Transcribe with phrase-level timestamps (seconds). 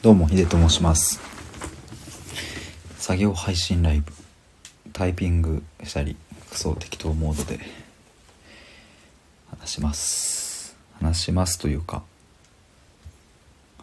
[0.00, 1.18] どうも、ヒデと申します。
[2.98, 4.12] 作業配信ライブ、
[4.92, 6.16] タイピングしたり、
[6.50, 7.58] クソ適当モードで
[9.50, 10.76] 話します。
[11.00, 12.04] 話しますというか、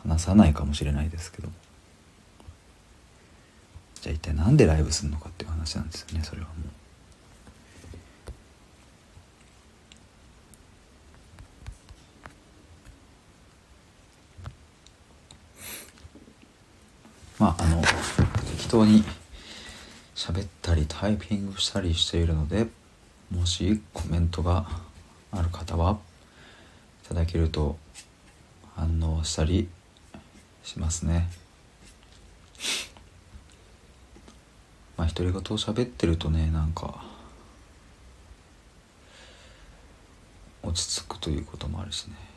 [0.08, 1.50] 話さないかもしれないですけど。
[4.02, 6.76] じゃあ一体なんでライブするのかっていう話なんですよね、それはもう。
[17.38, 19.06] まああの適当に
[20.16, 22.68] 喋ったりタイピングしたりしているので
[23.32, 24.68] もしコメントが
[25.32, 26.00] ある方は
[27.06, 27.78] いただけると
[28.76, 29.70] 反応したり
[30.64, 31.30] しますね。
[34.98, 37.02] まあ独り言を喋ってるとねなんか
[40.64, 42.35] 落ち着くということもあるしね。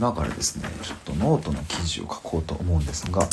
[0.00, 3.28] 今からですねちょっとノートの記事を書こうと思うんですが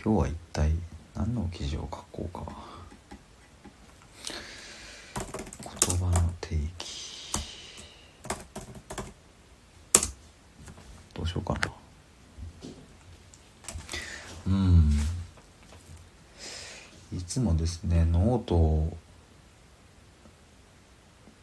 [0.00, 0.70] 今日は一体
[1.16, 2.44] 何の記事を書こうか。
[5.88, 7.32] 言葉の定義。
[11.12, 11.60] どうしようかな。
[14.46, 14.92] うん。
[17.12, 18.96] いつもですねノートを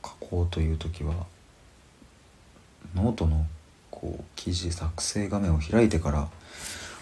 [0.01, 1.32] 書こうという時は
[3.03, 3.45] ノートの
[3.91, 6.29] こう記事作成画面を開いてから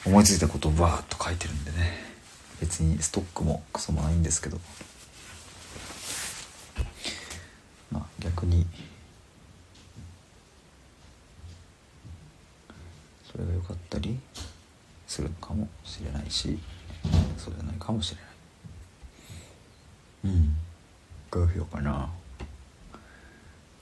[0.04, 2.12] 思いついたことをバーッと書いてるんでね。
[2.60, 4.60] 別にストックもクソもないんですけど。
[7.92, 8.66] まあ逆に
[13.32, 14.20] それが良かったり
[15.08, 16.58] するのかもしれないし
[17.38, 18.22] そうじゃないかもしれ
[20.30, 20.56] ないうん
[21.30, 22.10] どうしようかな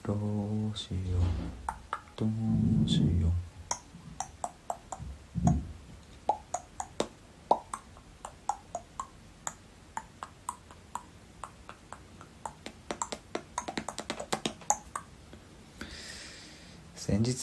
[0.04, 1.80] どうしよう
[2.16, 3.32] どうしよう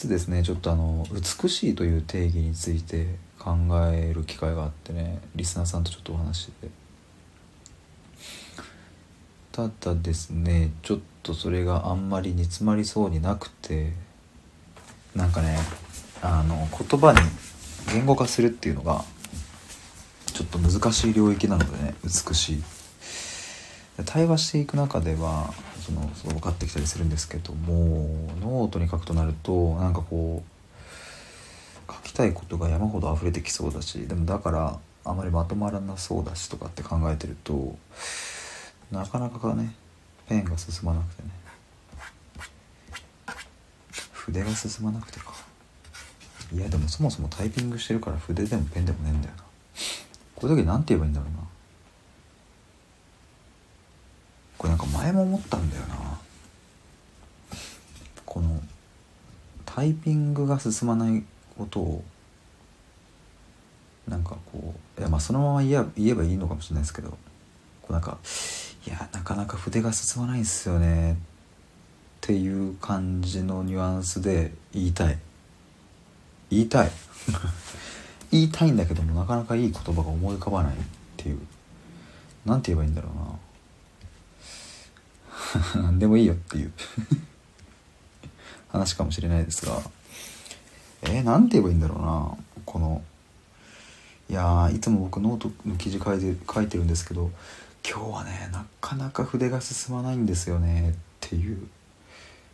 [0.08, 3.06] ですねちょっとあの美しいという定義について
[3.38, 3.56] 考
[3.92, 6.88] える機会があってねリスナーさんとちょっとお話ししてて。
[9.52, 13.92] ただですねちょっとそれがあんまり煮詰まりそうになくて
[15.16, 15.58] なんかね
[16.22, 17.18] あの言葉に
[17.92, 19.04] 言語化するっていうのが
[20.26, 22.62] ちょっと難しい領域なのでね美しい。
[24.04, 25.52] 対話していく中では
[25.88, 28.06] そのそう分かってきたりするんですけども
[28.40, 30.42] ノートに書くとなるとなんかこ
[31.88, 37.76] う書きたいことが山ほど溢れてきそうだしでもだからあまりまとまらなそうだしとかって考えてると
[38.92, 39.74] なかなかね
[40.28, 41.30] ペンが進まなくてね。
[44.12, 45.32] 筆が進まなくてか。
[46.52, 49.44] いやでもそもそもタイピングしてるから筆でもペンでもねえんだよな。
[50.36, 51.38] こういう時なんて言えばいいんだろうな
[54.58, 55.96] これなんか前も思ったんだよな。
[58.26, 58.60] この
[59.64, 61.24] タイピングが進まない
[61.56, 62.04] ことを
[64.06, 67.16] なんかこういやまあそのまま言えばいいのかもしれないですけどこ
[67.90, 68.18] うなんか
[68.86, 71.16] いやなかなか筆が進まないんですよねっ
[72.20, 75.18] ていう感じのニュアンスで言いたい。
[76.50, 76.90] 言いたい。
[78.30, 80.76] 言いたいんだけどもなかなかいい言葉が思い浮かばないっ
[81.16, 81.38] ていう。
[82.44, 83.47] なんて言えばいいんだろうな。
[85.74, 86.72] 何でもいいよっていう。
[88.68, 89.80] 話かもしれないですが。
[91.02, 92.36] えー、なんて言えばいいんだろうな。
[92.64, 93.02] この
[94.28, 97.30] いやいつも僕ノートの記事書いて書いてるんですけど
[97.82, 100.90] 今日はねなかなか筆が進まないんですよね。
[100.90, 101.66] っていう。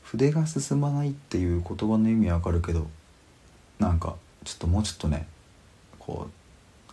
[0.03, 2.89] 筆が進まないっていう言葉の意味わかるけど
[3.81, 4.15] なんか
[4.45, 5.27] ちょっともうちょっとね
[5.99, 6.29] こ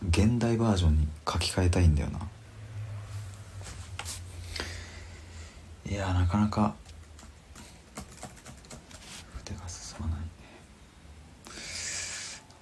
[0.02, 2.18] う現代バージョンに書き換えたいんだよな。
[5.92, 6.74] いやなかなか。
[9.44, 10.20] 筆が進まない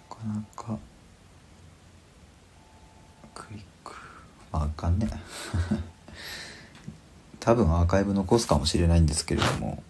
[0.09, 0.77] なかなか。
[3.33, 3.95] クリック。
[4.51, 5.09] ああかんね。
[7.39, 9.81] 多分アーカイブ残すかもしれないんですけれども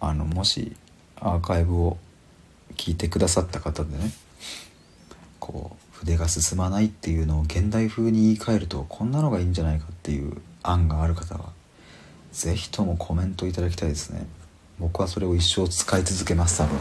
[0.00, 0.74] あのもし
[1.20, 1.98] アーカイブを
[2.74, 4.10] 聞いてくださった方でね
[5.38, 11.56] こう筆が進まないっていうのを現代風に言い換えるとこんなのがいいんじゃないかっていう案がある方は
[12.32, 14.26] 是非ともコメントいただきたいですね。
[14.78, 16.78] 僕はそれを一生使い続けます多分。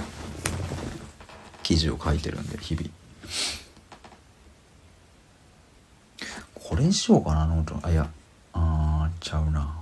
[1.63, 2.89] 記事を書いてるんで日々。
[6.53, 7.79] これにしようかなノート。
[7.81, 8.09] あいや。
[8.53, 9.81] あーちゃうな。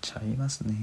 [0.00, 0.74] ちゃいますね。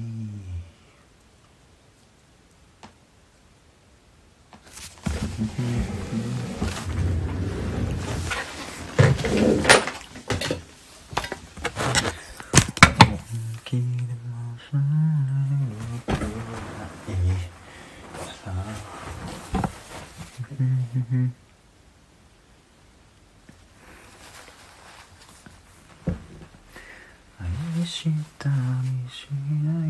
[27.40, 28.10] 愛し
[28.40, 28.56] たり
[29.12, 29.28] し
[29.64, 29.90] ない。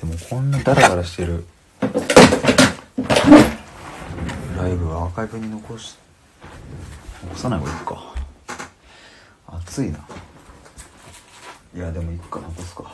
[0.00, 1.44] でもこんなダラダラしてる。
[4.56, 6.07] ライブはアーカイブに残し残
[7.38, 8.14] さない方がいいか。
[9.46, 9.98] 暑いな。
[11.74, 12.92] いやでもいくか残すか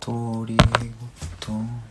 [0.00, 1.82] 独り言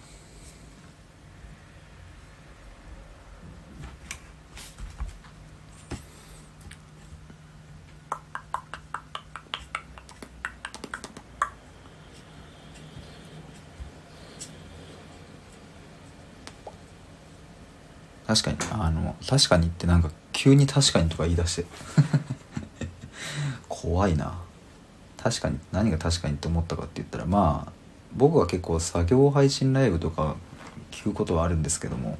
[18.31, 18.57] 確かに。
[18.71, 21.65] あの確かにってなんか急に確かにとか言い出して。
[23.67, 24.39] 怖いな。
[25.17, 27.71] 確かに何が確かにって思ったかって言ったらまあ
[28.15, 30.37] 僕は結構作業配信ライブとか
[30.91, 32.17] 聞くことはあるんですけども、ま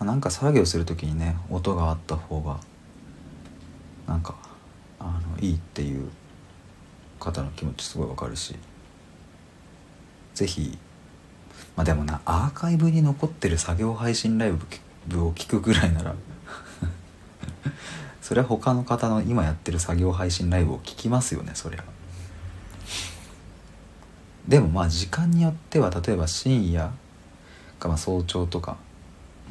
[0.00, 2.60] あ、なんか作業する時にね音があった方が
[4.06, 4.36] なんか
[5.00, 6.08] あのいいっていう
[7.18, 8.54] 方の気持ちすごいわかるし。
[10.34, 10.78] 是非
[11.78, 14.52] まあでもなアーカイブに残ってる作業配信ライ
[15.06, 16.16] ブを聞くぐらいなら
[18.20, 21.84] それは他の方の今やってる作業配信ライブを聞きますよねそりゃ
[24.48, 26.90] でもまあ時間によっては例えば深夜
[27.78, 28.76] かまあ早朝とか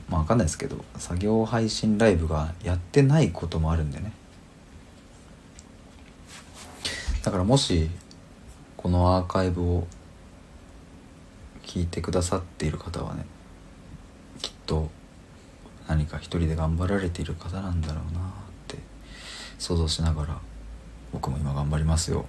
[0.09, 4.11] まあ分かんないですけど作業配信ライブがやってないこともあるんでね。
[7.23, 7.89] だからもし
[8.75, 9.87] このアーカイブを
[11.77, 13.23] 聞いてくださっている方はね
[14.41, 14.89] きっと
[15.87, 18.23] 何か一人で頑張られている方なんだろうなっ
[18.67, 18.79] て
[19.59, 20.39] 想像しながら
[21.13, 22.25] 僕も今頑張りますよ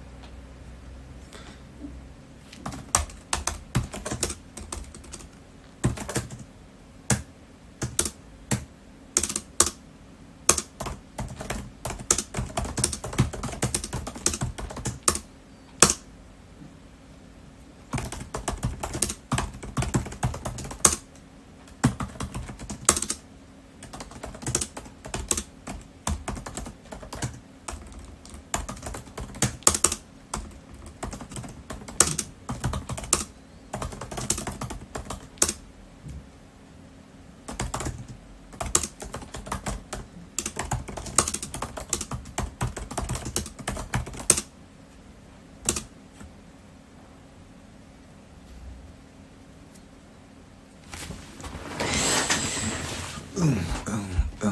[53.39, 54.51] うんうんうんう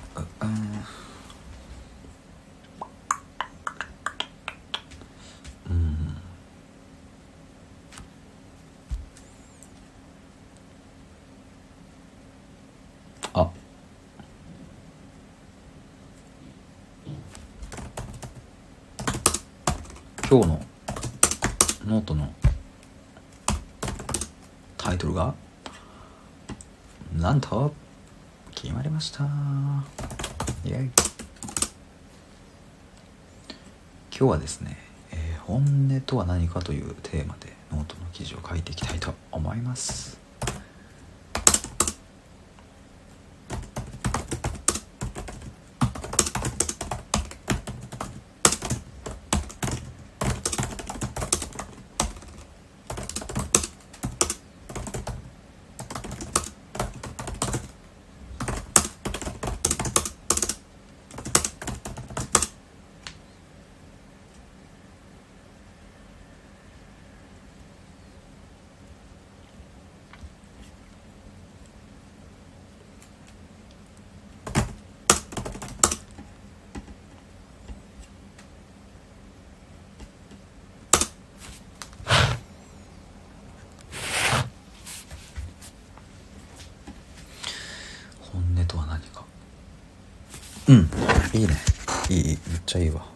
[0.00, 0.86] うん
[5.68, 6.16] うん
[13.34, 13.50] あ
[20.30, 20.60] 今日の
[21.84, 22.32] ノートの
[24.78, 25.34] タイトルが？
[27.14, 27.74] なんと
[28.54, 29.24] 決まりました。
[30.64, 30.90] イエイ。
[34.10, 34.78] 今日はですね、
[35.12, 40.18] えー本音とは何かというテーマでノートの記事を書いていきたいと思います
[88.32, 89.24] 本音とは何か
[90.68, 90.90] うん
[91.32, 91.56] いいね
[92.10, 93.06] いいいいめっちゃいいわ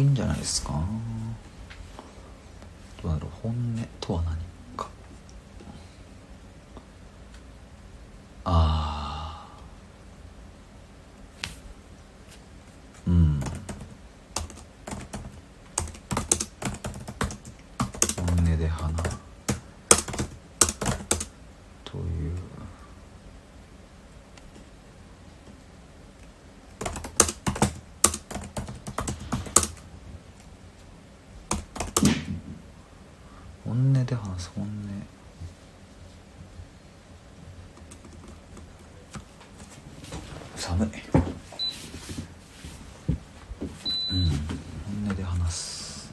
[0.00, 0.72] いんじゃないですか
[3.02, 4.36] どうだろう本音とは何
[4.76, 4.88] か
[8.44, 9.48] ああ
[13.06, 13.40] うん
[18.16, 18.88] 本音で花
[21.84, 22.32] という
[33.64, 34.70] 本音で話す本音
[40.56, 40.88] 寒い
[44.10, 46.12] うん本音で話す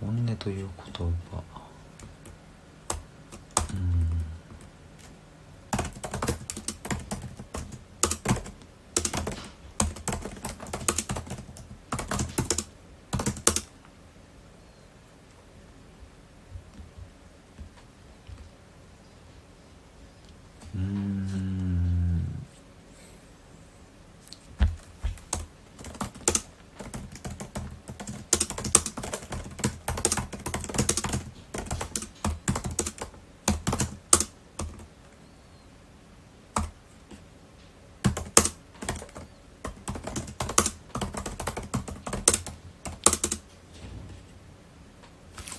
[0.00, 0.68] 本音という
[0.98, 1.59] 言葉。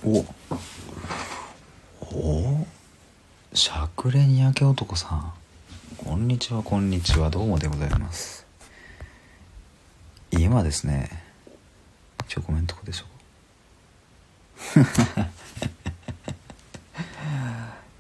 [0.04, 0.26] お。
[2.02, 2.66] お。
[3.54, 5.32] しゃくれにやけ男さん。
[5.96, 7.30] こんにちはこんにちは。
[7.30, 8.48] どうもでございます。
[10.32, 11.24] 今ですね
[12.28, 13.06] ちょコメントこでしょ。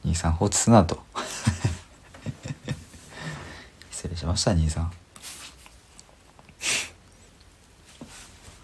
[0.03, 1.03] 兄さん放置すなと。
[3.91, 4.91] 失礼しました兄さん。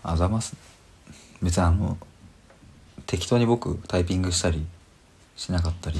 [0.02, 0.56] あざます。
[1.40, 2.00] 別にあの
[3.08, 4.66] 適当に僕タイピングしたり
[5.38, 6.00] しなかったり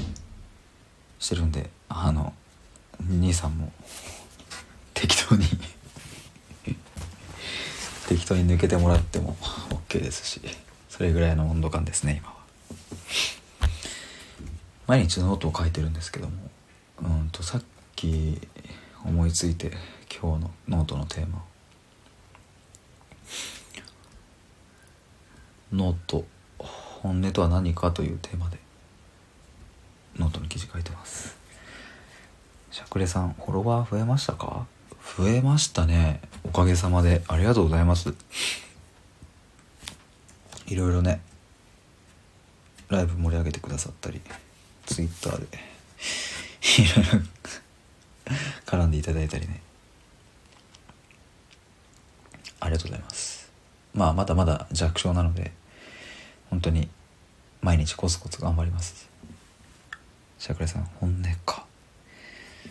[1.18, 2.34] してるんであの
[3.00, 3.72] 兄さんも
[4.92, 5.44] 適当に
[8.08, 9.36] 適当に抜けてもらっても
[9.88, 10.40] OK ですし
[10.88, 12.38] それぐらいの温度感ですね今は。
[14.86, 16.32] 毎日ノートを書いてるんですけども
[17.02, 17.62] うんとさっ
[17.94, 18.40] き
[19.04, 19.72] 思いついて
[20.10, 21.42] 今日のノートのテーマ
[25.72, 26.24] note。
[27.08, 28.58] 本音とは何かというテーマで
[30.18, 31.38] ノートに記事書いてます。
[32.70, 34.66] しゃくれさんフォロワー増えましたか？
[35.16, 36.20] 増えましたね。
[36.44, 37.22] おかげさまで。
[37.26, 38.12] ありがとうございます。
[40.66, 41.22] いろいろね
[42.90, 44.20] ライブ盛り上げてくださったり
[44.84, 45.46] ツイッターで
[46.82, 47.26] いろいろ
[48.68, 49.62] 絡んでいただいたりね。
[52.60, 53.50] ありがとうございます。
[53.94, 55.52] まあまだまだ弱小なので
[56.50, 56.90] 本当に
[57.62, 59.08] 毎日コツコツ頑張ります
[60.38, 61.66] シャクレさん本音か。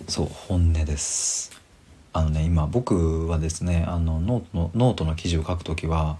[0.07, 1.51] そう本音です。
[2.13, 6.17] あのね今僕はですねあのノートのノートの記事を書くときは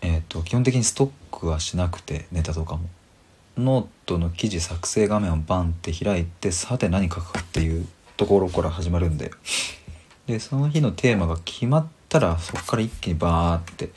[0.00, 2.88] えっ、ー、と基本的にストックはしなくてネタとかも。
[3.58, 7.86] ノートの記事作成画面をバンって開いてさて何書くかっていう
[8.18, 9.32] ところから始まるんで。
[10.26, 13.90] でその日のテーマが決まったらそこから一気にバーって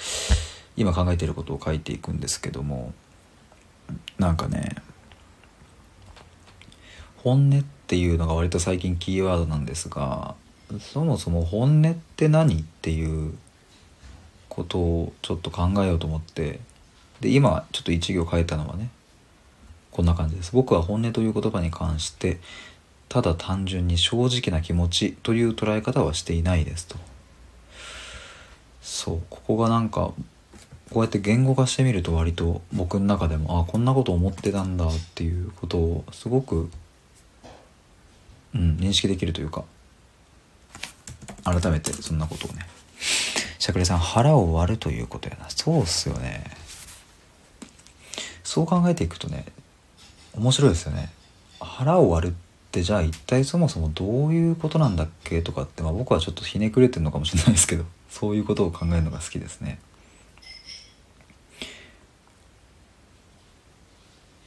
[0.75, 2.93] 今考えていることを書いていくんですけども。
[4.17, 4.75] なんかね
[7.17, 10.35] 本音っていうのが割と最近キーワードなんですが
[10.79, 13.33] そもそも本音って何っていう
[14.47, 16.59] ことをちょっと考えようと思って
[17.21, 18.89] で今ちょっと一行書いたのはね
[19.91, 20.51] こんな感じです。
[20.53, 22.39] 僕は本音という言葉に関して
[23.09, 26.95] ただ単純に正直な気持ちという捉え方はしていないですと。
[28.81, 30.13] そうここがなんか
[30.89, 36.69] こうやって言語化してみると割と僕の中でもああこんなこと思ってたんだっていうことをすごく、
[38.55, 39.65] うん、認識できるというか
[41.43, 42.65] 改めてそんなことをね。
[43.59, 45.49] しゃくれさん腹を割るということやな。
[45.49, 46.43] そうっすよね。
[48.43, 49.45] そう考えていくとね
[50.35, 51.11] 面白いですよね。
[51.59, 52.35] 腹を割るっ
[52.71, 59.79] てじゃあ一体そもそもどういうことなんだっけとかって、まあ、僕はちょっとひねくれてるのかもしれないですけどそういうことを考えるのが好きですね。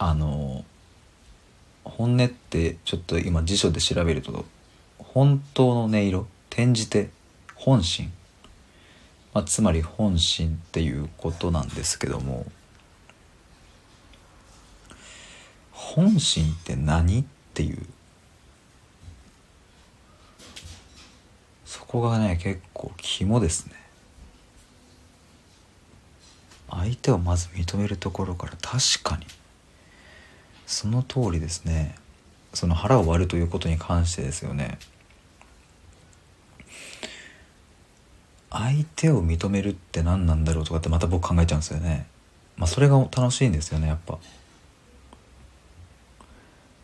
[0.05, 0.65] あの
[1.85, 4.45] 本音ってちょっと今辞書で調べると
[4.99, 7.11] 本当の音色転じて
[7.55, 8.13] 本心、
[9.33, 12.47] まあ、つまり本心っていうことなんですけども
[15.71, 17.79] 本心って何っていう。
[21.65, 23.75] そこがね結構肝ですね。
[26.69, 29.27] 相手をまず認めるところから確かに
[30.67, 31.95] その通りですね。
[32.55, 34.79] その腹を割るということに関してですよね。
[38.51, 42.07] 相手を認めるって何なんだろうとかってまた僕考えちゃうんですよね。
[42.57, 44.19] まあそれが楽しいんですよねやっぱ。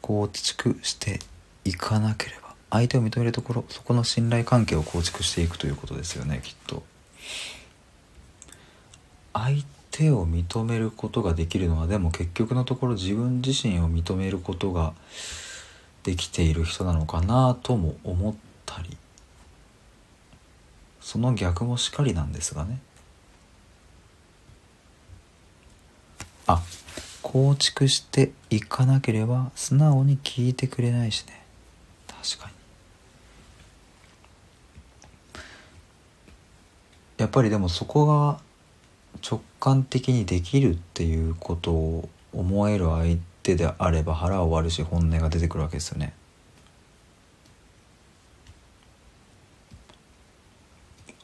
[0.01, 1.21] 構築して
[1.64, 6.83] いかなければ相手を認めるところそこの信頼関係を構築していくということですよねきっと。
[9.35, 14.92] 相手を認めることができるのはでも結局のところ自分自身を認めることが
[16.05, 18.96] できている人なのかなとも思ったり。
[21.01, 22.81] その逆もしかりなんですがね。
[26.46, 26.62] あ
[27.22, 31.42] 構築していかなければ素直に聞いてくれないしね。
[32.07, 32.55] 確かに。
[37.18, 38.38] やっぱりでもそこが
[39.22, 46.14] 直感的にできるっていうことを思える相手であれば腹を割るし本音が出てくるわけですよね。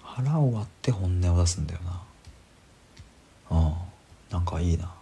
[0.03, 2.03] 腹を割って本音を出すんだよな。
[3.51, 3.75] あ
[4.31, 4.93] あなんかいいな。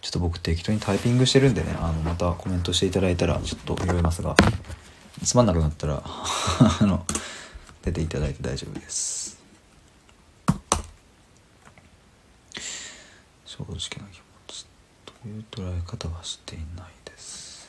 [0.00, 4.34] ちょっと僕適当にタイピングしてるんでねあのまたコメントしていただいたらちょっと拾いますが
[5.22, 7.06] つまんなくなったら あの
[7.82, 9.21] 出ていただいて大丈夫です。
[13.52, 14.66] 正直な気持ち
[15.04, 17.68] という捉え方はしていないです。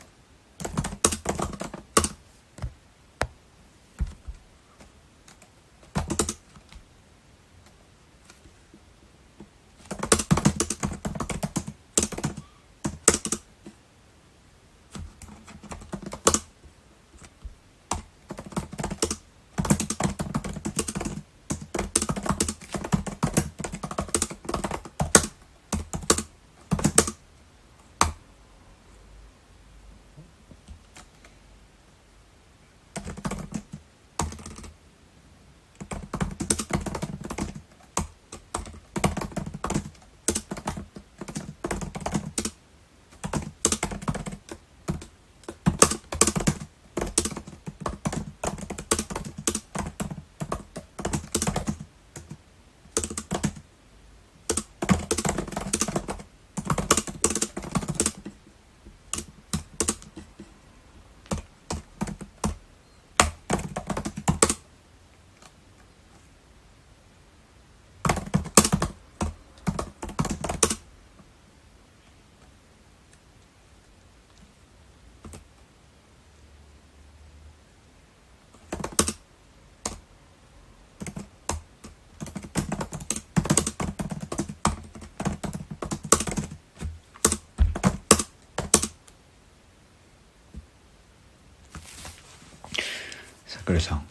[93.83, 94.05] くりさん。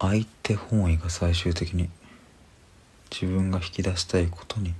[0.00, 1.90] 相手本位が最終的に
[3.10, 4.74] 自分が引き出したいことに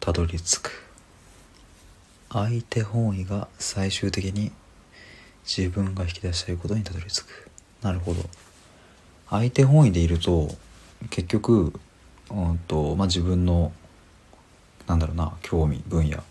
[0.00, 0.84] たどり着く。
[2.30, 4.50] 相手本位が最終的に
[5.44, 7.50] 自分が引き出したいことにたどり着く。
[7.82, 8.22] なるほど。
[9.28, 10.48] 相手本位でいると
[11.10, 11.72] 結局、
[12.30, 13.72] うんとまあ、自分の
[14.86, 16.22] なんだろうな興味分野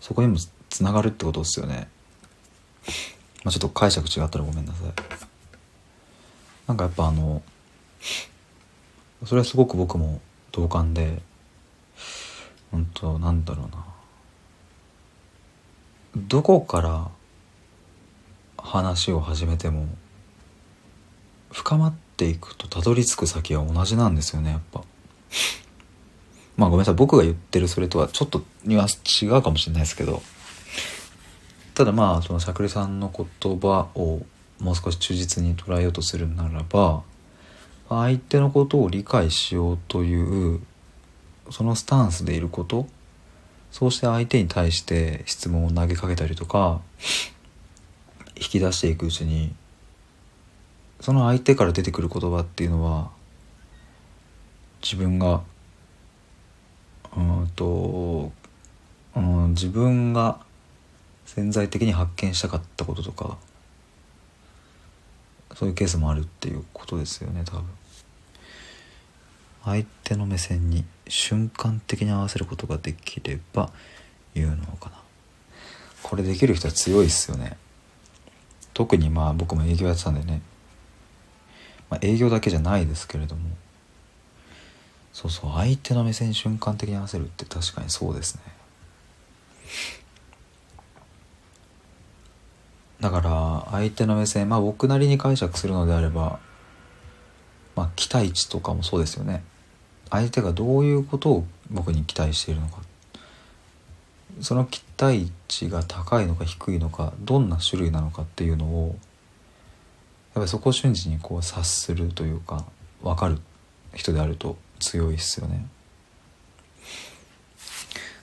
[0.00, 0.36] そこにも
[0.68, 1.88] つながるってことですよね、
[3.44, 5.29] まあ、ちょっと解釈違ったらごめんなさい。
[6.70, 7.42] なんかやっぱあの
[9.26, 10.20] それはすごく僕も
[10.52, 11.20] 同感で
[12.72, 13.84] うんとなんだろうな。
[16.16, 17.08] どこから
[18.56, 19.88] 話を始めても
[21.50, 24.84] 深まっていくとたどり着く先は同じなんですよねやっぱ。
[26.56, 26.94] まあごめんなさい。
[26.94, 30.22] 僕が言ってるそれとはちょっとニュアンス違うかもしれないですけど。
[31.74, 34.22] ただまあそのしゃくりさんの言葉を
[34.60, 37.02] もう少し忠実に捉えようとするならば
[37.88, 40.60] 相手のことを理解しようという
[41.50, 42.86] そのスタンスでいること
[43.72, 46.80] そうして相手に対して質問を投げかけたりとか
[48.36, 49.54] 引き出していくうちに
[51.00, 53.10] その相手から出てくる言葉っていうのは
[54.82, 55.42] 自分が
[57.16, 58.32] うんと
[59.16, 60.40] うん自分が
[61.24, 63.38] 潜在的に発見したかったこととか
[65.60, 67.64] そういうケースもあるっていうことですよね多分。
[69.62, 73.70] 相手の目線に瞬間的に合わせることができれば
[74.34, 74.96] 言うのかな。
[76.02, 77.58] これできる人は強いっすよね。
[78.72, 80.40] 特にまあ僕も営業やってたんでね、
[81.90, 83.42] まあ、営業だけじゃないですけれども。
[85.12, 88.42] そうそう相手の目線に瞬間的に合わせるって確かにそうですね。
[93.00, 96.38] だから相手の目線まあ僕なりに解釈するのであれば
[97.74, 99.42] まあ期待値とかもそうですよね。
[100.10, 102.82] 相手がどういうことを僕に期待しているのか。
[104.40, 108.96] その期待値が高いのか低いのかどんな種類なのかっていうのをやっ
[110.34, 112.64] ぱりそこを瞬時にこう察するというか
[113.02, 113.38] 分かる
[113.94, 115.66] 人であると強いっすよね。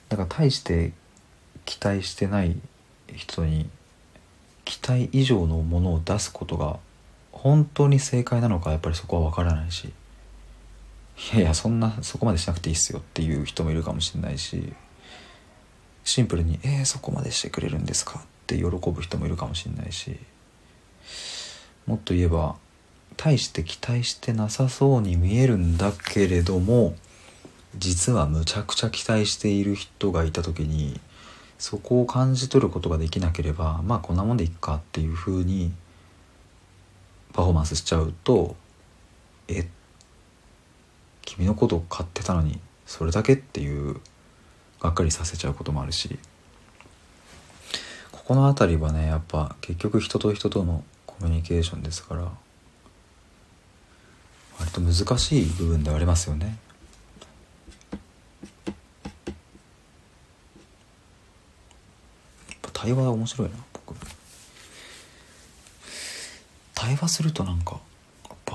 [0.09, 0.93] だから大して
[1.65, 2.55] 期待してない
[3.13, 3.69] 人に
[4.67, 6.77] 期待以上のものを出すことが
[7.31, 9.85] 本当に正解なのかやっぱりそこは分からないし
[11.33, 14.73] いやいやそんなそこまでしなくていいっすよっていう人もいるかもしれないし
[16.03, 20.17] シンプルに「えー、そこまでしてくれるんですか?」って喜ぶ人もいるかもしれないし
[21.85, 22.57] もっと言えば
[23.15, 26.95] 大して期待してなさそうに見えるんだけれども
[27.77, 30.99] 実はむちゃくちゃ期待している人がいた時に
[31.57, 35.71] そこを感じ取ることができなければまあこんなもんでいっかっていうふうに
[37.33, 38.55] パフォーマンスしちゃうと
[39.47, 39.67] え
[41.23, 43.99] 君のことを買ってたのにそれだけっていう
[44.79, 46.17] がっかりさせちゃうこともあるし
[48.11, 52.31] ここの辺りはねやっぱ結局人と人とのコミュニケーションですから
[54.59, 56.57] 割と難しい部分ではありますよね。
[62.79, 63.95] 対話面白いな僕。
[66.75, 67.79] 対話するとなんか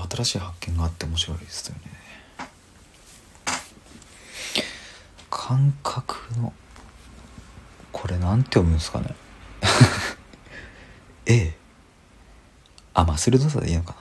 [0.09, 1.81] 新しい発見があって面白いですよね。
[5.29, 6.53] 感覚の
[7.91, 9.13] これなんて読むんですかね。
[11.25, 11.53] A
[12.95, 13.97] あまあ鋭さでいいのかな。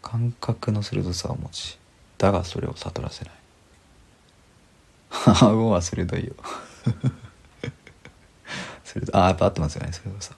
[0.00, 1.78] 感覚の鋭さを持ち
[2.16, 3.34] だがそれを悟らせない。
[5.44, 6.34] 顎は鋭いよ。
[9.12, 10.34] あやっぱ合ってますよね鋭さ。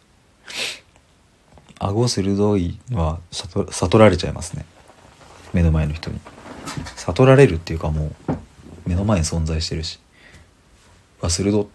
[1.79, 4.65] 顎鋭いのは悟悟られちゃいますね。
[5.53, 6.21] 目の前の人に。
[6.97, 8.33] 悟られるっていうかもう
[8.87, 10.01] 目の前に存在してるし。
[11.21, 11.69] わ鋭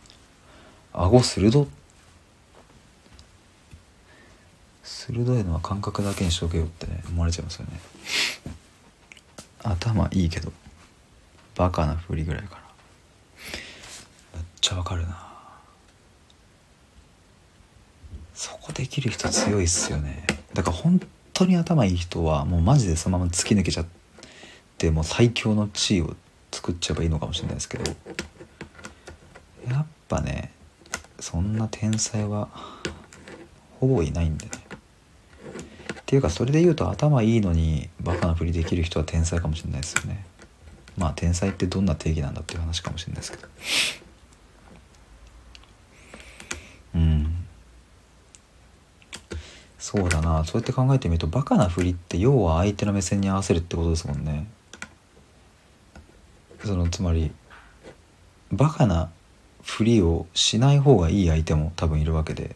[0.93, 1.67] 顎鋭
[4.83, 7.79] 鋭いのは感覚だけにしとけよってね思われちゃいますよね。
[9.63, 10.51] 頭いいけど
[11.55, 12.61] バカなふりぐらいかな
[14.35, 15.30] めっちゃわかるな。
[18.41, 20.25] そこできる人強いっすよね。
[20.56, 20.99] だから本
[21.32, 23.86] 当に頭いい人はもうマジでそのまま突き抜けちゃっ
[24.80, 26.15] てもう最強の地位を
[26.51, 27.84] 作っちゃえばいいのかもしれないですけど。
[29.69, 30.51] やっぱね
[31.19, 32.49] そんな天才は
[33.80, 34.51] ほぼいないんでね。
[36.01, 40.25] っていうかそれで言うと頭いいのにバカなふりできる人は天才かもしれないですよね。
[40.97, 43.47] まあ天才ってどんな定義なんだっていう話かもしれないですけど。
[46.95, 47.41] うん。
[49.81, 50.45] そうだな。
[50.45, 54.47] そうやって考えてみるとバカなふりって要は相手の目線に合わせるってことですもんね。
[56.63, 57.31] そのつまり
[58.51, 59.09] バカな
[59.63, 62.55] ふりをしない方がいい相手も多分いるわけで。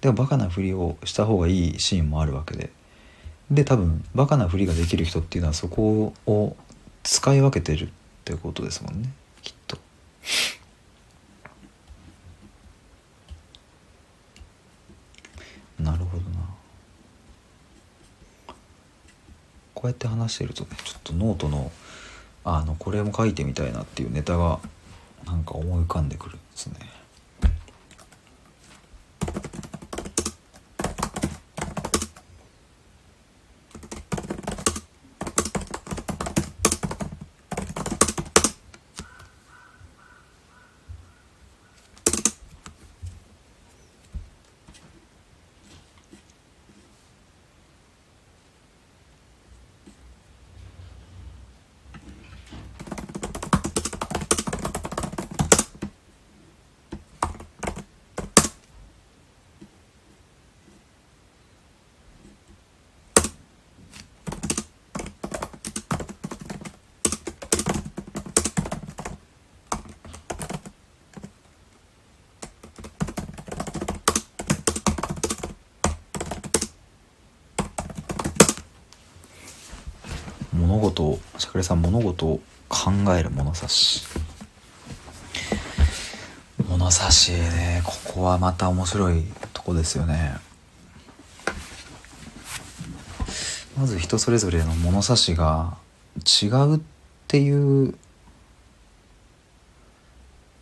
[0.00, 2.70] でもバカなふりをした方がいいシーンもあるわけで。
[3.52, 6.56] で多分バカなふりができる人っていうのはそこを
[7.04, 7.90] 使い分けてるっ
[8.24, 9.10] てことですもんね。
[9.42, 9.78] きっと。
[15.78, 16.40] なるほどな。
[19.74, 21.70] こうやって話してるとねちょっとノートの
[22.44, 24.58] あのこれも書いてみたいなっていうネタが
[25.26, 26.74] なんか思い浮かんでくるんですね。
[80.58, 84.04] 物事をしゃくれさん物事を考える物差し。
[86.68, 90.36] 物差しねここはまた面白いとこですよね。
[93.78, 95.76] まず人それぞれの物差しが
[96.42, 96.80] 違うっ
[97.28, 97.94] ていう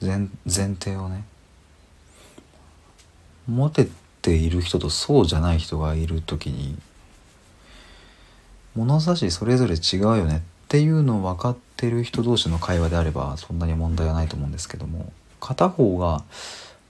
[0.03, 1.25] 前前提をね
[3.49, 3.89] 持て
[4.21, 6.77] ている人とそうじゃない人がいる時に
[8.77, 16.23] 物差しそれぞれ違うよねっていうのを分かってる人同士の会話であればそんなに問題はないと思うんですけども片方が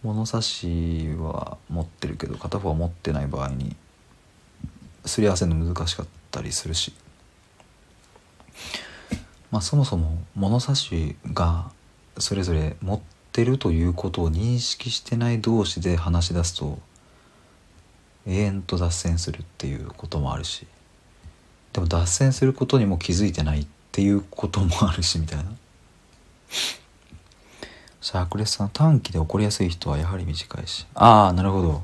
[0.02, 3.76] 物差しは持ってるけど片方は持ってない場合に
[5.04, 6.92] すり合わせるの難しかったりするし
[9.50, 11.70] まあそもそも物差しが
[12.18, 13.00] それぞれ持っ
[13.32, 16.78] てるということを認識してない同士で話し出すと
[18.26, 20.66] 永遠と脱線するっていうこともあるし
[21.76, 25.44] でも脱線することにも気づいてないっていうこともあるしみたいな。
[28.00, 30.86] シャークレスさん短期で起こりやすい人はやはり短いし。
[30.94, 31.82] ああなるほど。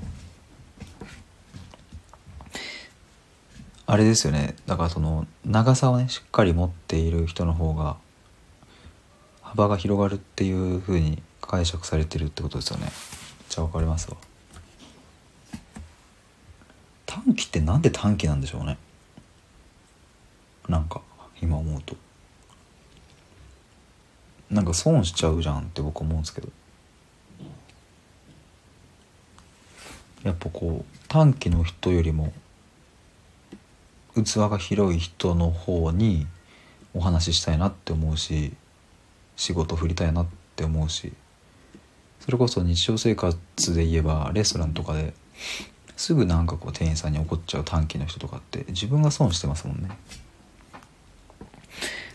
[3.84, 4.54] あれですよね。
[4.64, 7.98] だからその長さをねしっかり持っている人の方が
[9.42, 12.90] 幅が広がるっていう風に解釈されてるってことですよね。
[13.50, 14.16] じゃあ分かりますわ。
[17.04, 18.78] 短期ってなんで短期なんでしょうね。
[20.68, 21.00] なんか
[21.40, 21.96] 今思うと。
[24.50, 26.48] なんか損しちゃうじゃんって僕思うんですけど。
[30.24, 32.32] やっぱこう短期の人よりも
[34.14, 36.26] 器が広い人の方に
[36.94, 38.52] お話ししたいなって思うし
[39.36, 41.12] 仕事振りたいなって思うし
[42.20, 45.12] それこそ日常生活で言えばレストランとかで
[45.96, 49.90] すぐなんかこう店員さんに怒っちゃう短期の人とかって自分が損してますもんね。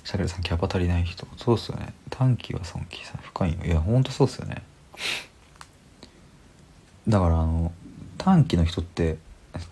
[0.03, 1.27] シャケルさんキャパ足りない人。
[1.37, 1.93] そうっすよね。
[2.09, 4.63] 短期は損期さん深いよいやほんとそうっすよね。
[7.07, 7.71] だからあの
[8.17, 9.17] 短期の人って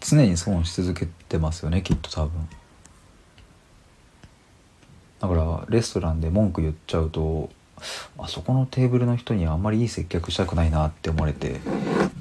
[0.02, 2.32] 常に損し続けてますよねきっと多分。
[5.22, 7.50] だからレストランで文句言っちゃうと
[8.18, 11.60] あそこのテーブルの人にあんまりいい接客したくないなって思われて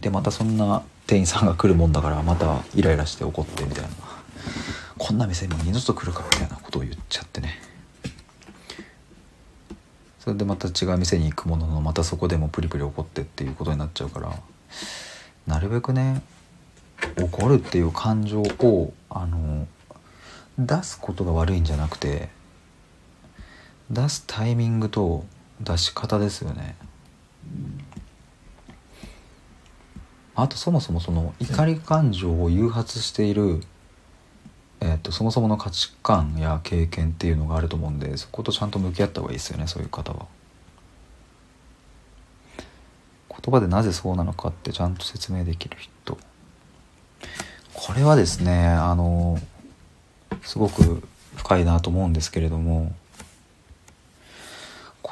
[0.00, 3.90] でまたそんな店員さんが来るもんだからまたイライラして怒ってみたいな。
[5.06, 7.60] こんな店に二度と来るかみたいなことを言っちゃってね。
[10.18, 14.34] それでまた違う店に行くもののまたそこでもプリプリ怒ってっていうことになっちゃうから
[15.46, 16.22] なるべくね
[17.20, 19.68] 怒るっていう感情をあの
[20.58, 22.30] 出すことが悪いんじゃなくて
[23.90, 25.26] 出すタイミングと
[25.60, 26.76] 出し方ですよね。
[30.34, 33.60] あとそもそもその怒り感情を誘発している、
[34.84, 40.26] えー、とそもそもの価値観や経験っていうのがあると思うんでそことちゃんと向き合った方がいいですよねそういう方は。
[43.30, 46.18] 言葉でなぜそうなのかってちゃんと説明できる人
[47.72, 49.38] これはですねあの
[50.42, 51.02] すごく
[51.36, 52.94] 深いなと思うんですけれども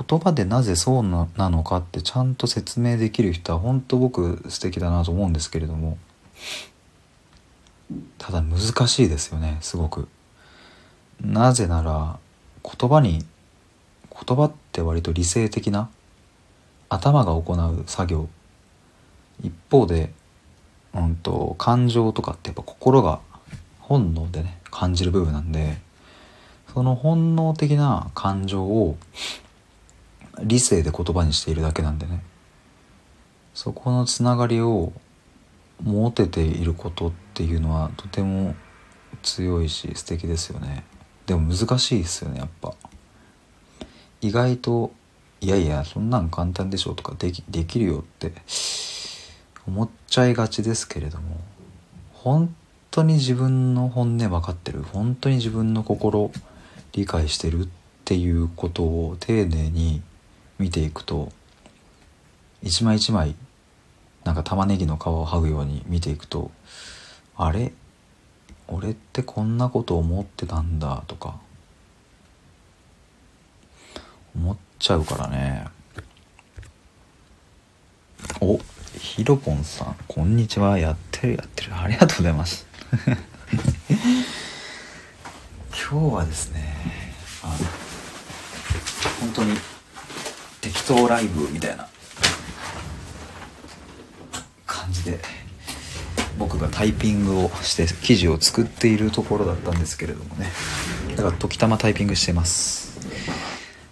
[0.08, 5.98] 言葉でなぜそうなのかってちゃんと説明できる人は本当僕素敵だなと思うんですけれども
[8.18, 10.09] ただ難しいですよねすごく。
[11.20, 12.18] なぜなら
[12.62, 13.24] 言葉に
[14.11, 15.88] 言葉って割と理性的な
[16.88, 18.28] 頭が行う作業。
[19.42, 20.12] 一方で、
[20.94, 23.20] うんと、感情とかってやっぱ心が
[23.81, 25.78] 本能でね感じる部分なんで
[26.72, 28.96] その本能的な感情を
[30.42, 32.22] 理性で言葉にしているだけなんでね。
[33.55, 34.92] そこのつながりを
[35.83, 38.55] 持てていることっていうのはとても
[39.23, 40.85] 強いし素敵ですよね。
[41.27, 42.75] でも難しいですよねやっぱ。
[44.21, 44.92] 意外と
[45.40, 48.33] いやいやそんなん簡単でしょとかできできるよって
[49.66, 51.40] 思っちゃいがちですけれども
[52.12, 52.55] 本
[52.92, 56.31] 当に自分の本音分かってる本当に自分の心
[56.92, 57.68] 理解してるっ
[58.05, 60.03] ていうことを丁寧に
[60.59, 61.33] 見ていくと
[62.62, 63.35] 一枚一枚
[64.25, 66.53] なんか玉ねぎの皮を剥ぐように見ていくと
[67.44, 67.72] あれ？
[68.68, 71.40] 俺ってこんなこと思ってたんだとか。
[74.37, 75.66] 思っちゃうからね。
[78.40, 78.61] お
[78.96, 80.78] ひろぽんさんこんにちは。
[80.78, 81.76] やってるやってる。
[81.76, 82.64] ありがとうございます。
[85.90, 86.76] 今日はですね
[87.42, 87.55] あの
[89.20, 89.59] 本当に
[90.61, 91.88] 適当ライブみたいな
[94.64, 95.41] 感じで
[96.38, 100.51] 僕がタイピングをして記事を作っているところだったんですけれどもね。
[101.16, 102.92] だから時たまタイピングしてます。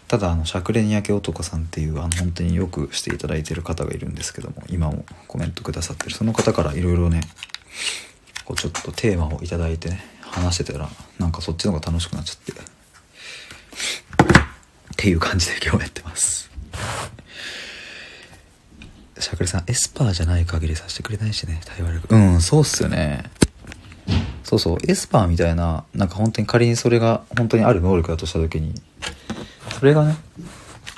[0.08, 6.16] ただあのしゃくれに焼け男さんっていうあの本当によくしていただいてる方がいるんですけども今もコメントくださってる。
[6.16, 7.20] その方からいろいろね
[8.44, 12.52] こうちょっとテーマを頂いてね話してたらなんかそっちの方が楽しくなっちゃって。
[12.52, 12.54] っ
[14.96, 16.50] ていう感じで今日やってます。
[19.20, 22.14] しゃくれさんエスパーじゃない限りさせてくれないしね対話力。
[22.14, 23.24] うんそうっすよね。
[24.44, 28.74] そうそうエスパーみたいななんか本当に仮にそれが本当にある能力だとした時に
[29.78, 30.16] それがね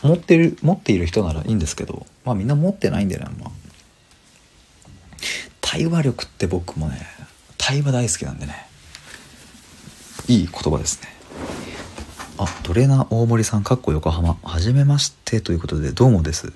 [0.02, 3.48] 持ってる持っている人ならいいんですけどまあみんな持ってないんだよねま。
[3.48, 3.50] あ
[5.60, 7.06] 対話力って僕もね
[7.58, 8.66] 対話大好きなんでね。
[10.28, 11.08] いい言葉ですね。
[12.38, 16.52] あトレーナー大森さんかっこ横浜はじめましてということでどうもです。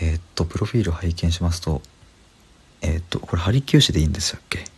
[0.00, 1.80] えー、っとプロフィール拝見しますと
[2.82, 4.58] えー、っとこれハリキューシでいいんでしたっけ？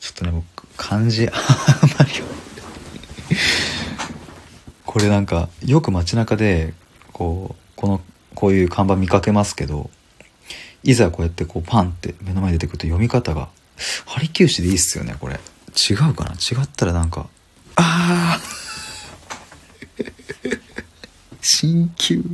[0.00, 0.44] ちょっとね僕
[0.76, 2.10] 漢字 あんまり
[4.86, 6.74] これなんかよく街中で
[7.12, 8.00] こうこの
[8.34, 9.90] こういう看板見かけますけど
[10.82, 13.48] いざこうやってこうパンって目の前に出てくると読み方が
[14.06, 15.38] ハリキューシでいいっすよねこれ。
[15.90, 16.32] 違うかな？
[16.32, 17.28] 違ったらなんか
[17.76, 18.40] ああ
[21.40, 22.24] 鍼灸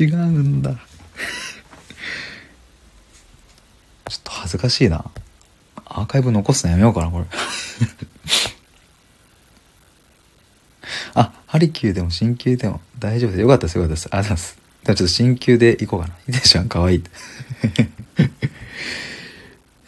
[0.00, 0.74] 違うんだ
[4.08, 5.04] ちょっと恥ずかしいな
[5.84, 7.26] アーカイブ残すのやめようかなこれ
[11.14, 16.14] あハリキューでも鍼灸でも大丈夫ですよかったですよかったですありがとうございますでもちょっと鍼灸で行こうかな。
[16.14, 16.98] いいでしょかわいい。
[17.00, 17.04] い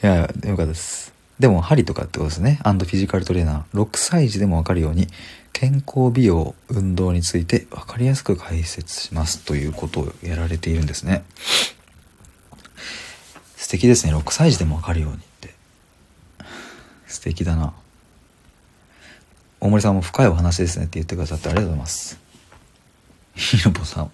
[0.01, 1.12] や、よかったです。
[1.38, 2.59] でも、針とかってことですね。
[2.62, 3.83] アンドフィジカルトレーナー。
[3.83, 5.09] 6歳児でもわかるように、
[5.58, 11.24] 健康美容、運動についてわかりやすく解説しますということをやられているんですね。
[13.56, 14.14] 素敵ですね。
[14.14, 15.54] 6歳児でもわかるようにって。
[17.06, 17.72] 素敵だな。
[19.58, 22.20] 大森さんも深いお話ですねって言ってくださってありがとうございます。
[23.34, 24.10] ひろぽさん。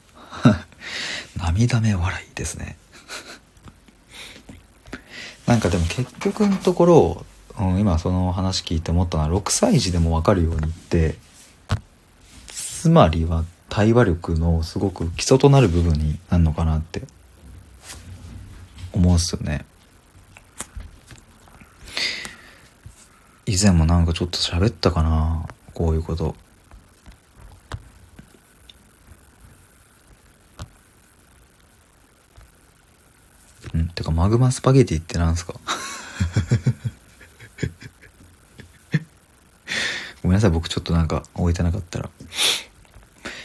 [1.43, 2.77] 涙目笑いですね
[5.47, 7.27] なんかでも結局のところ、
[7.59, 11.17] うん、今その話聞いて思ったのは6歳児でも分かるようにって
[12.83, 17.03] つまりは対話力のすごく基礎となる部分になるのかなって
[18.93, 19.65] 思うんすよね
[23.47, 26.35] 以前もなんかちょっと喋ったかなこういうこと
[33.75, 33.89] うん。
[33.91, 35.55] てか、マグマスパゲティってなんすか？
[40.23, 42.11] ごめんなさい、僕ちょっとなんか置いてなかったら。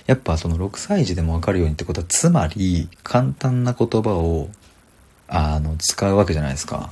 [0.07, 4.49] やっぱその6歳児でもわかるようにってことは、つまり簡単な言葉を、
[5.27, 6.91] あの、使うわけじゃないですか。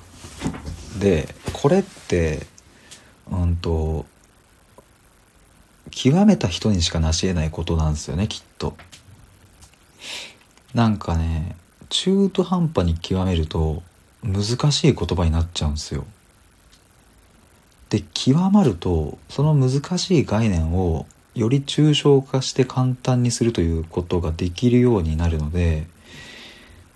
[1.00, 2.46] で、これって、
[3.32, 4.06] うんと、
[5.92, 8.76] 極めた人にしか成し得ないことなんですよね、きっと。
[10.74, 11.56] なんかね、
[11.90, 13.82] 中途半端に極めると
[14.24, 16.06] 難しい言葉になっちゃうんですよ。
[17.90, 21.06] で極まるとその難しい概念を
[21.36, 25.86] より抽象化して簡単にするということができるようになるので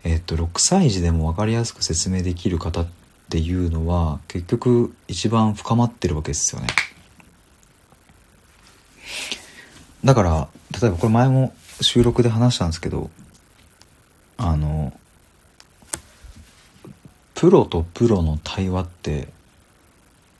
[0.04, 2.88] えっと6歳児でも分かりやすく説明できる方っ
[3.30, 6.68] ていうのは結局一番深まってるわけですよね。
[10.04, 10.48] だから
[10.82, 13.10] 例えばこれ前も収録で話したんですけど
[14.38, 14.94] あの
[17.36, 19.28] プロとプロの対話って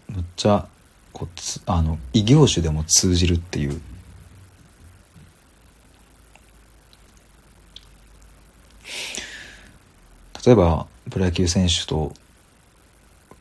[0.08, 0.68] むっちゃ
[1.12, 3.82] こうつあの異業種でも通じるっていう
[10.46, 12.14] 例えばプロ野球選手と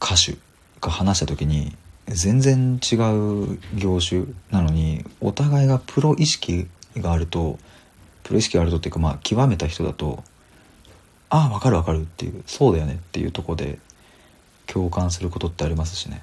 [0.00, 0.36] 歌手
[0.80, 1.76] が話した時に
[2.06, 7.58] 全然違う業種なのにお互いがプロ意識があると
[8.24, 10.24] プロ意識があるとっていうかまあ極めた人だと
[11.30, 13.78] ああ分かる分かるっていうそうだよねっていうとこで
[14.66, 16.22] 共感することってありますしね。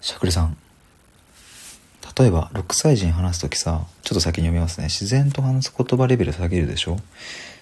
[0.00, 0.56] しゃくりさん
[2.20, 4.88] 例えば6歳児に話す時さちょっと先に読みますね。
[4.88, 6.98] 自然と話す言葉レベル下げるでしょ？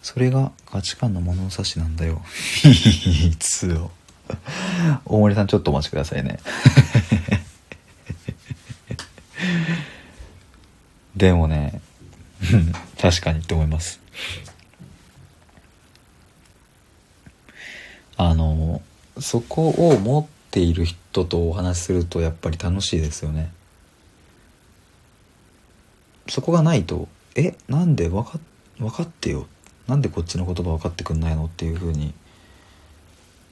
[0.02, 2.20] それが価値観の物差しなんだよ。
[2.64, 3.92] いつを。
[5.04, 6.40] 大森さんちょっとお待ちくださいね。
[11.14, 11.80] でもね
[13.00, 14.00] 確かにって思います。
[18.16, 18.82] あの
[19.20, 23.52] そこを持っている人とお話しするとやっぱり楽しいですよね。
[26.28, 28.38] そこがないと「えなんで分か
[28.78, 29.46] 分かってよ」
[29.86, 32.12] なんでこっちの言葉分かってくんないのっていう風に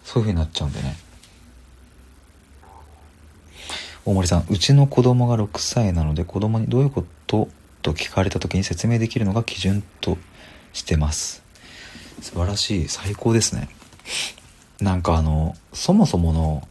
[0.05, 0.97] そういう風になっちゃうんでね。
[4.05, 7.49] 大森さんうちの子供が6歳なので子供にどういうこと
[7.83, 10.17] と聞かれた時に説明できるのが基準と
[10.73, 11.43] してます。
[12.21, 12.89] 素晴らしい。
[12.89, 13.69] 最高ですね。
[14.81, 16.69] なんかあのそもそもの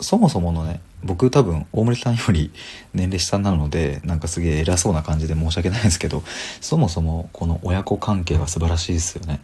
[0.00, 2.50] そもそものね僕多分大森さんより
[2.92, 6.22] 年齢下なのでなんかすげえ偉そうな感じで申し訳ないですけど
[6.60, 9.40] そもそもこの親子関係は素晴らしいですよね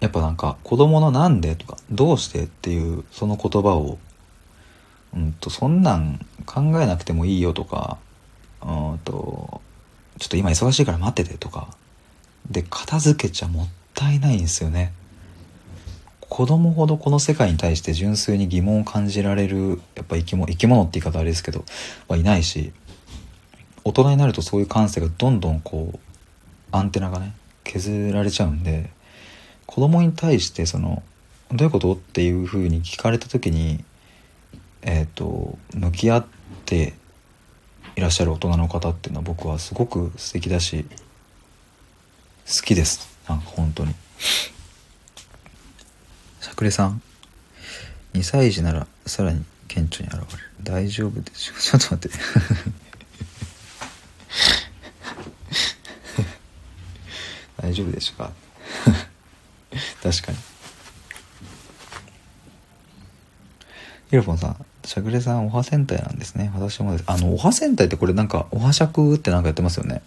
[0.00, 3.98] やっぱなんか子供の「なんで?」とか「どうして?」っていうその言葉を
[5.14, 7.98] うんとそんなん考えなくてもいいよとか
[8.62, 9.60] うんと
[10.18, 11.68] ちょっと今忙しいから待っててとか
[12.50, 14.92] で片付けちゃもったいないんですよね
[16.28, 21.64] 子供ほどこの世界に対して純粋に疑問を感じられるやっぱ生き物生き物って言い方あれですけど
[22.06, 22.72] はいないし
[23.84, 25.98] 大人になるとそういう感性がどんどんこう
[26.70, 28.90] アンテナがね削られちゃうんで
[29.66, 31.02] 子供に対してその
[31.50, 33.82] どういうことっていうふうに聞かれた時に
[34.82, 36.26] えっ、ー、と向き合っ
[36.66, 36.94] て
[37.96, 40.84] いらっしゃる大人の方っていうのは僕はすごく素敵だし
[42.46, 43.94] 好きですなんか本当に。
[46.48, 47.02] さくれさん。
[48.14, 50.44] 2歳児ならさらに顕著に現れる。
[50.62, 52.18] 大丈夫でしょ ちょっと待って。
[57.60, 58.32] 大丈夫でしょうか？
[60.02, 60.38] 確かに。
[64.10, 66.50] ヒロポンさんしゃくれさんおは戦隊なんですね。
[66.54, 67.04] 私もです。
[67.06, 70.00] あのおは戦隊ってこれなんかおはしゃくってなんかやってますよね。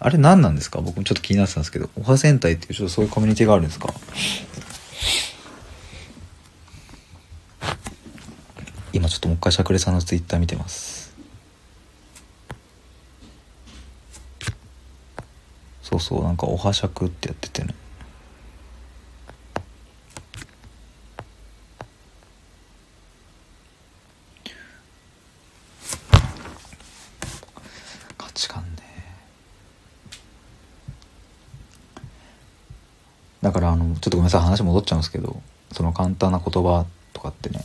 [0.00, 0.80] あれ何なんですか？
[0.80, 3.94] 僕もちょっと気になってたんですけどおは戦隊っていうちょっとそういうコミュニティがあるんですか？
[8.94, 11.12] 今ちょっともう一回しゃくれさんのツイッター見てます。
[15.82, 17.74] そうそうなんかおはしゃくってやっててね。
[28.16, 28.68] 価値観ね。
[33.42, 35.42] だからあのちょっとごめんなさい話戻っちゃうんですけど
[35.72, 37.64] その簡単な言葉とかってね。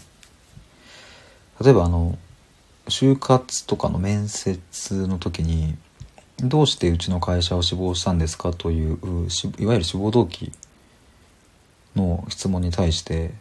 [1.62, 2.18] 例えばあの
[2.88, 5.76] 就活とかの面接の時に
[6.40, 8.98] 「どうしてうちの会社を志望したんですか?」という
[9.60, 10.52] いわゆる志望動機
[11.96, 13.34] の質問に対して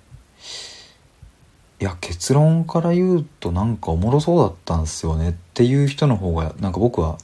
[1.80, 7.18] いや結論から言うとなんかおもろそうだったんですよねっていう人の方がなんか僕は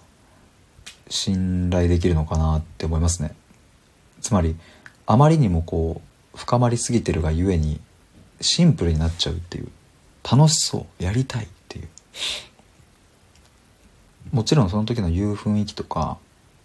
[1.08, 3.34] 信頼できるのかなって思いますね
[4.20, 4.56] つまり
[5.06, 6.00] あまりにもこ
[6.34, 7.80] う深まりすぎてるがゆえに
[8.40, 9.68] シンプルになっちゃうっていう
[10.30, 11.88] 楽しそうやりたいっていう。
[14.32, 16.18] もちろんその時の言う雰囲気とか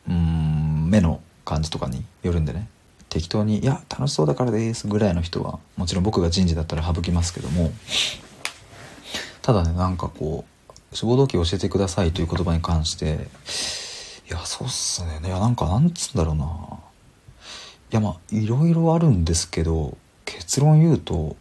[0.08, 2.68] うん目の感じとかによるんでね。
[3.10, 7.72] 適当に「いや楽しそうだからです」ぐらいの人はもちろん僕が人事だったら省きますけども。
[9.42, 13.30] ただねなんかこう志望動機教えてくださいという言葉に関して
[14.30, 15.20] いやそうっすね。
[15.26, 16.46] いやなんかなんつうんだろうな。
[17.92, 21.36] いやまあいろいろあるんですけど結論言うと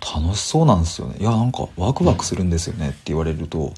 [0.00, 1.16] 楽しそうなんですよね。
[1.20, 3.72] いやなんかワクワクするんですよねって言われると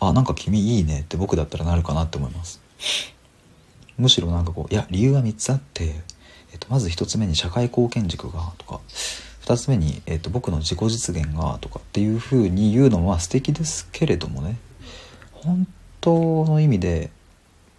[0.00, 2.60] あなんか君いいねって僕だったらなるかなって思います。
[3.98, 6.02] むしろなんかこういや理由は3つあって、
[6.52, 8.80] えっと、まず1つ目に社会貢献軸がとか
[9.42, 14.58] 2つ目に、えっと、僕の自己実現がとかっていうふうに言うのは素敵ですけれどもね
[15.32, 15.66] 本
[16.00, 17.10] 当の意味で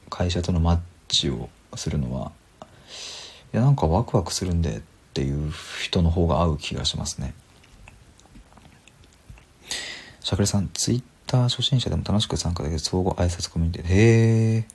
[0.10, 2.32] 会社とのマッチをするのは
[3.54, 4.82] いやなんかワクワクするんでっ
[5.14, 7.34] ていう人の方が合う気がしますね
[10.28, 13.86] しゃくれさんツイッター初心者でも楽しく参加できる相互挨拶コミュニティ。
[13.88, 14.66] へえ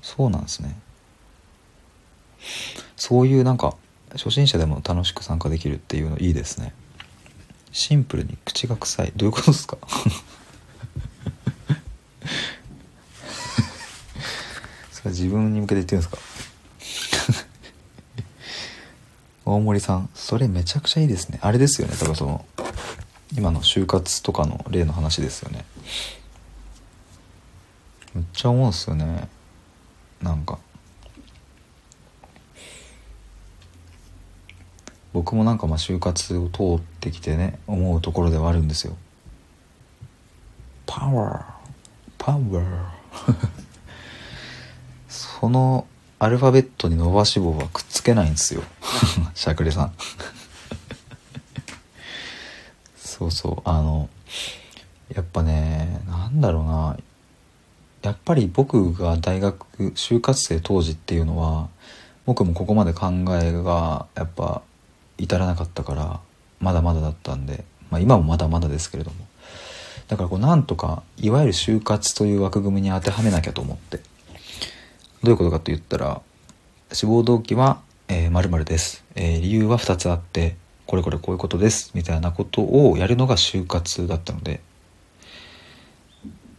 [0.00, 0.74] そうなんですね。
[2.96, 3.76] そういうなんか
[4.12, 6.72] 初心者でも楽しく参加できるっていうのいいですね。
[7.70, 9.12] シンプルに口が臭い。
[9.14, 9.76] どういうことですか？
[14.90, 16.10] それ自分に向けて言ってるんです
[17.36, 17.44] か？
[19.44, 21.38] 大森さんそれめちゃくちゃいいですね。
[21.42, 22.46] あれですよね多分その
[23.36, 25.64] 今の就活とかの例の話ですよね。
[28.14, 29.28] めっちゃ思うんすよね。
[30.22, 30.58] なんか。
[35.12, 38.96] 僕もなんかまあ就活を通ってきてね思うところではあるんですよ。
[40.86, 41.44] パワー
[42.18, 42.64] パワー
[45.08, 45.86] その
[46.18, 48.62] アルファベットに伸ばし棒はくっつけないんですよ。
[49.34, 49.92] しゃくれさん
[53.16, 53.68] そうそう。
[53.68, 54.08] あの
[55.14, 56.96] やっぱねなんだろうな。
[58.02, 61.68] やっぱり僕が大学就活生当時っていうのは
[62.26, 63.06] 僕もここまで考
[63.40, 64.60] えがやっぱ
[65.16, 66.20] 至らなかったから
[66.60, 69.16] まだまだだったんで、まあ、今もまだまだですけれども。
[70.08, 73.98] だからこうなんとかいわゆる就活という枠組みに当てはめなきゃと思って。
[75.22, 76.20] どういうことかと言ったら
[76.92, 80.56] 志望動機は「えー、〇〇です、えー、理由は2つあって
[80.86, 84.60] これこれこういうことですみたいなことをやるのが就活だったので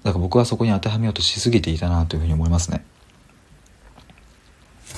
[0.06, 2.86] だから僕はそこに当てはめようとしすぎていたなというふうに思いますね。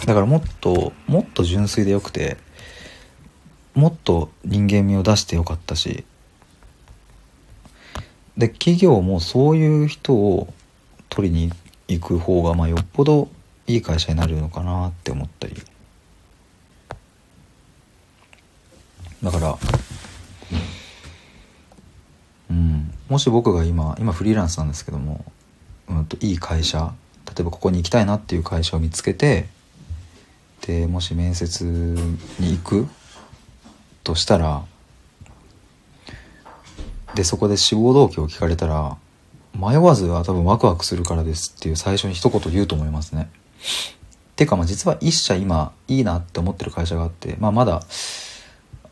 [0.06, 2.36] だからもっと、もっと純粋でよくて、
[3.74, 6.04] もっと人間味を出してよかったし、
[8.36, 10.54] で、企業もそういう人を
[11.08, 11.54] 取りに
[11.88, 13.30] 行く方が、まあよっぽど
[13.66, 15.56] いい会社になるのかなって思ったり。
[19.24, 19.58] だから
[22.50, 25.26] うん、もし僕が今今フリーランスなんですけども、
[25.90, 26.94] うんと、いい会社
[27.26, 29.48] 例えばここに行きたいなっていう会社を見つけて
[30.66, 31.66] でもし面接
[32.40, 32.88] に行く
[34.04, 34.64] としたら
[37.16, 38.98] でそこで志望動機を聞かれたら
[39.54, 43.30] 迷わずは多分ワクワクするからですっていう最初に一言言うと思いますね。
[44.36, 47.82] てかまあ実は一社今いいなって思ってる会社があって、まあまだ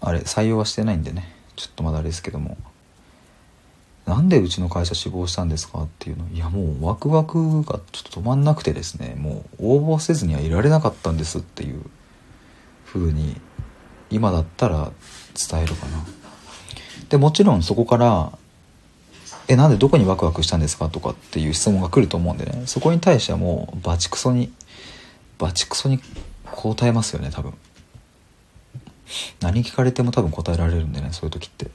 [0.05, 1.33] あれ採用はしてないんでね。
[1.55, 2.57] ちょっとまだあれですけども。
[4.05, 6.27] なんでうちの会社志望したんですかっていうの。
[6.29, 9.15] いやもうワクワクがちょっと止まんなくてですね。
[9.17, 11.81] もう応募せずにはいられなかったんですっていう。
[12.85, 13.35] 風に
[14.09, 14.91] 今だったら
[15.49, 16.05] 伝えるかな。
[17.09, 18.37] でもちろんそこから
[19.49, 22.63] 「えなんでどこにワクワクしたんですか?」とかっていう質問が来ると思うんでね。
[22.67, 24.51] そこに対してはもうバチクソに
[25.37, 25.99] バチクソに
[26.45, 27.53] 答えますよね多分。
[29.41, 31.69] 何聞かれても多分答えられるんでねそういう時って。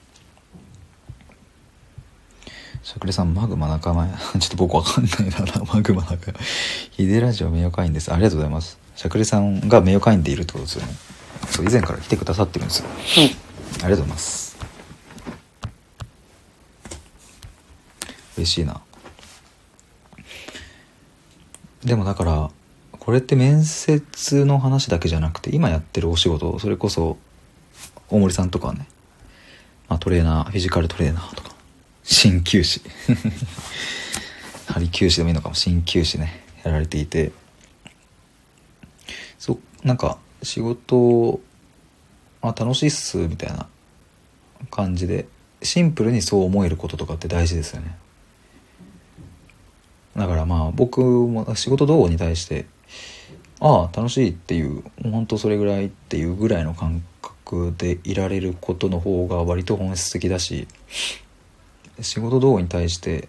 [2.82, 4.18] しゃくれさん、マグマ仲間や。
[4.40, 6.40] ちょっと僕わかんないな、 マグマ仲間。
[6.90, 8.12] ヒデラジオ名誉会員です。
[8.12, 8.78] ありがとうございます。
[8.96, 10.94] しゃくれさんが名誉会員でいるってことですよね。
[11.50, 12.86] そう、以前から来てくださってるんですよ。
[12.88, 13.32] うん、あり
[13.74, 14.56] がとうございます。
[18.38, 18.80] 嬉しいな。
[21.84, 22.50] でもだから、
[23.00, 27.18] これって面接の話だけじゃなくて、今やってるお仕事、それこそ、
[28.08, 28.86] 大森さんとかね、
[29.88, 31.50] まあ、トレーナー、フィジカルトレーナーとか、
[32.04, 32.82] 鍼灸師。
[34.66, 35.54] 針灸師でもいいのかも。
[35.54, 37.32] 鍼灸師ねやられていて。
[39.38, 41.40] そうなんか仕事
[42.42, 43.66] あ楽しいっすみたいな
[44.70, 45.26] 感じで
[45.62, 47.96] シンプルにそう思えることとかって大事ですよね。
[50.16, 52.66] だからまあ僕も仕事動画に対して
[53.60, 60.66] ああ楽しいっていう本当それぐらいっていうぐらいの感覚でいられることの方が割と本質的だし
[62.00, 63.28] 仕事動画に対して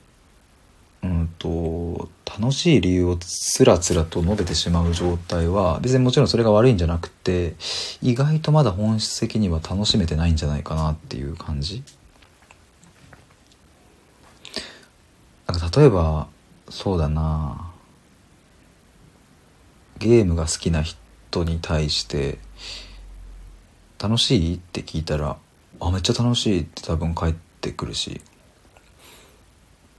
[1.03, 7.55] うんと楽しい理由をつらつらと述べてしまう状態は別にもちろんそれが悪いんじゃなくて
[8.01, 11.83] 意外とまだ本質的には楽しめてないんじゃないかなっていう感じ。
[15.47, 16.27] なんか例えば
[16.69, 17.70] そうだな。
[20.01, 22.39] ゲームが好きな人に対して
[23.99, 25.37] 楽しいって聞いたら
[25.79, 28.19] あめっちゃ楽しいって多分返ってくるし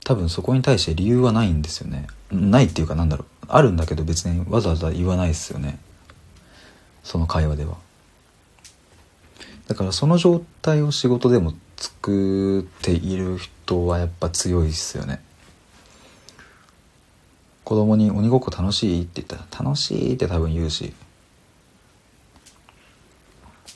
[0.04, 2.08] 多分そこに対して理由はないんですよね。
[2.32, 5.78] ないっていうかなんだろうあるんだけど別にわざわざ言わないですよね。
[7.04, 7.76] その会話では。
[9.68, 15.22] だからその状態を仕事でも作っている人はやっぱ強いっすよね。
[17.64, 20.92] 子供に「鬼ごっこ楽しい?」って言ったら「楽しい」って多分言うし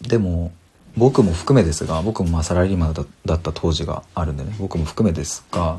[0.03, 0.53] でも
[0.97, 3.03] 僕も含めですが僕もまあサラリーマンだ
[3.35, 5.79] った当時があるんでね僕も含めですが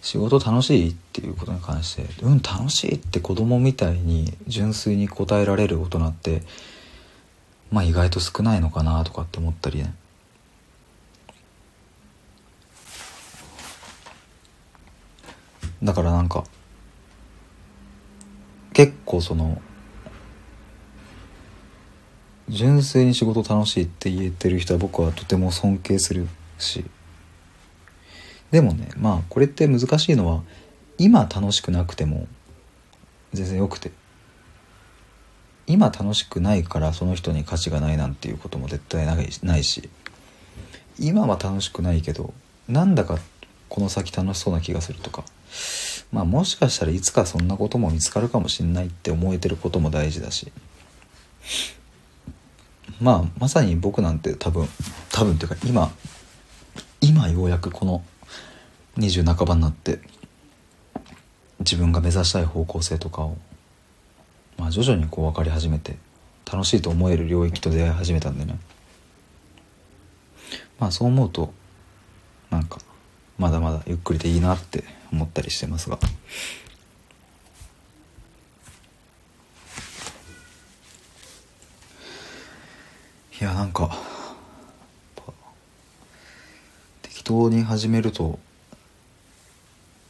[0.00, 6.42] 仕事楽しいっていうことに関して「うん楽しい」って子供みたいに純粋に答えられる大人って
[7.70, 9.94] まあ意外と少ないのかなとかって思ったりね
[15.82, 16.44] だからなんか
[18.78, 19.60] 結構その
[22.48, 26.84] 純粋に仕事楽しいって言えてる人は僕はとても尊敬するし。
[28.52, 30.42] でもねまあこれって難しいのは
[30.96, 32.28] 今楽しくなくても
[33.32, 33.90] 全然よくて。
[35.66, 39.90] 今楽しくないからその人に価値がないなんていうことも絶対ないないし。
[41.00, 42.32] 今は楽しくないけど
[42.68, 43.18] なんだか
[43.68, 45.24] この先楽しそうな気がするとか。
[46.12, 50.52] まあもしかしたらいつかそんなことも見つかるかもしんないって思えてることも大事だし。
[53.00, 54.68] まあまさに僕なんて多分
[55.12, 55.92] 多分っていうか今
[57.00, 58.02] 今ようやくこの
[58.96, 60.00] 20半ばになって
[61.60, 63.36] 自分が目指したい方向性とかを、
[64.56, 65.96] まあ、徐々にこう分かり始めて
[66.50, 68.58] 楽しいと思える領域と出会い始めたんでね。
[70.78, 71.52] まあそう思うと
[72.50, 72.78] なんか
[73.38, 75.98] まだまだゆっくりでいいなって思ったりしてますが。
[83.40, 83.96] いやなんか
[87.02, 88.40] 適当に始めると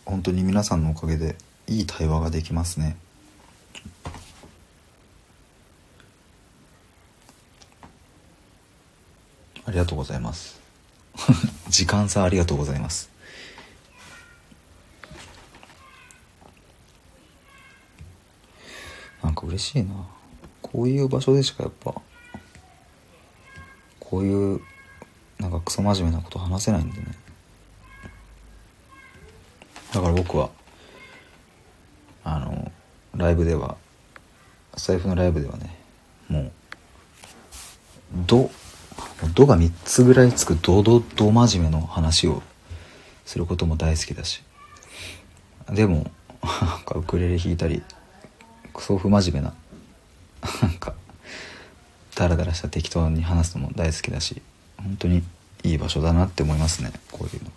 [0.06, 1.36] 本当に皆さんのおかげで
[1.66, 2.96] いい対話ができますね。
[9.66, 10.58] ありがとうございます。
[11.68, 13.10] 時間差ありがとうございます。
[19.22, 19.94] なんか嬉しいな。
[20.62, 21.94] こういう場所でしかやっぱ
[24.00, 24.60] こういう
[25.38, 27.06] なんかクソ真面目なこと話せないんでね。
[29.92, 30.50] だから僕は
[32.24, 32.70] あの
[33.14, 33.76] ライブでは
[34.76, 35.76] 財布のライブではね
[36.28, 36.52] もう
[38.26, 38.50] 「ど」
[39.34, 42.42] 「ど」が3つぐらいつくどどど真面目の話を
[43.24, 44.42] することも大好きだし。
[45.70, 46.10] でも
[46.42, 47.82] なんかウクレレ弾いたり
[48.78, 49.54] クソ不真面目な
[50.62, 50.94] なんか
[52.14, 54.40] ダラダラした適当に話すのも大好きだし
[54.76, 55.24] 本当に
[55.64, 57.50] いい場所だなって思いますねこういうの。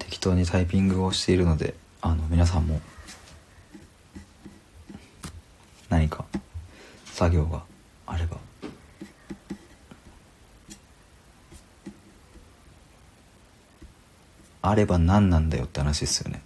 [0.00, 2.80] 適当にタイピングをしているのであの皆さんも
[5.88, 6.24] 何か
[7.06, 7.62] 作業が
[8.08, 8.49] あれば
[14.62, 16.42] あれば何なんだよって話ですよね。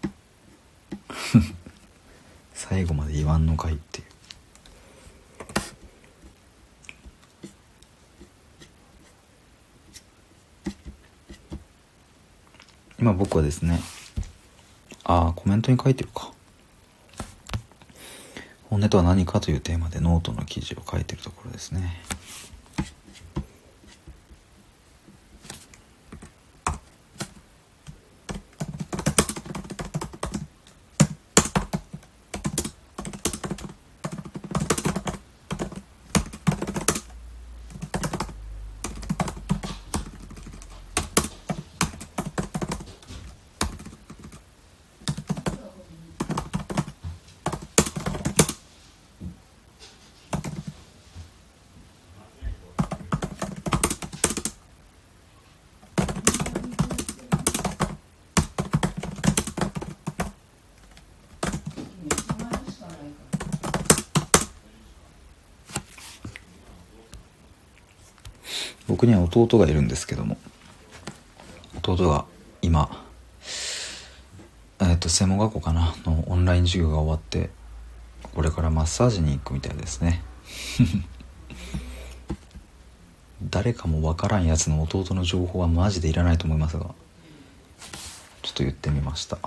[2.54, 4.06] 最後まで言わんのかいっていう。
[13.00, 13.80] 今僕はですね
[15.02, 16.34] ああコメントに書いてるか。
[18.74, 22.02] 本音とは何かというテーマでノートの記事を書いてるところですね
[68.94, 70.38] 僕には弟がいるんですけども。
[71.82, 72.24] 弟が
[72.62, 73.04] 今
[74.80, 77.50] えっ、と専門学校かなのオンライン授業が終わって
[78.34, 80.22] これからマッサージに行くみたいですね。
[83.50, 86.86] 誰かもわからんやつの弟の情報はマジでいらないと思いますが
[88.42, 89.38] ちょっと言ってみました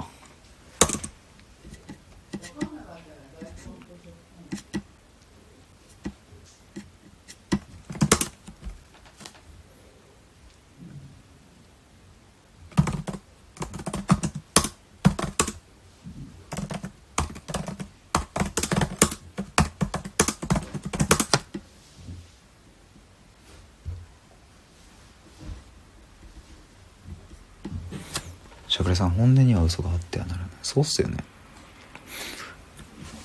[28.98, 30.49] さん本音には嘘があってはならない。
[30.63, 31.18] そうっすよね。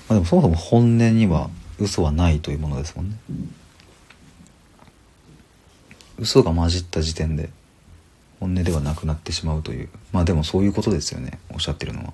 [0.07, 3.17] まあでもそもそも本音には嘘はないというものですもんね。
[6.19, 7.49] 嘘が混じった時点で
[8.39, 9.89] 本音ではなくなってしまうという。
[10.11, 11.39] まあでもそういうことですよね。
[11.51, 12.13] おっしゃってるのは。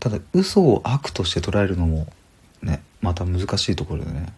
[0.00, 2.12] ただ嘘を悪として捉えるのも
[2.60, 4.32] ねまた難しいところでね。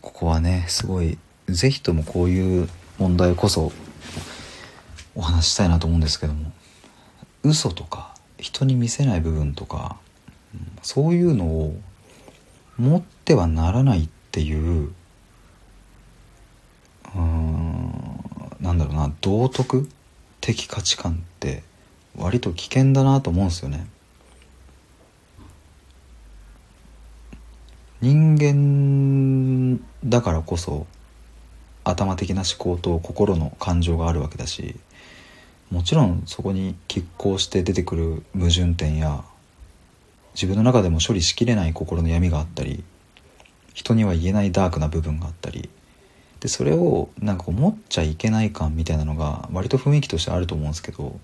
[0.00, 1.16] ここはねすごい
[1.48, 2.68] 是非ともこういう
[2.98, 3.72] 問題こそ
[5.14, 6.52] お話ししたいなと思うんですけども
[7.42, 9.96] 嘘とか人に見せない部分とか、
[10.82, 11.74] そういうのを
[12.78, 14.92] 持ってはならないっていう
[17.14, 17.94] うん
[18.60, 19.88] なんだろうな道徳？
[20.40, 21.62] 的価値観って
[22.16, 23.86] 割と危険だなと思うんですよね。
[28.02, 30.86] 人間だからこそ
[31.84, 34.76] 頭的な思考と心の感情があるわけだし
[35.70, 39.24] もちろんそこに拮抗して出てくる矛盾点や
[40.34, 42.82] 自分の中でも処理しきれない心の闇があったり
[43.72, 45.68] 人には言えないダークな部分があったり
[46.40, 51.18] でそれをなんか持っちゃいけない感みたいなのが割と雰囲気としてあると思うんですけど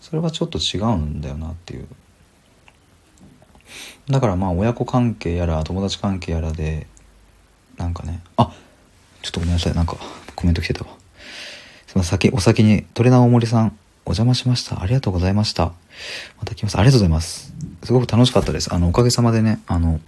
[0.00, 1.88] それはちょっと違うんだよなっていう。
[4.08, 6.86] だからまあ親子関係やら友達関係やらで
[7.76, 8.54] なんかねあ
[9.26, 9.74] ちょっとごめんなさい。
[9.74, 9.96] なんか
[10.36, 10.90] コメント来てたわ。
[11.88, 14.80] その先お先にトレーナー大森さんお邪魔しました。
[14.80, 15.72] ありがとうございました。
[16.38, 16.78] また来ます。
[16.78, 17.52] ありがとうございます。
[17.82, 18.72] すごく楽しかったです。
[18.72, 19.98] あのおかげさまでねあの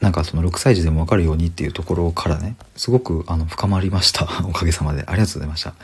[0.00, 4.26] なんかその6歳児でもわかるようにっていうところからねすごくあの深まりました。
[4.48, 5.04] おかげさまで。
[5.06, 5.74] ありがとうございました。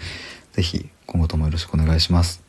[0.55, 2.43] 是非今後ともよろしくお願いします。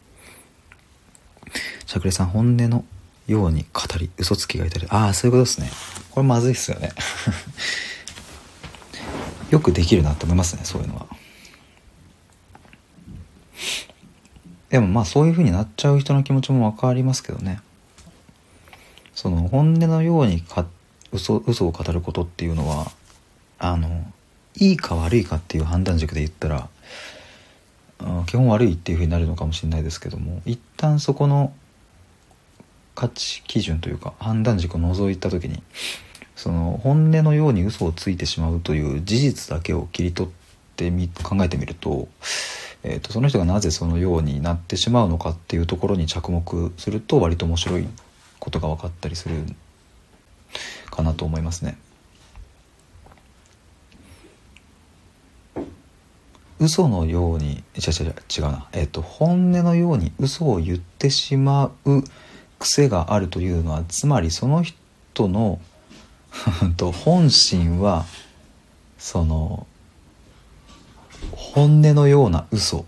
[1.86, 2.86] しゃくれさん本音の
[3.28, 4.88] ように語り嘘つきがいたり。
[4.90, 5.70] ああそういうことですね。
[6.12, 6.92] これまずいっすよね。
[9.50, 11.08] よくできるなと思いますねそういうのは。
[14.70, 17.62] でもまあそういう風になっちゃう人の気持ちも分かりますけどね。
[19.14, 20.66] その本音のようにか
[21.12, 22.92] 嘘嘘を語ることっていうのは
[23.58, 24.06] あの
[24.56, 26.70] いいか悪いかっていう判断軸で言ったら
[28.26, 31.54] 基本悪いっていうふうになるのかもしれないですけども一旦そこの
[32.94, 35.64] 価値基準というか判断軸を除いた時に
[36.38, 40.34] その本音のように嘘をついてしまうという事実だけを切り取っ
[40.76, 42.08] てみ考えてみると,、
[42.84, 47.88] えーと、その人がなぜそのようになってしまうのかっていうところに着目すると割と面白い
[48.40, 49.36] ことが分かったりする
[50.92, 51.76] かなと思いますね。
[56.60, 62.04] 嘘のように違う違う違うなえっ、ー、と本音のように嘘を言ってしまう
[62.58, 65.60] 癖があるというのはつまりその人の
[66.78, 68.06] と本心は
[68.98, 69.68] その
[71.32, 72.86] 本音のような嘘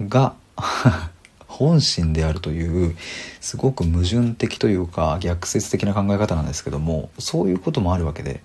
[0.00, 0.34] が
[1.46, 2.96] 本心であるという
[3.40, 8.42] すごく矛盾的というか逆説的な考え方なんですけどもそういうこともあるわけで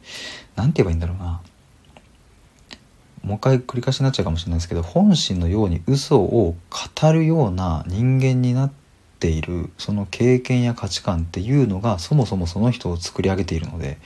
[0.55, 1.41] 何て言えばいいんだろうな。
[3.23, 8.82] もう一回繰り返しになっちゃうかもしれないですけど本心のように嘘を語るような人間になって
[9.23, 13.97] ているその経験や価値観っていうのがそもそもその人を作り上げているので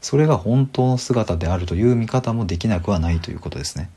[0.00, 3.88] それが本当の姿であるという見方もできなくはないということですね。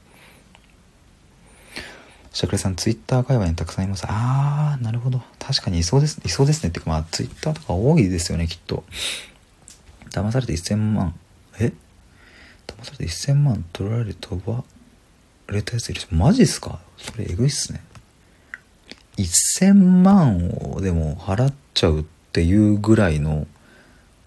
[2.31, 4.05] しゃくれさん、ツイッター界隈にたくさんいます。
[4.07, 5.23] あー、なるほど。
[5.39, 6.69] 確かにいそうです、いそうですね。
[6.69, 8.83] っていうかまあ、ツイッターとか多いですよね、きっと。
[10.11, 11.15] 騙されて1000万。
[11.59, 11.73] え？
[12.67, 14.63] 騙されて1000万取られ飛ば
[15.47, 16.79] れたやついるし、マジっすか？
[16.97, 17.81] それえぐいっすね。
[19.23, 23.47] 1000万をでも払っちゃうっていうぐらいの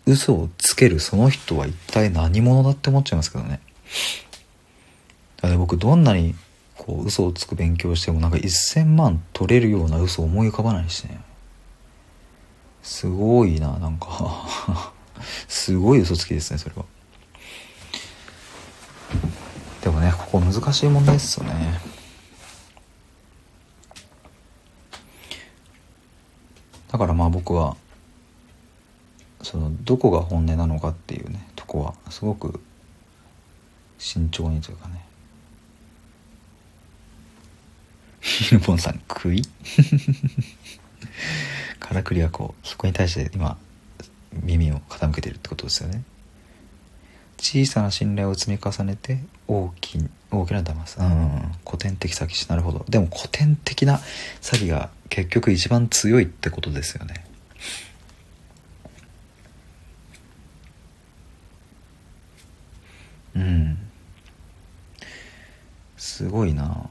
[0.07, 3.61] 嘘をつけるその人は一体何者だって思っちゃいますけどね。
[5.37, 6.35] だから僕どんなに
[6.77, 11.21] こう嘘をつく勉強してもなんか1000万取れるような嘘を思い浮かばないしね。
[12.83, 14.93] すごいな、なんか
[15.49, 16.85] すごい嘘つきですね、それは。
[19.83, 21.81] でもね、ここ難しい問題ですよね。
[26.91, 27.77] だからまあ僕は
[29.43, 32.61] そのどこが本音なのかっていうねとこはすごく
[33.99, 35.05] 慎重にというかね。
[38.21, 39.43] ヒルポンさん食い？
[41.81, 43.57] からくりはこうそこに対して今
[44.43, 46.03] 耳を傾けてるってことですよね。
[47.39, 49.19] 小さな信頼を積み重ねて
[49.49, 49.99] 大き
[50.31, 50.99] 大きな騙す。
[51.01, 51.53] うん。
[51.65, 52.47] 古典的詐欺師。
[52.49, 52.85] なるほど。
[52.89, 53.97] でも古典的な
[54.43, 57.25] 詐欺が結局一番強いってことですよね。
[63.37, 63.79] うん。
[65.97, 66.89] すごいな。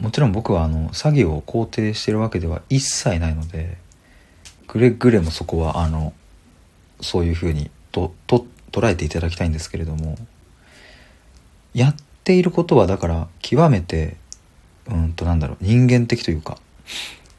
[0.00, 3.76] もちろん僕はあの詐欺を肯定してるわけでは一切ないので
[4.66, 6.14] くれぐれもそこはあの
[7.02, 10.16] そういうふうにとと捉えていただきたいんですけれども
[11.74, 14.16] やっていることはだから極めて
[14.88, 16.56] うんとなんだろう人間的というか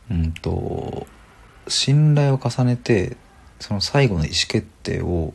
[0.10, 1.08] うんと
[1.68, 3.18] 信頼を重ねて
[3.60, 5.34] その最後の意思決定を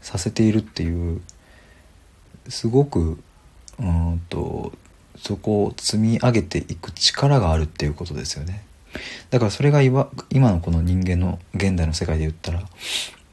[0.00, 1.20] させているっていう
[2.48, 3.18] すごく
[3.78, 4.72] うんと
[5.16, 8.64] そこを積み上げていく力があるっていうことですよね。
[9.30, 12.66] だからそれが今のこの人間の現代の世界で言ったら、ま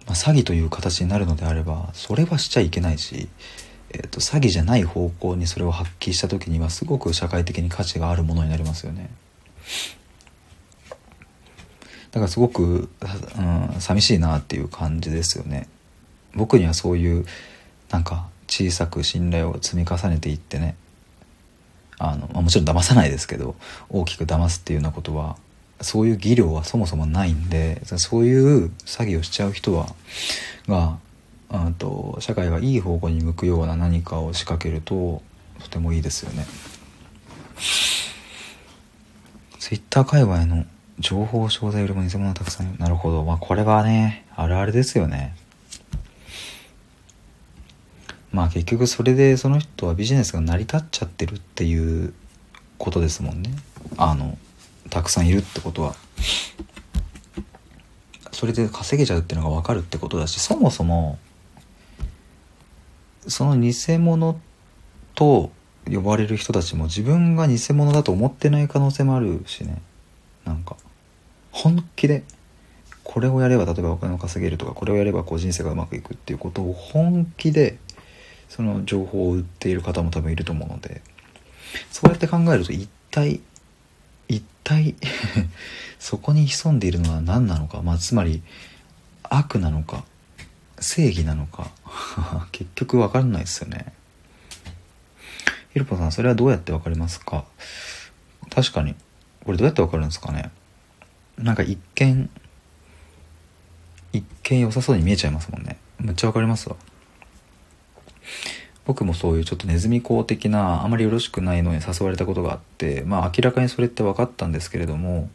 [0.07, 3.29] あ、詐欺という形になるのであればそれはしちゃいけないし、
[3.91, 9.09] えーと、詐欺じゃない方向にそれを発揮した時にはすごく社会的に価値があるものになりますよね。
[12.11, 12.89] だからすごく、
[13.37, 15.67] うん、寂しいなっていう感じですよね
[16.35, 17.25] 僕にはそういう
[17.89, 20.75] なんか小さく信頼を積み重ねていってね
[21.97, 23.55] あの、まあ、もちろん騙さないですけど
[23.89, 25.37] 大きく騙すっていうようなことは
[25.81, 29.87] そういう技量はそもそもないんでそういう詐欺をしちゃう人は
[30.67, 30.97] が
[31.49, 35.21] あと社会がいい方向に向くような何かを仕掛けると
[35.59, 36.45] とてもいいですよね。
[39.59, 40.65] ツイッター界隈の
[41.01, 42.77] 情報商材よりも偽物たくさん。
[42.77, 43.23] なるほど。
[43.23, 45.35] まあこれはねあるあるですよね。
[48.31, 52.13] まあ結局それでその人はビジネスが成り立っちゃってるっていう
[52.77, 53.51] ことですもんね。
[53.97, 54.37] あの
[54.89, 55.95] たくさんいるってことは。
[58.31, 61.19] それで稼げちゃうっていうのが分かるってことだしそもそも
[63.27, 64.39] その偽物
[65.13, 65.51] と
[65.85, 69.81] 呼ばれる人たちも自分が偽物だと思ってない可能性もあるしね。
[70.45, 70.75] なんか。
[71.51, 72.23] 本気で
[73.03, 77.77] これをやれば例えばお金を稼げるとかこれをやればこう人生がうまくいくっていうことを本気で
[78.49, 81.01] その情報を売っている方も多分いると思うので
[81.91, 83.41] そうやって考えると一体
[84.27, 84.95] 一体
[85.99, 88.41] そこに潜んでいるのは何なのか、まあ、つまり
[89.23, 90.03] 悪なのか
[90.79, 91.69] 正義なのか
[92.51, 93.93] 結局分からないですよね。
[95.73, 97.45] ひろぽさんそれはどうやって分かりますか？
[98.49, 98.95] 確かに。
[99.45, 100.51] これどうやって分かるんですかね？
[101.37, 102.29] なんか一見
[104.13, 105.77] 一見良さそうに見えちゃいますもんね。
[105.99, 106.75] めっちゃ分かりますわ。
[108.85, 115.29] 僕もそういうちょっとネズミ講的なあまりよろしくないのに誘われたことがあってまあ明らかにそれって分かったんですけれども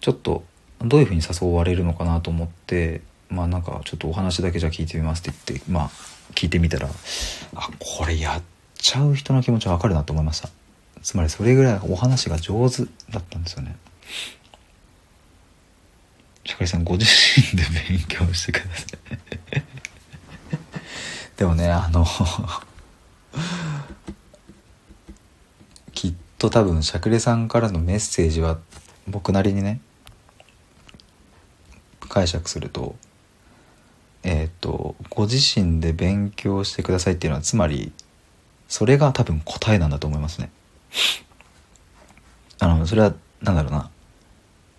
[0.00, 0.42] ちょっと
[0.80, 5.90] どういうふうに誘われるのかなと思ってまあなんかちょっとお話だけじゃ聞いてみますって言ってまあ
[6.34, 6.88] 聞いてみたら
[7.54, 8.42] あこれやっ
[8.74, 10.48] ちゃう人の気持ち分かるなと思いました。
[11.02, 13.76] つまりそれぐらいお話が上手だったんですよね。
[16.44, 18.86] しゃかりさんご自身で勉強してくださ
[19.56, 19.62] い。
[21.36, 22.06] でもねあの
[25.92, 28.58] きっと多分しゃくれさんからのメッセージは
[29.06, 29.80] 僕なりにね
[32.08, 32.96] 解釈すると
[34.22, 37.92] えっ、ー、とご自身で勉強してくださいっていうのはつまり
[38.68, 40.50] それが多分答えなんだと思いますね。
[42.58, 43.91] あのそれは何だろうな。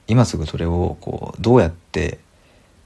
[0.07, 2.19] 今すぐそれをこうどうやって、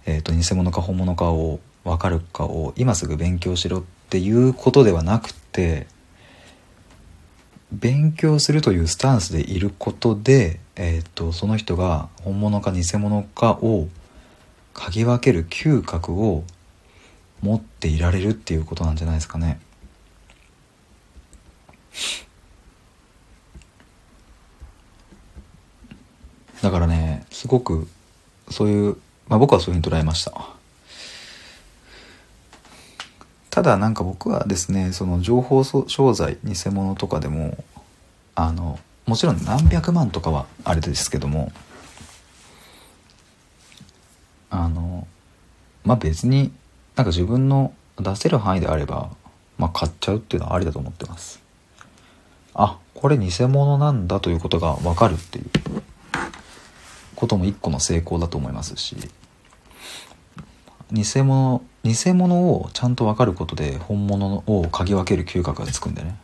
[0.06, 5.88] えーと、偽物か本物かを分かるかを今すぐ勉強しろっていうことではなくて
[7.72, 13.88] 勉強するというスタンスでいることで、えーと、その人が本物か偽物かを
[14.74, 16.44] 嗅ぎ分ける嗅覚を
[17.42, 19.60] 持っていられるっていうことなんじゃないですかね。
[26.62, 27.88] だからねすごく
[28.50, 28.98] そういう、
[29.28, 30.58] まあ、僕はそういうふうに捉えました。
[33.50, 37.58] ただなんか僕はですねその情報商材偽物とかでも
[38.36, 41.52] あのもちろん何百万とかはあれですけども
[44.52, 45.08] あの
[45.84, 46.52] まあ別に
[46.96, 49.10] なんか自分の出せる範囲であれば、
[49.58, 51.42] まあ、買っちゃうっていうのはありだと思ってます
[52.54, 55.46] あこれ偽物なんだということが分かるっていう
[57.18, 58.96] ことも一個の成功だと思いますし
[60.92, 66.16] 偽物偽物をちゃんと分かることで本物を嗅ぎ分ける嗅覚がつくんでね。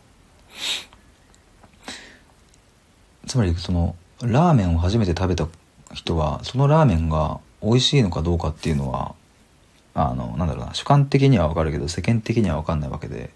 [3.26, 5.48] つまりそのラーメンを初めて食べた
[5.94, 9.16] 人はそのラーメンが美味しいのかどうかっていうのは
[9.96, 13.32] あのなんだろうな主観的には分かるけど世間的には分かんないわけで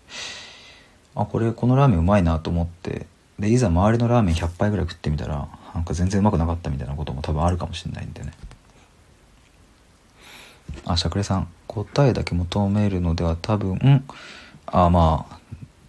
[1.15, 3.07] あこれこのラーメンうまいなと思って
[3.39, 5.47] でいざ周りのラーメン100杯ぐらい食ってみたら
[5.77, 8.33] なんか全然うまくなかったみたいなことも多分あるかもしれないんでね。
[10.85, 11.47] あしゃくれさん。
[11.67, 14.03] 答えだけ求めるのでは多分
[14.65, 15.39] あまあ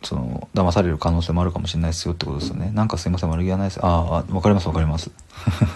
[0.03, 2.71] その騙される可能性もあるかもしれないですよってことですよね。
[2.75, 3.81] なんかすいません悪気はないです。
[3.83, 5.11] ああわかりますわかります。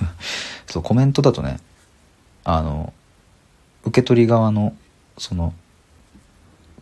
[0.68, 1.58] そうコメントだとね
[2.44, 2.92] あの
[3.84, 4.76] 受け取り側の
[5.16, 5.54] その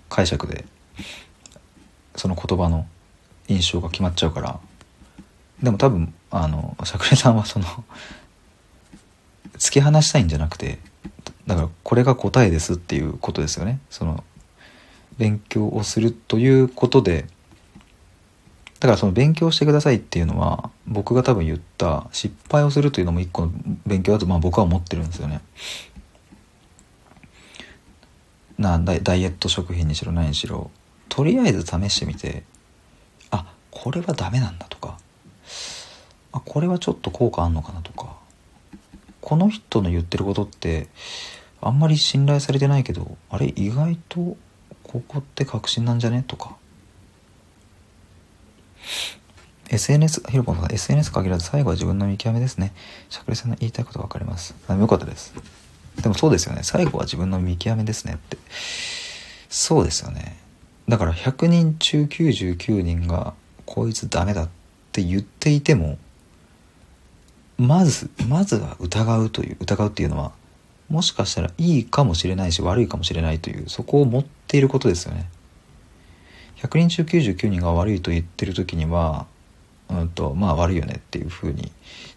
[0.09, 0.65] 解釈で
[2.17, 2.89] その言葉の
[3.47, 4.59] 印象が決まっちゃうから。
[5.63, 7.67] でも多分あのしゃくれさんはその
[9.59, 10.79] 突き放したいんじゃなくて
[11.47, 14.25] だからこれが答えですっていうことですよねその
[15.19, 17.27] 勉強をするということで
[18.81, 23.53] だからその勉強してくださいっていうのは僕が多分言った失敗をするというのも一個の
[23.87, 25.43] 勉強だとまあ僕は思ってるんですよね。
[28.57, 30.71] なダイダイエット食品にしろ何にしろ
[31.09, 32.45] とりあえず試してみて
[33.31, 34.99] あこれはダメなんだとか
[36.33, 38.17] あこれはちょっと効果あんのかなとか
[39.21, 40.89] この人の言ってることって
[41.61, 44.37] あんまり信頼されてないけどあれ意外と
[44.83, 46.57] ここって確信なんじゃねとか
[49.73, 52.73] SNS、ヒロポンさん、SNS 限らず最後は自分の見極めですね。
[53.09, 54.57] しゃくりさんの言いたいこと分かります。
[54.67, 55.33] あよかったです。
[56.03, 56.63] でもそうですよね。
[56.65, 58.37] 最後は自分の見極めですねって。
[59.49, 60.37] そうですよね。
[60.89, 64.49] だから100人中99人がこいつダメだっ
[64.91, 65.99] て言っていても、
[67.61, 70.33] まず、まずは疑うという、疑うっていうのは、
[70.89, 75.29] もしかしたらいいかもしれないし悪いかもしれないという、そこを持っていることですよね。
[76.57, 79.27] 100人中99人が悪いと言ってる時には、
[79.91, 81.71] うんと、まあ悪いよねっていう風に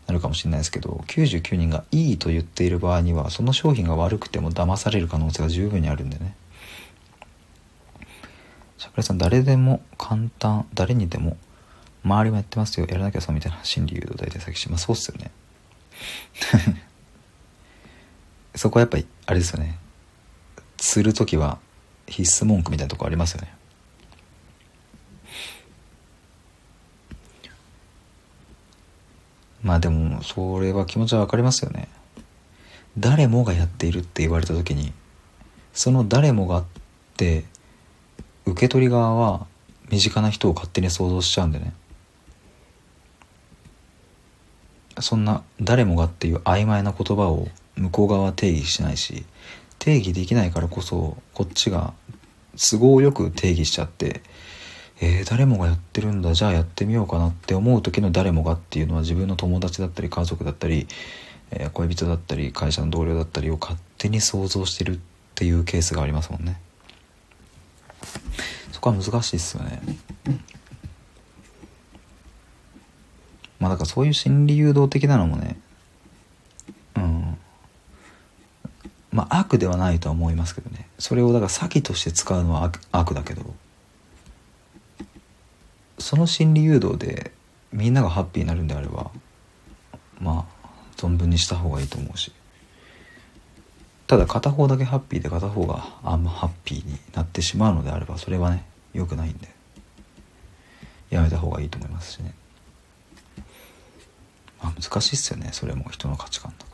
[0.08, 6.38] なるかもしれないですけど、99人がいいと言っている場合には、その商品が悪くても騙される可能性が十分にあるんでね。
[8.78, 11.36] 桜井さん、誰でも簡単、誰にでも、
[12.04, 15.32] 周りもやってますよ、やらなきゃそうみたいな心理誘導大体先し、まあそうっすよね。
[18.56, 19.78] そこはやっぱり、あれですよね。
[20.78, 21.60] する時は
[22.08, 23.56] 必須文句みたいなとこありますよね。
[29.64, 31.88] まあでもそれは気持ちは分かりますよね
[32.97, 34.91] 誰もがやっているって言われた時に
[35.74, 36.66] その誰もがっ
[37.18, 37.45] て
[38.45, 39.47] 受け取り側は
[39.89, 41.74] 身近な人を勝手に想像しちゃうんでね
[45.00, 49.26] そんな誰もがっていう曖昧な言葉を向こう側は定義しないし
[49.80, 51.94] 定義できないからこそこっちが
[52.56, 54.22] 都合よく定義しちゃって
[55.02, 60.88] えー、誰もがやってるんだじゃあやってみようかなって思う時の誰もがっていうのは自分の友達だったり家族だったり、
[61.52, 65.00] えー、恋人だったり会社の同僚だったりを勝手に想像してるっ
[65.36, 66.58] ていうケースがありますもんね。
[68.72, 69.82] そこは難しいっすよね。
[73.64, 75.57] まあだからそういう心理誘導的なのもね
[76.97, 77.38] うん。
[79.14, 80.89] まあ悪ではないとは思いますけどね。
[80.99, 83.41] それをだから詐欺として使うのは悪悪だけど。
[85.97, 87.32] その心理誘導で
[87.72, 89.11] みんながハッピーになるんであれば
[90.20, 92.34] まあ存分にした方がいいと思うし。
[94.07, 99.47] ただ片方だけハッピーで片方があんまハッピーになってしまうのであればそれはね良くないんで。
[101.09, 102.34] やめた方がいいと思いますしね。
[104.64, 106.72] まあ難しいっすよねそれも人の価値観だか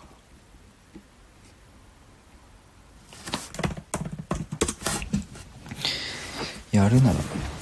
[6.72, 6.84] ら。
[6.84, 7.20] やるなら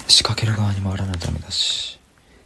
[0.08, 1.98] 仕掛ける側に回らないためだし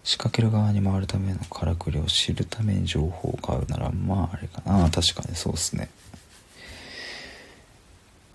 [0.03, 4.89] 仕掛ける側に回るためのからくりを知るために情報を買うならまああれかな。
[4.89, 5.89] 確かにそうっすね。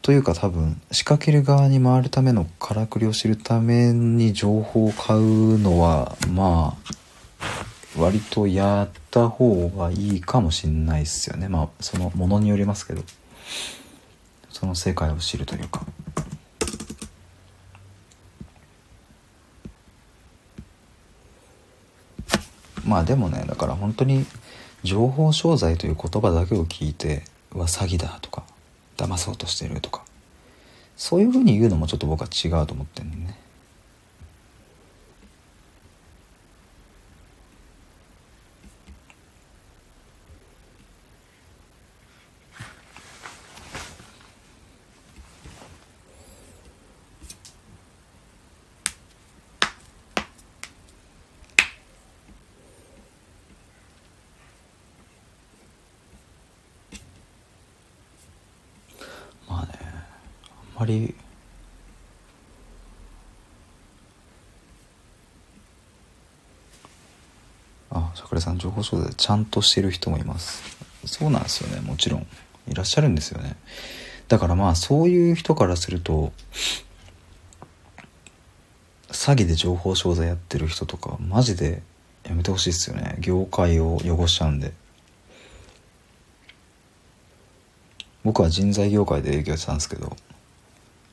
[0.02, 6.92] というか多分仕掛ける側に回るためのからくりを知るために情報を買うのはまあ
[7.98, 11.48] 割とやった方がいいかもしんないっすよね。
[11.48, 13.02] まあそのものによりますけど。
[14.50, 15.84] その世界を知るというか。
[22.84, 24.24] まあでもねだから本当に
[24.82, 28.44] 情報商材という言葉だけを聞いては詐欺だとか
[28.96, 30.02] 騙そうとしてるとか。
[30.96, 33.38] そういうふうに言うのもちょっと僕は違うと思ってるんね
[60.75, 61.14] まり
[67.90, 70.62] あ桜さん情報商材ちゃんとしてる人もいます。
[71.04, 71.80] そうなんですよね。
[71.80, 72.26] もちろん。
[72.68, 73.56] いらっしゃるんですよね。
[74.28, 76.32] だからまあそういう人からすると
[79.08, 81.82] 詐欺で情報商材やってる人とかマジで
[82.24, 83.16] やめてほしいっすよね。
[83.20, 84.72] 業界を汚しちゃうんで。
[88.24, 90.16] 僕は人材業界で営業してたんですけど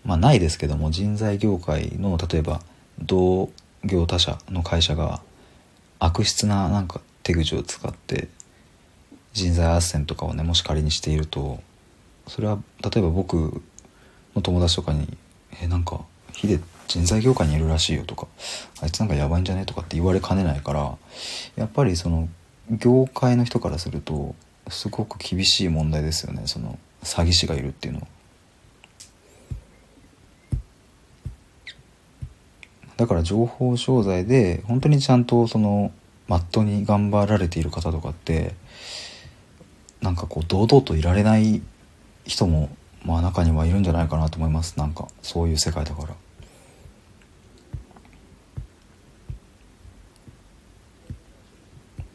[0.05, 2.61] まあないですけども人材業界の例えば
[2.99, 3.49] 同
[3.83, 5.21] 業他社の会社が
[5.99, 8.27] 悪質ななんか手口を使って
[9.33, 11.61] 人材斡旋とかをねもし仮にしていると
[12.27, 13.61] それは例えば僕
[14.35, 15.17] の友達とかに
[15.61, 16.01] 「えなんか
[16.33, 18.27] ヒデ人材業界にいるらしいよ」とか
[18.81, 20.97] 「あいつなんかやばいんじゃね?」とかって言われかねないから
[21.55, 22.27] やっぱりその
[22.69, 24.35] 業界の人からすると
[24.69, 28.07] すごく厳しい問題ですよねその詐欺師がいるっていうのは。
[32.97, 35.91] だから情報商材で本当にちゃんとその
[36.27, 38.53] まっとうに頑張られている方とかって
[40.01, 41.61] なんかこう堂々といられない
[42.25, 42.69] 人も
[43.05, 46.15] まあ中にはいるんじゃないかなと思いますなんかそういう世界だから。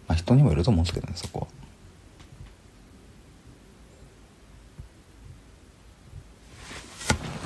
[0.06, 1.46] まあ人にもいると思うんですけどねそこは。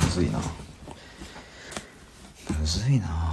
[0.05, 0.41] むずいな
[2.63, 3.32] むずいな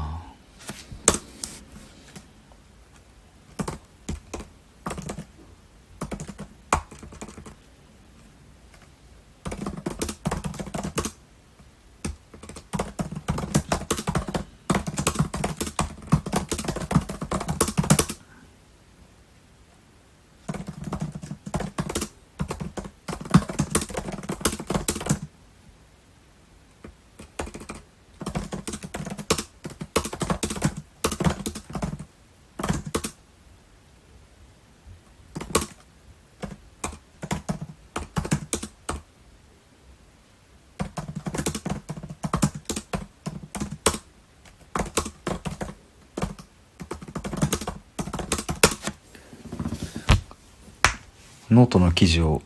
[51.60, 52.42] ノートの記事を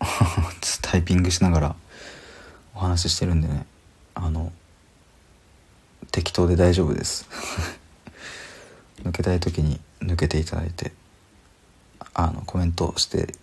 [0.82, 1.76] タイピングしながら
[2.74, 3.64] お話ししてるんでね。
[4.12, 4.50] あの
[6.10, 7.28] 適当で大丈夫です。
[9.04, 10.92] 抜けたい時に抜けていただいて
[12.12, 13.36] あのコメントして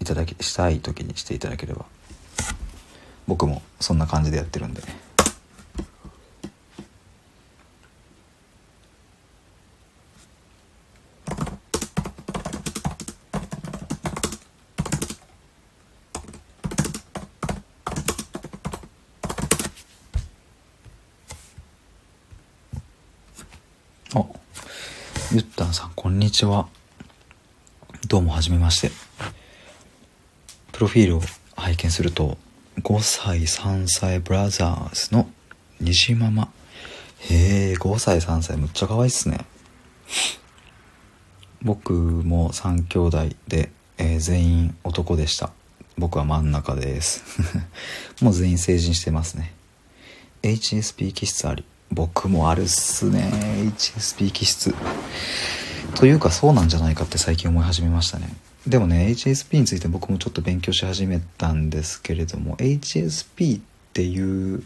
[0.00, 1.86] いただきしたい時にしていただければ。
[3.28, 4.82] 僕もそんな感じでやってるんで。
[24.14, 24.24] あ
[25.32, 26.68] ゆったんさんこんにちは
[28.08, 28.90] どうもはじめまして。
[30.72, 31.20] プロフィールを
[31.54, 32.38] 拝見すると
[32.78, 35.28] 5歳3歳ブラザーズの
[35.82, 36.50] 虹ママ。
[37.28, 39.44] へえ5歳3歳むっちゃ可愛いっすね。
[41.60, 45.50] 僕も3兄弟で、えー全員男でした。
[45.98, 47.22] 僕は真ん中です。
[48.24, 49.52] もう全員成人してますね。
[50.42, 51.66] HSP 気質あり。
[51.90, 53.30] 僕もあるっすね。
[53.76, 54.74] HSP 気質。
[55.94, 58.28] というかそうなんじゃないかって最近思い始めましたね。
[58.66, 63.62] でもね HSP について僕もちょっと勉強し始めたんですけれども HSP っ
[63.92, 64.62] ていう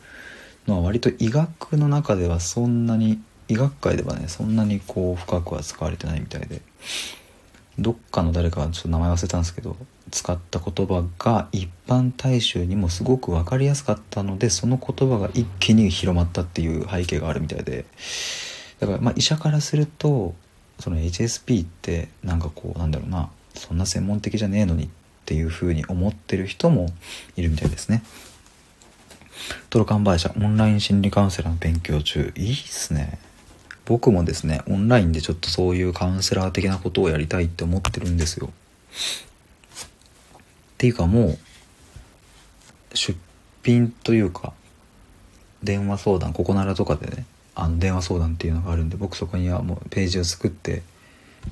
[0.66, 6.60] のは割と医学の中ではそんなに医学界ではねそんなにこう深くは使われてないみたいで
[7.78, 9.76] どっかの誰かがちょっと名前忘れたんですけど
[10.10, 17.84] 使った言葉が一般大衆にもすごく分かりやすかったのでその言葉が一気に広まったっていう背景があるみたいで。
[18.80, 20.34] だからまあ医者からすると
[20.80, 24.88] その HSP ってなんかこうなんだろうなそんな専門的じゃねえのにっ
[25.24, 26.88] ていうふうに思ってる人も
[27.36, 28.02] いるみたいですね。
[29.70, 33.18] トロカンバイ社オンライン心理カウンセラーの勉強中いいっすね。
[33.84, 38.48] 僕もですねオンラインでちょっとそういうカウンセラー的なことをやりたいって思ってるんですよ。
[38.48, 38.51] っ
[40.78, 41.38] ていうかもう
[42.94, 43.18] 出
[43.62, 44.52] 品というか
[45.62, 50.82] 電話相談ここならとかでねあの電話相談っていうのがあるんで僕そこにはもうページを作って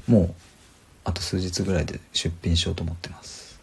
[0.06, 0.34] もう
[1.04, 3.60] あと数日ぐらいで出品しようと思ってます。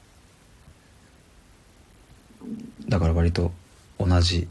[2.87, 3.51] だから割と
[3.99, 4.47] 同じ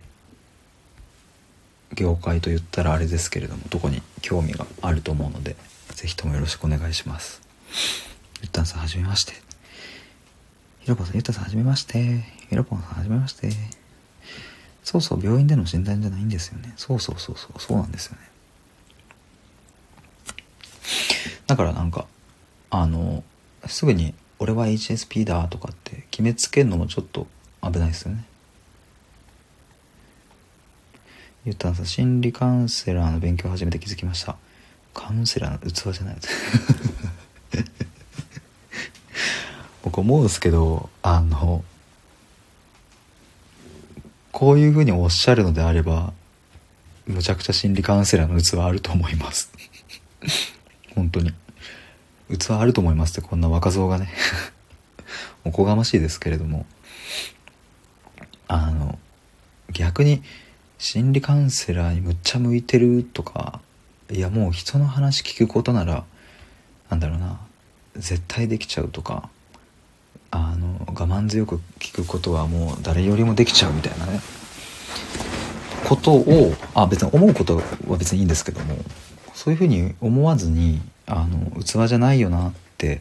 [1.94, 5.56] 業界と言ったらあれですけれどもどこに興味があると思うので
[5.94, 7.40] ぜひともよろしくお願いします。
[8.42, 9.32] ゆったんさんはじめまして。
[10.80, 12.24] ひろぽんさんゆったんさんはじめまして。
[12.48, 13.77] ひろぽんさんはじめまして。
[14.88, 16.72] そうそう病院での診断じゃないんですよね。
[16.78, 18.20] そうそうそうそうそうなんですよね。
[21.46, 22.06] だからなんか
[22.70, 23.22] あの
[23.66, 27.26] すぐに「俺は HSP だ」とかって決めつけるのもちょっと
[27.62, 28.24] 危ないですよね。
[31.44, 34.36] ゆったんさ心理カウンセラーの勉強を始めて気づきました。
[34.94, 36.16] カウンセラーの器じゃない。
[39.84, 41.62] 僕思うんですけどあの
[44.38, 46.12] こういうふうにおっしゃるのであれば
[47.08, 49.50] むちゃくちゃ心理カウンセラーの器あると思います。
[50.94, 51.34] 本当に。
[52.38, 54.08] 器あると思いますってこんな若造がね。
[55.44, 56.66] おこがましいですけれども。
[58.46, 58.96] あの
[59.72, 60.22] 逆に
[60.78, 63.60] 心理カウンセラーにむっちゃ向いてるとか
[64.08, 66.04] いやもう人の話聞くことなら
[66.90, 67.40] なんだろうな
[67.96, 69.30] 絶対できちゃうとか
[70.98, 74.20] 我慢強く聞くことはもう誰よりもできちゃうみたいなね。
[75.86, 77.62] ことをあ別に思うことは
[77.96, 78.76] 別にいいんですけども
[79.32, 83.00] そういうふうに思わずにあの器じゃないよなって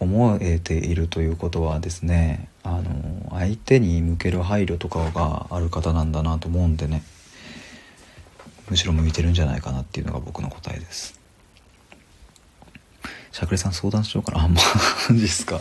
[0.00, 7.02] 思えているということはですねあの相手に向ける配慮とかがある方なんだなと思うんでね
[8.70, 11.20] むしろ向いてるんじゃないかなっていうのが僕の答えです。
[13.30, 14.56] しゃくれさん相談しようかなあマ
[15.16, 15.60] ジっすか？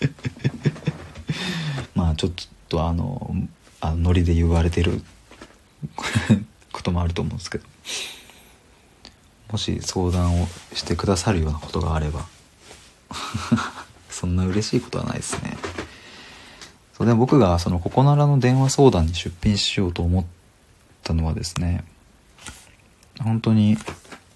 [1.94, 2.32] まあちょっ
[2.68, 3.34] とあの
[3.80, 5.02] あノリで言われてる
[6.72, 7.66] こともあると思うんですけど
[9.50, 12.26] もし相談をしてくださるようなことがあれば
[14.10, 15.56] そんな嬉しいことはないですね。
[16.98, 20.24] それで僕がそのここならの電話相談に出品しようと思っ
[21.04, 21.84] たのはですね
[23.20, 23.78] 本当に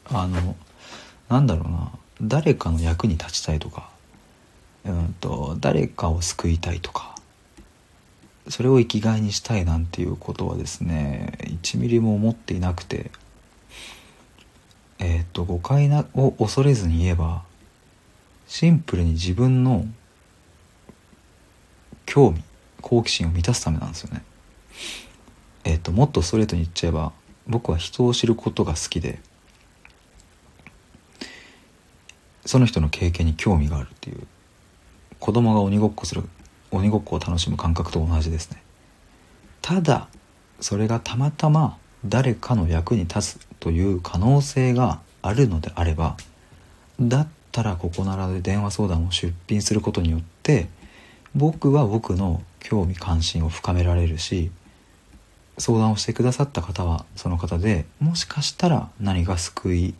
[0.05, 0.57] あの
[1.29, 1.91] なんだろうな
[2.23, 3.91] 誰かの役に立ちたいとか
[4.85, 7.15] うんと誰かを救いたいとか
[8.49, 13.11] それを生きがいにしたいなんていうことはですね1ミリも思っていなくて
[14.99, 17.43] えっ、と誤解なを恐れずに言えば
[18.47, 19.87] シンプルに自分の
[22.07, 22.43] 興味
[22.81, 24.23] 好奇心を満たすためなんですよね。
[25.65, 27.13] えっ、ともっとストレートに言っちゃえば
[27.49, 29.19] 僕は人を知ることが好きで
[32.45, 34.27] その人の経験に興味があるっていう。
[35.23, 36.25] 子供が鬼ごっこする
[36.73, 38.61] 鬼ごっこを楽しむ感覚と同じですね。
[39.61, 40.09] ただ
[40.61, 46.17] それがたまたま誰かの役に立つという可能性があるのであれば
[47.01, 50.67] だったらここならで電話相談を出品することによって
[51.37, 54.51] 僕は僕の興味関心を深められるし
[55.57, 59.95] 相談をしてくださった方はその方でもしかしたら何か救い、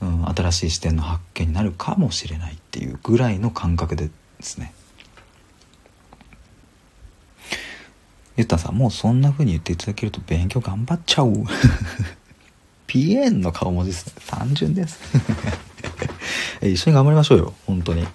[0.00, 4.10] うん、新しい視点の発見になるかもしれないっていうぐらいの感覚で
[4.40, 4.72] ですね。
[8.36, 11.32] ゆったさんもうそんな風に言っていただけると勉強頑張っちゃう。
[12.86, 14.12] ピエンの顔文字ですね。
[14.26, 14.98] 単純です。
[16.62, 17.54] 一緒に頑張りましょうよ。
[17.66, 18.06] 本当に。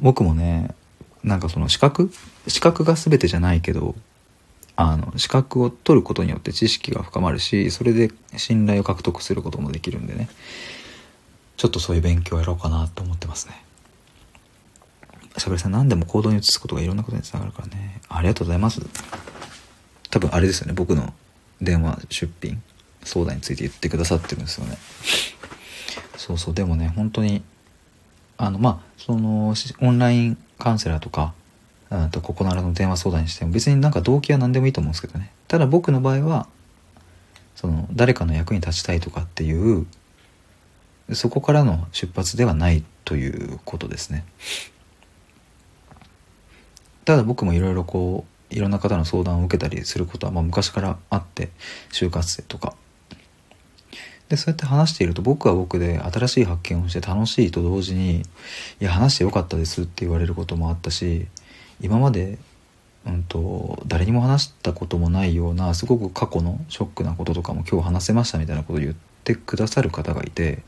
[0.00, 0.74] 僕もね
[1.24, 2.12] なんかその資格？
[2.46, 3.96] 資格が全てじゃないけど
[4.76, 10.28] あの資格を取ることによって知識が深まるしそれで信頼を獲得することもできるんでね。
[11.56, 13.67] ちょっとそういう勉強をやろうかなと思ってますね。
[15.36, 18.00] しゃべりさん何でも行動に移すことがいろんなことにつながるからね。
[18.08, 18.80] ありがとうございます。
[20.10, 21.12] 多分あれですよね僕の
[21.60, 22.62] 電話出品。
[23.04, 24.76] 相談について言ってくださってるんですよね。
[26.16, 26.54] そうそう。
[26.54, 27.42] でもね本当に
[28.36, 31.32] あのまあそのオンラインカウンセラーとか
[31.90, 35.32] あとここならの電話相談にしても別になんか動機は何でもいいと思うんですけどね。
[35.46, 36.48] ただ僕の場合は
[37.54, 39.86] その誰かの役に立ちたいとかっていう
[41.12, 44.24] そこからの出発ではないということですね。
[47.08, 51.48] ただ僕もいろいろこういろんな方の相談を受けたりすることはまあ昔からあって
[51.90, 52.74] 就活生とか。
[54.28, 58.26] でそうやって話していると僕は僕で新しい発見をして楽しいと同時に
[58.78, 61.26] 「いや話してよかったです」って言われることもあったし
[61.80, 62.36] 今まで、
[63.06, 68.94] うんと、誰にも話したこともないようなすごく過去のショックなこととかも今日話せましたみたいなことを言っ
[69.24, 70.62] てくださる方がいて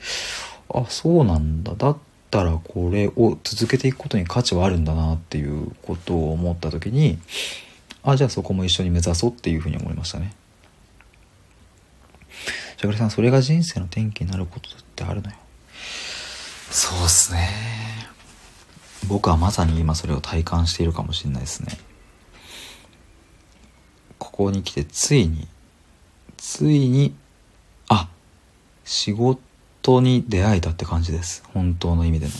[0.72, 1.74] あそうなんだ。
[1.74, 1.96] だっ
[2.30, 7.18] たらこれを続けていくことに価値はあるんだなっていうことを思った時に
[8.02, 10.34] あじゃあそこも一緒に目指そうっていうふうに思いましたね。
[12.76, 15.36] しゃくりさんそれが人生の転機になることだってあるのよ。
[16.70, 17.50] そうっすね。
[19.06, 21.76] 僕はまさに今それを体感しているかもしれないですね。
[24.18, 25.46] ここに来てついに
[26.38, 27.14] ついに
[27.88, 28.08] あ
[28.84, 29.40] 仕事
[29.82, 31.42] 当に出会えたって感じです。
[31.54, 32.32] 本当の意味での。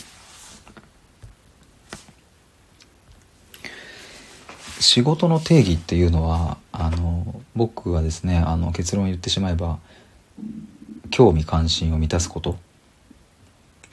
[4.79, 9.77] 仕事の定義っていうのはあの僕はですねあの結論を言ってしまえば
[11.11, 12.57] 興味関心を満たすこと。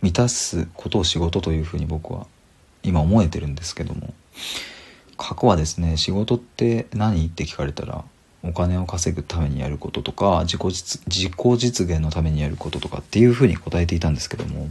[0.01, 2.27] 満たすことを仕事というふうに僕は
[2.83, 4.15] 今思えてるんですけども。
[5.19, 8.05] 過去はですね仕事って何って聞かれたら
[8.43, 14.71] お金を稼ぐためにやることとか自己実自己実現のためにやることとかっていうふうに答えていたんですけども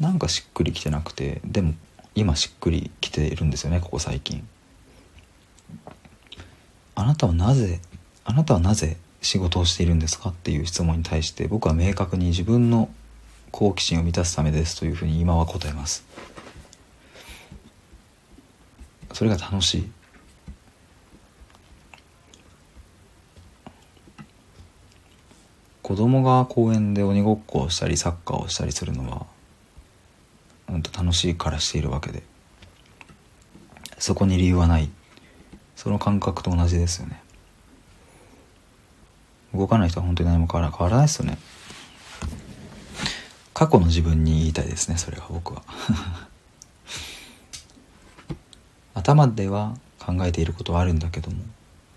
[0.00, 1.74] なんかしっくりきてなくてでも
[2.14, 4.46] 今しっくりきているんですよねここ最近。
[6.96, 7.80] あなたはなぜ
[8.24, 12.88] あなたはなぜ仕事をしているんですかっていう質問に対して僕は明確に自分の
[13.50, 16.04] 好奇心を満たすためですというふうに今は答えます。
[19.12, 19.90] それが楽しい。
[25.84, 29.26] 子供が公園で鬼ごっこをしたりサッカーをしたりするのは、
[30.70, 32.22] うん、と楽しいからしているわけで。
[33.98, 34.88] そこに理由はない。
[35.76, 37.22] その感覚と同じですよね。
[39.54, 41.36] 動かない人は本当に何も変わら変わらないですよね。
[43.52, 45.26] 過去の自分に言いたいですねそれは。
[45.28, 45.62] 僕は。
[48.94, 51.36] 頭では考えていることはあるんだけども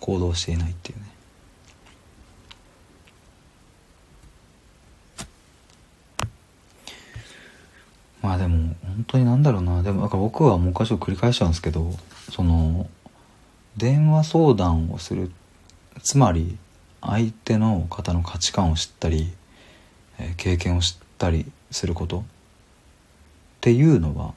[0.01, 1.16] 行動していないっていうね。
[8.21, 9.83] まあでも本当になんだろうな。
[9.83, 11.93] でもなんか僕はもう一箇所繰り返しちゃうんですけど
[12.31, 12.89] その
[13.77, 15.31] 電話相談をする
[16.01, 16.57] つまり
[17.01, 19.31] 相手の方の価値観を知ったり、
[20.19, 22.19] え、経験を知ったりすること。
[22.19, 22.23] っ
[23.61, 24.33] ていうのは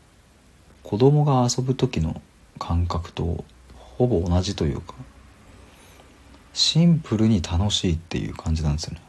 [0.82, 2.20] 子供が遊ぶ時の
[2.58, 3.44] 感覚と
[3.74, 4.94] ほぼ同じというか
[6.52, 9.00] シンプルに楽しいっていう感じなんですよね。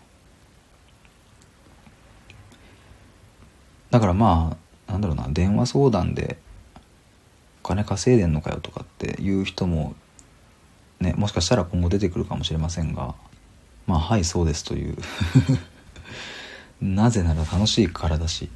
[3.91, 4.57] だからま
[4.87, 6.37] あなんだろうな電話相談で
[7.63, 9.93] お金稼いでんのかよとかっていう人も
[10.99, 13.13] ねもしかしたら今後出てくるかもしれませんが
[13.85, 14.97] まあはいそうですという。
[16.81, 18.49] なぜなら楽しいからだし。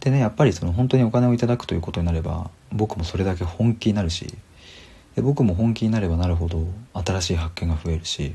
[0.00, 4.34] でねやっぱりその本当にお金をいただくということになれば僕もそれだけ本気になるし
[5.14, 8.34] で僕も本気になればなるほど新しい発見が増えるし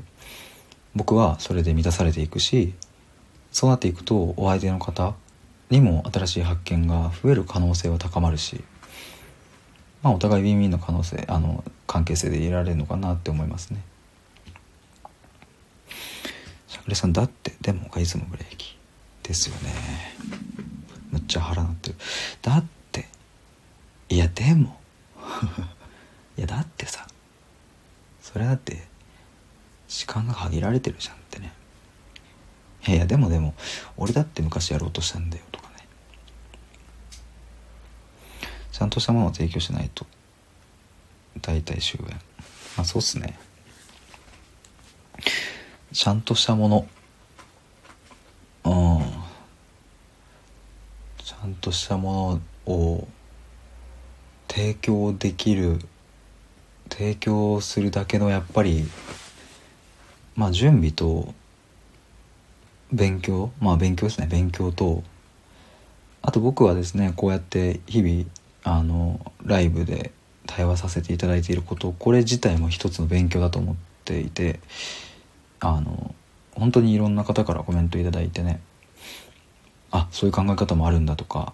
[0.95, 2.75] 僕はそれで満たされていくし
[3.51, 5.15] そうなっていくとお相手の方
[5.69, 8.63] にも新しい発見が増える可能性は高まるし、
[10.03, 13.81] まあ、お互いウィンウィンの可能性あの関係性でいられるのかなって思いますね。
[16.67, 18.77] しゃくれさんだってでもがいつもブレーキ
[19.23, 19.71] ですよね。
[21.11, 21.95] むっちゃ腹なってる。
[22.41, 23.07] だって
[24.09, 24.79] いやでも
[26.37, 27.07] いやだってさ
[28.21, 28.87] それだって
[29.87, 31.24] 時間が限られてるじゃん。
[32.87, 33.53] いやでもでも
[33.97, 35.87] 俺だって昔やろうとしたんだよとかね。
[38.71, 40.05] ちゃんとしたものを提供しないと
[41.41, 42.11] 大体終焉。
[42.77, 43.39] まあそうっすね。
[45.91, 46.87] ちゃんとしたもの。
[48.65, 49.05] うん。
[51.23, 53.07] ちゃんとしたものを
[54.47, 55.79] 提供できる
[56.89, 58.85] 提供するだけのやっぱり
[60.35, 61.33] まあ準備と
[62.95, 64.27] 勉強まあ勉強ですね。
[64.27, 65.03] 勉強と
[66.21, 68.25] あと僕はですねこうやって日々
[68.63, 70.11] あのライブで
[70.47, 74.59] 対話させていただいていることこれ自体も一つの勉強だと思っていて
[75.59, 76.15] あの
[76.53, 78.59] 本当にいろんな方からコメントいただいてね
[79.91, 81.53] あそういう考え方もあるんだとか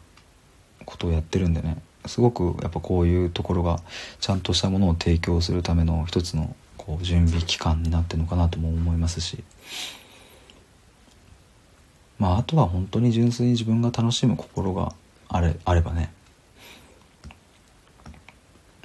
[0.85, 3.79] ことをやってるんでねすごくやっぱこういうところが
[4.19, 9.43] ちゃんとしたものを提供するための一つのこう準備期間になってるのかなとも思いますし
[12.21, 14.93] まああとは本当に純粋に自分が楽しむ心が
[15.27, 16.13] あれあればね。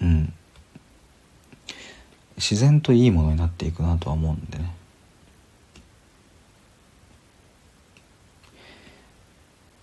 [0.00, 0.32] うん。
[2.38, 4.74] 自然といいものになっていくなとは思うんでね。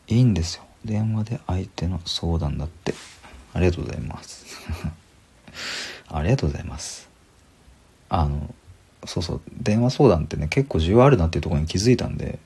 [0.07, 0.63] いいんですよ。
[0.83, 2.95] 電話で相手の相談だって。
[3.53, 4.47] ありがとうございます。
[6.09, 7.07] ありがとうございます。
[8.09, 8.51] あの
[9.05, 9.41] そうそう。
[9.51, 12.39] 電話相談ってね結構需要あるなっていうところに気づいたんで。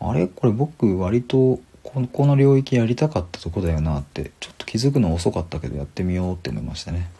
[0.00, 0.26] あれ？
[0.26, 7.10] これ僕割とここの領域やりたかったとこだよなってちょっと気づくの遅かったけどやってみようって思いましたね。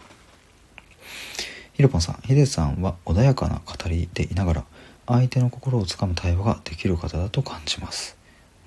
[1.75, 4.65] ひろぽんさんヒデさんは穏やかな語りでいながら
[5.07, 8.17] 相手の心をつかむ対話ができる方だと感じます。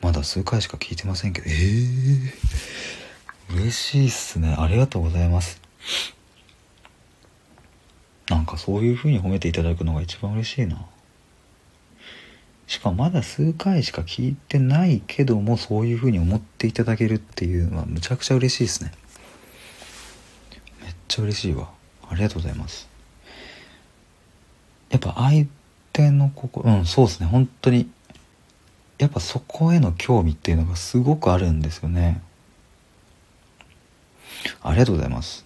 [0.01, 1.49] まだ数回しか聞いてませんけど。
[1.49, 4.55] ええー、嬉しいっすね。
[4.57, 5.61] ありがとうございます。
[8.29, 10.85] なんかそういう風に褒めていただくのが一番嬉しいな。
[12.69, 18.91] しかもまだ数回しか聞いてないけどもそういう風に思っていただけるっていうのはむちゃくちゃ嬉しいですね。
[20.83, 21.71] めっちゃ嬉しいわ。
[22.07, 22.87] ありがとうございます。
[24.91, 25.47] やっぱ相
[25.93, 27.25] 手の心うんそうですね。
[27.25, 27.89] 本当に
[28.99, 32.21] やっぱそこへの興味っていうのがすごくあるんですよね。
[34.61, 35.43] ありがとうございます。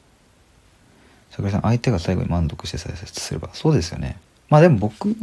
[1.32, 4.20] 桜井さん相手が最後に満足して再生すればそうですよね。
[4.50, 5.16] まあでも僕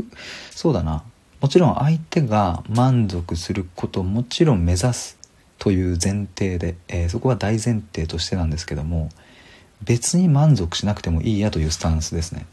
[0.51, 1.05] そうだな。
[1.41, 5.19] もちろん相手が満足することもちろん目指す
[5.59, 9.09] という前提で、えー、そこは大前提としてなんですけども
[9.83, 12.47] 別に満足しなくてもいいやというスタンスですね。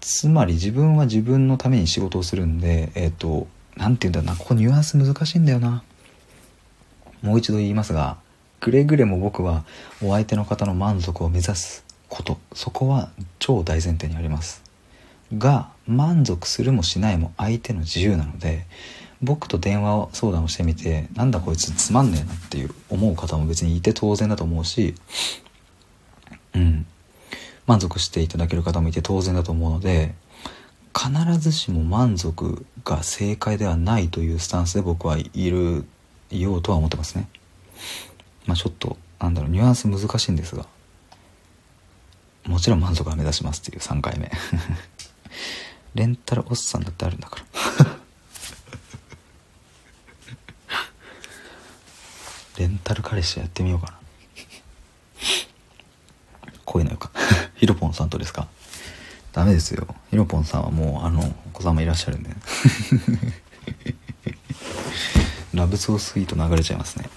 [0.00, 3.46] つまり自分は自分のために仕事をするんでえっ、ー、と
[3.76, 5.82] 何て言うんだろうなここニュアンス難しいんだよな。
[7.22, 8.16] もう一度言いますが
[8.60, 9.64] くれぐれも僕は
[10.02, 14.62] お相手の方の満足を目指すことそこは超大前提にあります。
[15.36, 18.66] が満足するもしないも相手の自由なので
[19.22, 24.94] 僕と電話相談をしてみてなんだこいつつまんねえなっていう思う方も別にいて当然だと思うし
[26.54, 26.86] うん。
[27.66, 30.14] 満足していただける方もいて当然だと思うので
[30.94, 35.84] 必ずしも満足が正解ではないというスタンスで僕はいる
[36.30, 37.28] ようとは思ってますね。
[38.46, 40.66] まあちょっとなんだろうニュアンス難しいんですが
[42.46, 44.30] もちろん満足は目指しますっていう3回目。
[45.94, 47.44] レンタルおっさんだってあるんだから。
[52.58, 53.94] レンタル彼氏やってみようかな。
[56.64, 57.10] こういうのよか。
[57.56, 58.48] ヒロポンさんとですか？
[59.32, 59.86] ダメですよ。
[60.10, 62.30] ヒロポンさんはもうあのお子様いらっしゃるんで。
[65.54, 67.08] ラブソースイート流れちゃいますね。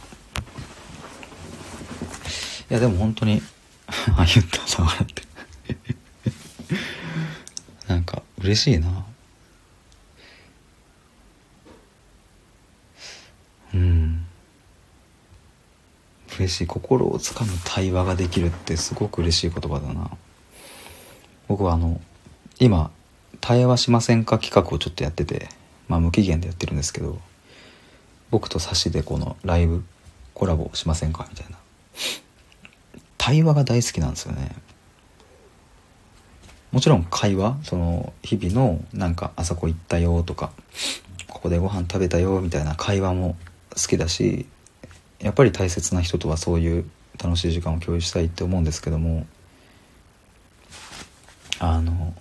[2.70, 3.42] いやでも本当に
[3.88, 5.24] あ言ったさ笑って。
[7.88, 9.04] なんか嬉しいな。
[13.74, 14.26] うん。
[16.38, 16.68] 嬉しい。
[16.68, 20.12] 心をつかむ対話ができるってすごく嬉しい言葉だな。
[21.48, 22.00] 僕はあの
[22.60, 22.92] 今
[23.42, 25.50] 対話しませんか企画をちょっとやってて
[25.88, 27.20] まあ無期限でやってるんですけど
[28.32, 29.84] 僕とサシでこのライブ
[30.34, 31.58] コラボしませんかみたいな。
[33.18, 34.56] 対話が大好きなんですよね。
[36.76, 40.52] もちろん会話その日々のなんかあそこ行ったよとか
[41.30, 43.38] ここでご飯食べたよみたいな会話も
[43.70, 44.46] 好きだし
[45.20, 46.86] やっぱり大切な人とはそういう
[47.18, 49.26] 楽しい時間を共有したいって思うんですけども
[51.60, 52.14] あの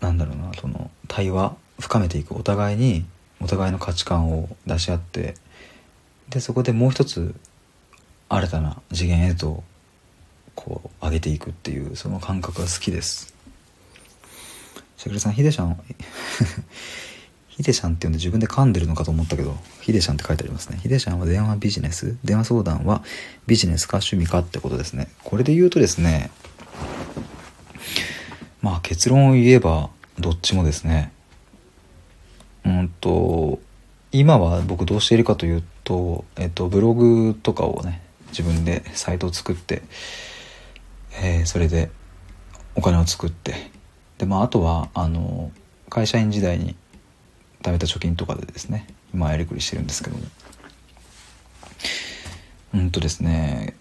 [0.00, 3.04] なんだろうなその対話深めていくお互いに
[3.42, 5.34] お互いの価値観を出し合って
[6.30, 7.34] でそこでもう一つ
[8.30, 9.62] 新たな次元へと
[10.54, 13.34] こう上げていくっていうその感覚が好きです
[14.96, 15.78] しゃくれさんヒデちゃん
[17.56, 20.78] ヒデちゃんって呼んで自分で噛んでるのかと思ったけど、ヒデちゃんって書いてありますね。
[20.82, 22.16] ヒデちゃんは電話ビジネス？
[22.24, 23.04] 電話相談は
[23.46, 25.06] ビジネスか趣味かってことですね。
[25.22, 26.30] これで言うとですね、
[28.60, 31.12] まあ結論を言えばどっちもですね。
[32.64, 33.60] うんと、
[34.10, 39.82] 今は僕どうしているかというと、えっと、ブログとかをね、自分でサイトを作って、
[41.22, 41.90] えー、それで
[42.74, 43.70] お金を作って、
[44.18, 45.50] で、まああとは、あの、
[45.88, 46.74] 会社員時代に
[47.62, 50.24] 貯めた貯金とかでですね今やりくりしてるんですけども。
[52.74, 53.76] うんとですね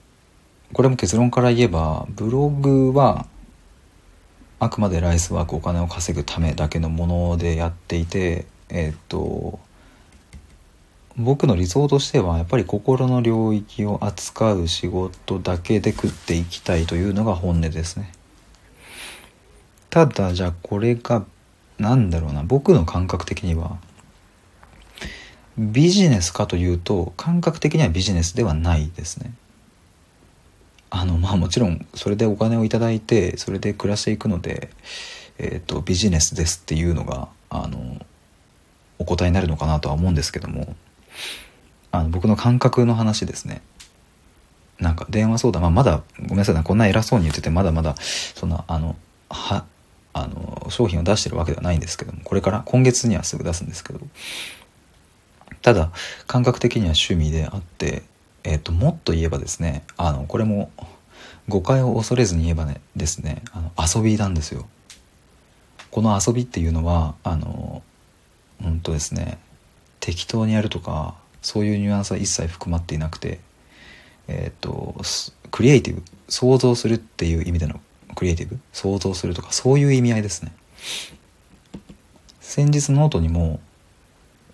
[0.71, 3.25] これも結論から言えばブログは
[4.59, 9.59] あくまでライスワークお金を稼ぐためだけのものでやっていてえー、っと
[11.17, 18.11] 僕の理想としてはやっぱり心の領域を扱う仕事だけで食っていきたいというのが本音ですね。
[19.91, 21.23] ただじゃあこれが
[21.77, 22.43] なんだろうな。
[22.43, 23.77] 僕の感覚的には
[25.57, 29.33] ビジネスかというと感覚的にはビジネスではないですね。
[30.89, 34.69] あのまあもちろんそれでお金を頂いてそれで暮らしていくので、
[35.37, 38.03] えーと、ビジネスですっていうのがあの
[38.97, 40.75] お答えになるのかなとは思うんですけども。
[41.93, 43.61] あの僕の感覚の話ですね。
[44.79, 48.95] なんか電話相談、まあ、まだごめんなさいこんな偉そうに言っててまだまだそんなあの
[49.29, 49.63] は
[50.13, 53.99] あの商品を出してるわけではないんですけどもこれから今月にはすぐ出すんですけど。
[55.61, 55.91] ただ
[56.27, 58.01] 感覚的には趣味であって、
[58.43, 60.71] えーと、もっと言えばですねあのこれも
[61.47, 64.67] 誤解を恐れずに言えばねですねあの遊びなんですよ。
[65.91, 67.83] この遊びっていうのはあの
[68.65, 69.37] うんとですね
[69.99, 73.39] 適当にやるとかそういうニュアンスは一切含まっていなくて
[74.27, 74.95] えっ、と
[75.51, 77.79] クリエイティブ創造するっていう意味での
[78.15, 80.53] クリエイティブ創造するとかそういう意味合いですね。
[82.39, 83.59] 先日ノートにも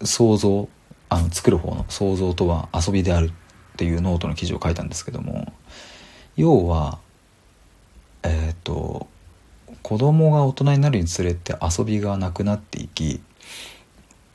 [0.03, 0.68] 創造
[1.10, 3.32] あの作る方の創造とは遊びである
[3.74, 5.52] っていうノートの記事を書いたんですけども
[6.38, 6.99] 要は
[8.24, 9.07] えっ、ー、と
[9.82, 13.22] 子供が大人になるにつれて遊びがなくなっていき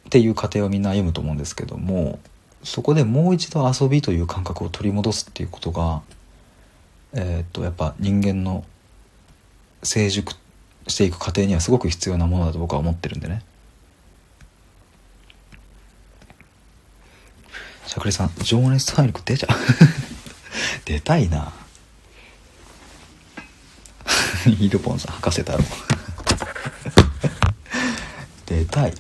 [0.07, 2.19] っていう過程をみんな歩むと思うんですけども
[2.65, 6.03] そこでもう一度遊びという感覚を取り戻すっていうことが
[7.13, 8.65] えっ、とやっぱ人間の
[9.83, 10.35] 成熟
[10.89, 13.43] していく過程にはすごく必要なものだと僕は思ってるんでね。
[17.87, 19.57] しゃくりさん情熱大陸出ちゃう？
[20.85, 21.53] 出たいな。
[24.47, 25.65] イルポンさん博士太郎
[28.47, 28.95] 出たい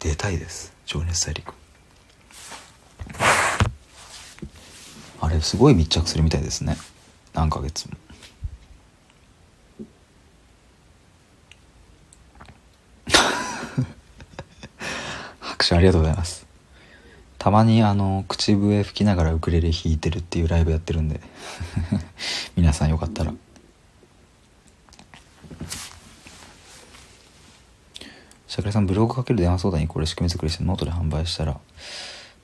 [0.00, 1.52] 出たいです情熱大陸
[5.20, 6.76] あれすごい密着するみたいですね。
[7.34, 7.96] 何ヶ月も。
[15.38, 16.46] 拍手ありがとうございます。
[17.38, 21.20] たまにあの口笛吹きながらウクレレ弾いてるっていうライブやってるんで。
[22.56, 23.32] 皆さんよかったら。
[28.48, 31.60] シャクレさんブログかける電話相談にこれ仕組み作りしてノートで販売したら。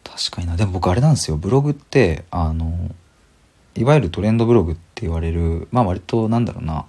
[0.05, 0.57] 確かにな。
[0.57, 1.37] でも僕あれなんですよ。
[1.37, 2.95] ブログってあの
[3.77, 6.87] いわゆるトレンドブログって言われるまあ割となんだろうな。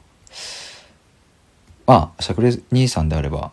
[1.85, 3.51] まあシャクレ兄さんであれば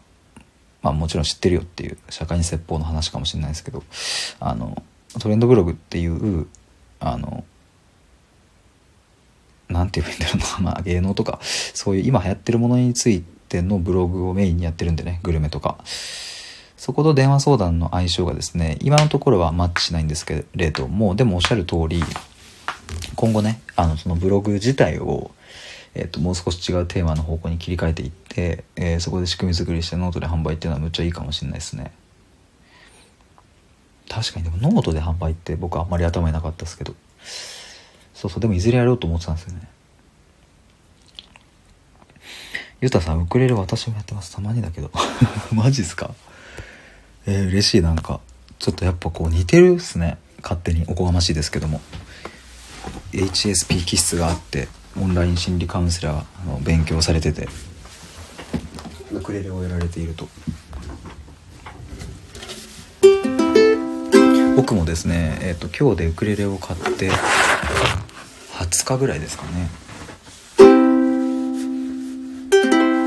[0.83, 3.83] まあもちろん知ってるよっていう社会に説法の話かもしれないですけど
[4.41, 4.83] あの
[5.21, 6.47] トレンドブログっていう
[7.01, 7.45] あの
[9.69, 10.71] なんて言えばいいんだろうな。
[10.73, 15.79] まあ芸能とかそういう今流行ってるものについてのブログをメインにやってるんでねグルメとか。
[16.77, 22.03] そこと電話相談の相性がですね今のところはマッチしないんですけれどもでもおっしゃる通り
[23.17, 25.31] 今後ねあのそのブログ自体を、
[25.95, 31.93] えー、ともう少し違うテーマの方向に切り替えていって、えーそこで仕組み作りしてノートで販売っていうのはむっちゃいいかもしれないですね。
[34.09, 36.95] 確かにでもノートで販売って僕はあんまり頭になかったですけど。
[38.15, 39.69] そうそうでもいずれやろうと思ってたんですよね。
[42.81, 44.35] ゆたさんウクレレ私もやってます。
[44.35, 44.91] たまにだけど。
[45.53, 46.15] マジっすか？
[47.27, 48.21] えー、嬉しいなんか。
[48.59, 50.19] ちょっとやっぱこう似てるっすね。
[50.43, 51.81] 勝手におこがましいですけども。
[53.13, 54.69] HSP 気質があって
[55.01, 57.49] オンライン心理カウンセラーの勉強されてて
[59.13, 60.29] ウクレレをやられていると。
[64.57, 67.11] 僕もですねえっ、と今日でウクレレを買って
[68.53, 69.69] 20日ぐらいですかね。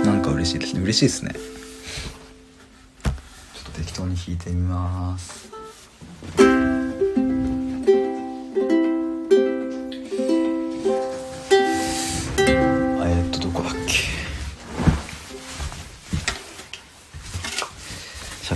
[0.06, 0.82] なんか嬉しいですね。
[0.82, 1.32] 嬉しいですね。
[1.34, 5.48] ちょっと適当に弾いてみます。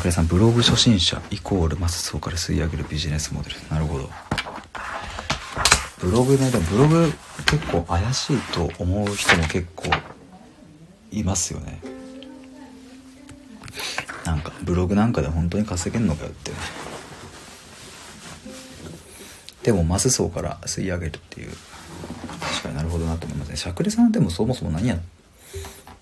[0.01, 3.55] シャクレさんブログ初心者イコールマス層から吸い上げるビジネスモデル。
[3.69, 4.09] なるほど。
[5.99, 7.13] ブログねでもブログ
[7.45, 9.91] 結構怪しいと思う人も結構
[11.11, 11.79] いますよね。
[14.25, 16.57] なんかブログなんかで本当に稼げんのかよってね。
[19.61, 21.51] でもマス層から吸い上げるっていう。
[22.41, 23.55] 確かになるほどなと思いますね。
[23.55, 24.97] しゃくれさんでもそもそも何や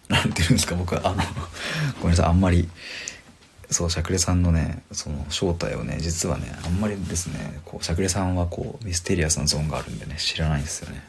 [0.08, 1.02] られてるんですか僕は。
[1.04, 1.16] あの
[2.00, 2.70] ごめんなさいあんまり
[3.72, 11.04] そうしゃくれさんのねその正体をね実はねあんまりですねこうしゃくれさんはこうミステリアスなゾーンがあるんでね知らないんですよね。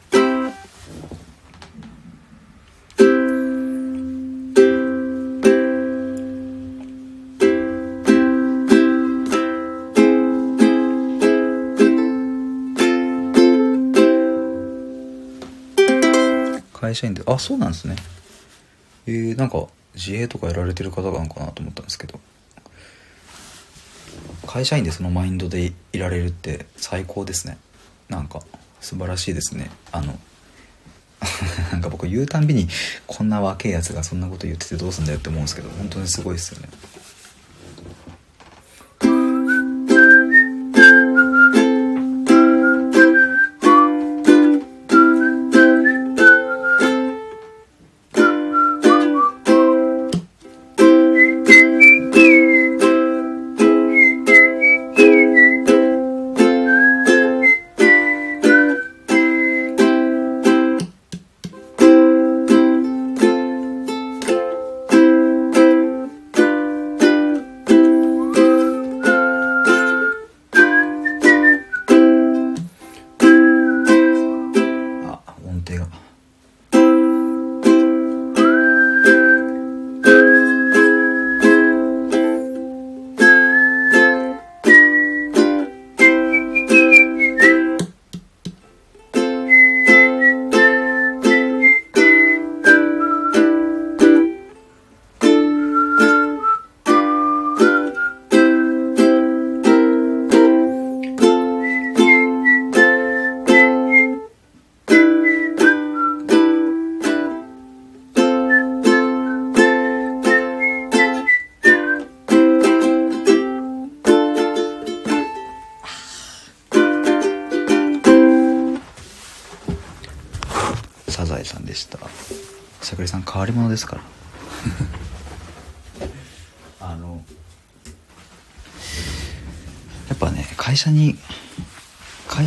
[16.73, 17.95] 会社員であそうなんですね。
[19.07, 19.65] えー、なんか
[19.95, 22.19] 自営とかやられてる方なのかなと思ったんですけど。
[24.51, 27.57] 会社員でそのマインドでいられるって最高ですね。
[28.09, 28.41] なんか
[28.81, 29.71] 素晴らしいですね。
[29.93, 30.19] あの
[31.71, 32.67] なんか僕言うたんびに
[33.07, 36.67] こんな若えやつがそんなこと言っててどうすんだよって思うんですけど本当にすごいですよね。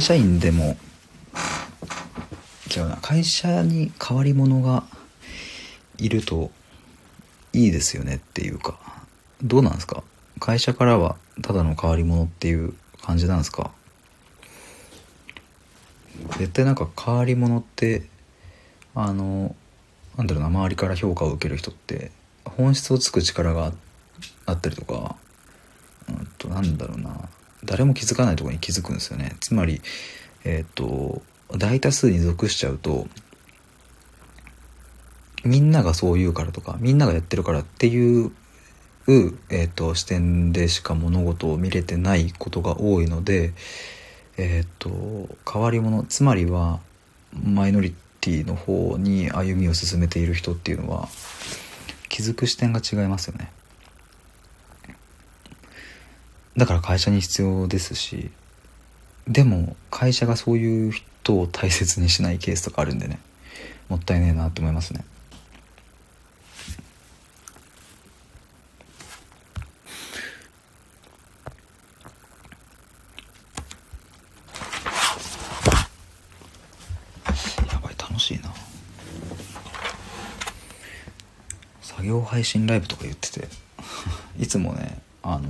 [0.04, 0.76] 社員でも
[2.76, 4.84] 違うな会社に変わり者が
[5.96, 6.50] いると
[7.54, 8.78] いいですよねっていうか
[9.42, 10.04] どうなんですか？
[10.40, 13.70] 会社からはただの変わり者っていう感じなんですか？
[16.36, 18.02] 絶対なんか変わり者って
[18.94, 19.56] あの
[20.18, 22.10] なんだろうな周りから評価を受ける人って
[22.44, 23.72] 本質をつく力が
[24.44, 25.16] あったりとか
[26.10, 27.26] うんとなんだろうな。
[27.64, 29.80] 誰も気づかないとこに気づくんですよねつまり
[30.44, 31.22] えっ、と
[31.56, 33.06] 大多数に属しちゃうと
[35.44, 38.32] みんながそう言うからとかみんながやってるからっていう、
[39.06, 43.52] えーと、視点でしか物事を見れてないことが多いので、
[44.38, 46.80] えっ、ー、と変わり者つまりは
[47.42, 51.08] マイノリティの方に歩みを進めている人っていうのは
[52.08, 53.52] 気づく視点が違いますよね。
[56.56, 58.30] だから会社に必要ですし
[59.26, 63.18] でも会社がそういう人を大切にしないケースとかあるんでね
[63.88, 65.04] もったいねえなと思いますね
[77.72, 78.54] やばい楽しいな
[81.82, 82.20] 作業。
[82.22, 83.48] 配信ライブとか言ってて
[84.38, 85.48] いつもねあの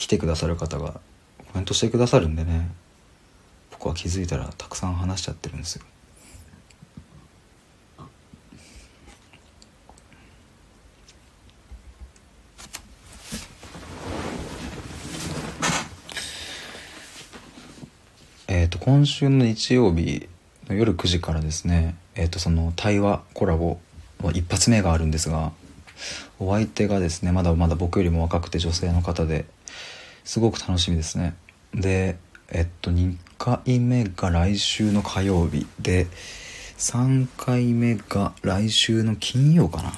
[0.00, 1.00] 来てくださる方がコ
[1.56, 2.70] メントしてくださるんでね。
[3.70, 5.84] 僕は気づいたらたくさん話しちゃってるんですよ。
[18.48, 20.28] えっ、と今週の日曜日
[20.66, 23.78] の夜9時からですねえっ、ー、とその対話コラボ
[24.22, 25.52] の一発目があるんですが
[26.38, 29.44] お相手がですねまだまだ僕よりも若くて女性の方で
[30.24, 31.34] すごく楽しみですね。
[31.74, 32.16] で
[32.48, 36.06] えっと2回目が来週の火曜日で
[36.78, 39.92] 3回目が来週の金曜かな。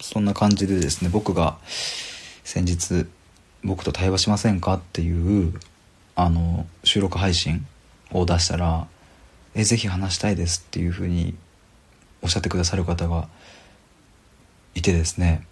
[0.00, 1.58] そんな感じでですね僕が
[2.44, 3.06] 先日
[3.62, 5.54] 僕と対話しませんかっていう
[6.14, 7.66] あの収録配信
[8.12, 8.86] を出したら
[9.54, 11.34] えぜひ話したいですっていうふうに
[12.22, 13.28] おっしゃってくださる方が
[14.74, 15.46] いてですね。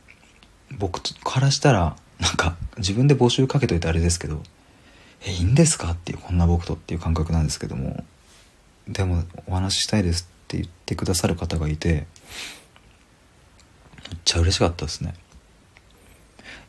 [0.79, 4.43] 僕からしたらなんか自分で募集かけといてあれですけど
[5.25, 5.93] えいいんですか？
[5.93, 8.05] っていうこんな僕とっていう感覚なんですけども
[8.89, 11.89] でもお話ししたいですって言ってくださる方がいて
[14.11, 15.15] めっちゃ嬉しかったですね。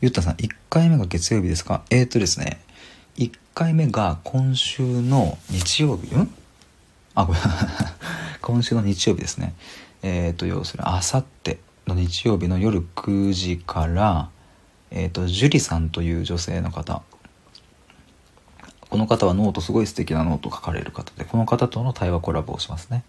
[0.01, 1.83] ゆったさん1回目が月曜日ですか？
[1.89, 2.61] えー、っとですね
[3.17, 6.13] 1回目が今週の日曜日？
[6.15, 6.29] ん？
[7.15, 7.41] あごめん。
[8.41, 9.53] 今週の日曜日ですね。
[10.01, 11.59] えっ、と、要するに、あさって。
[11.87, 14.29] の日曜日の夜9時から、
[14.91, 17.01] えっ、ー、と、樹里さんという女性の方。
[18.89, 23.03] この方は note、すごい素敵なノート書かれる方で、この方との対話コラボをしますね。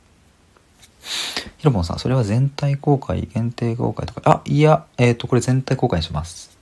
[1.59, 6.57] ひろぽんさん、それは全体公開、限定公開とか、あ、いや、えっ、ー、と、これ全体公開にします。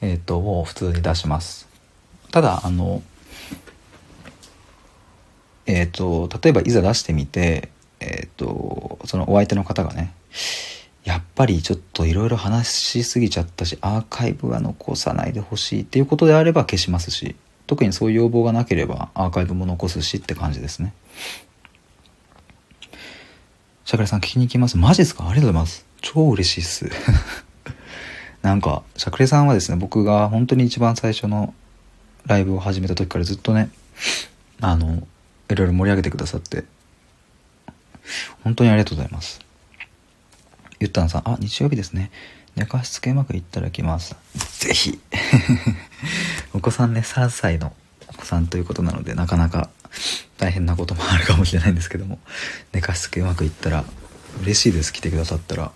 [0.00, 1.68] えっ、ー、と、もう普通に出します。
[2.30, 3.02] ただ、あの、
[5.66, 7.68] えっ、ー、と、例えばいざ出してみて、
[8.00, 10.12] えっ、と、そのお相手の方がね、
[11.04, 17.36] やっぱりちょっといろいろ話しすぎちゃったし、アーカイブは残さないでほしいっていうことであれば消しますし、
[17.66, 20.94] 特にそういう要望がなければアーカイブも残すしって感じですね。
[23.84, 24.78] シャカレさん聞きに行きます？
[24.78, 25.28] マジですか？
[25.28, 25.86] ありがとうございます。
[26.00, 26.90] 超嬉しいっす。
[28.40, 31.54] なんか、シャクレさんはですね、僕が本当に一番最初の
[32.26, 33.70] ライブを始めた時からずっとね、
[34.60, 35.06] あの、
[35.50, 36.64] いろいろ盛り上げてくださって、
[38.42, 39.43] 本当にありがとうございます。
[40.84, 42.10] ゆったんさん、あ、日曜日ですね。
[42.56, 44.16] 寝かしつけうまくいったらきます。
[44.58, 45.00] ぜひ。
[46.52, 47.72] お子さんね、3歳の
[48.06, 49.70] お子さんということなので、なかなか
[50.36, 52.18] 大変なこともあるかもしれないんですけども、
[52.74, 53.86] 寝かしつけうまくいったら
[54.42, 54.92] 嬉しいです。
[54.92, 55.72] 来てくださったら。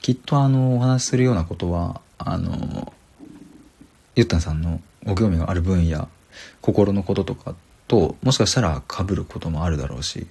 [0.00, 2.90] きっとあの、お話しするようなことは、あの、
[4.16, 6.08] ゆったんさんのご興味がある分野、
[6.62, 7.54] 心のこととか
[7.86, 10.26] と、もしかしたら被ることもあるだろうし、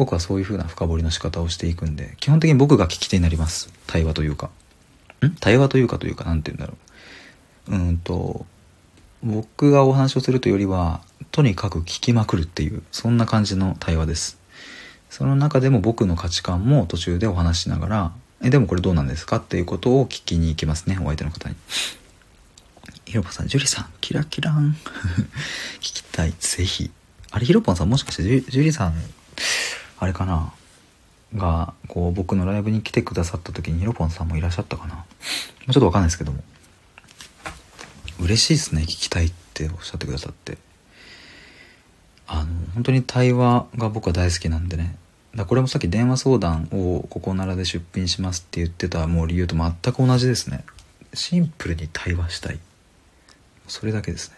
[0.00, 3.70] 僕はそういう風な深掘りの仕方をしていくんで、基本的に僕が聞き手になります。
[3.86, 4.48] 対話というか。
[5.22, 5.34] ん？
[5.40, 6.78] 対話というかというか、なんて言うんだろ
[7.68, 7.88] う。
[7.88, 8.46] うんと、
[9.22, 11.02] 僕がお話をするというよりは、
[11.32, 14.38] とにかく聞きまくるっていう、そんな感じの対話です。
[15.10, 18.12] その中でも僕の価値観も途中でお話しながら、
[18.42, 21.56] え、でもこれどうなんですかっていうことを聞きに行きますね、お相手の方に。
[23.04, 24.78] ひろこさん、樹里さん、キラキラン。
[25.80, 26.32] 聞きたい。
[26.40, 26.90] ぜひ。
[27.32, 28.94] あれヒロポンさんもしかしてジュジュリさん
[30.00, 30.52] あれかな？
[31.36, 35.04] がこう僕のライブに来てくださった時にヒロポンさんもいらっしゃったかな？
[35.66, 36.42] ちょっとわかんないですけども。
[38.18, 40.58] 嬉しいですね聞きたいっておっしゃってくださって。
[42.26, 44.96] あの本当に対話が僕は大好きなんでね。
[45.34, 50.64] だこれもさっき電話相談をここならで出品しますって言ってたもう理由と全く同じですね。
[51.14, 52.58] シンプルに対話したい。
[53.68, 54.36] それだけですね。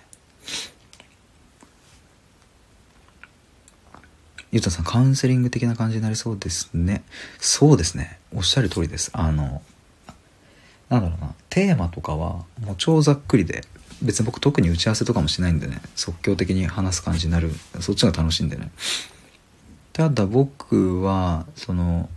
[4.52, 7.02] ゆうたさんカウンセリング的な感じになりそうですね。
[7.38, 8.18] そうですね。
[8.34, 9.10] おっしゃる通りです。
[9.14, 9.62] あの
[10.90, 11.34] なんだろうな。
[11.48, 13.62] テーマとかはもう超ざっくりで
[14.02, 17.50] 別に僕特に打ち合わせとかもしないんでね即興的に話す感じになる
[17.80, 18.70] そっちが楽しいんでね。
[19.94, 22.10] ただ僕はその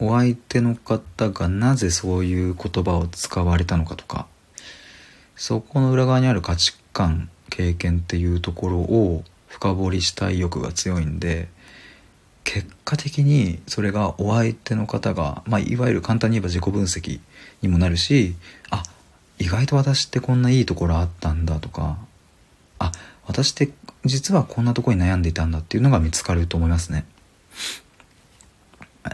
[0.00, 4.26] お相手の方がなぜそういう言葉を使われたのかとか
[5.36, 11.48] そこの裏側にある価値観経験っていうところを深掘りしたい欲が強いんで
[12.44, 17.20] 結果的にそれがお相手の方が、まあ、いわゆる簡単に言えば自己分析
[17.60, 18.36] にもなるし
[18.70, 18.82] あ
[19.38, 21.98] 意外と私ってこんないいところあったんだとか
[22.78, 22.92] あ
[23.26, 23.72] 私って
[24.04, 27.04] 実はこんなとこに悩んでいたんだっていうのが見つかると思いますね。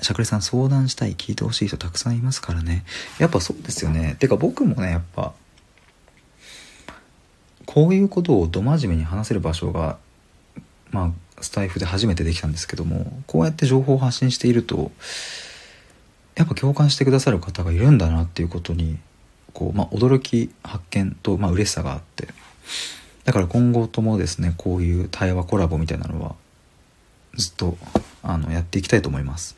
[0.02, 2.85] しゃくれさん相談したい聞いてほしい人たくさんいますからね。
[3.19, 4.16] やっぱそうですよね。
[4.19, 5.32] てか僕もね、やっぱ、
[7.66, 9.98] こういうことをど真面目に話せる場所が、
[10.95, 14.93] まあ、スタイフで初めてできたんですけども、こうやって情報を発信していると、
[16.37, 18.99] やっぱ共感してくださる方がいるんだなっていうことに、
[19.53, 22.29] こう、まあ、驚き、発見と、まあ、嬉しさがあって、
[23.25, 26.37] だから今後ともですね、こういう対話コラボみたいなのは、
[27.35, 27.77] ずっと、
[28.23, 29.57] あの、やっていきたいと思います。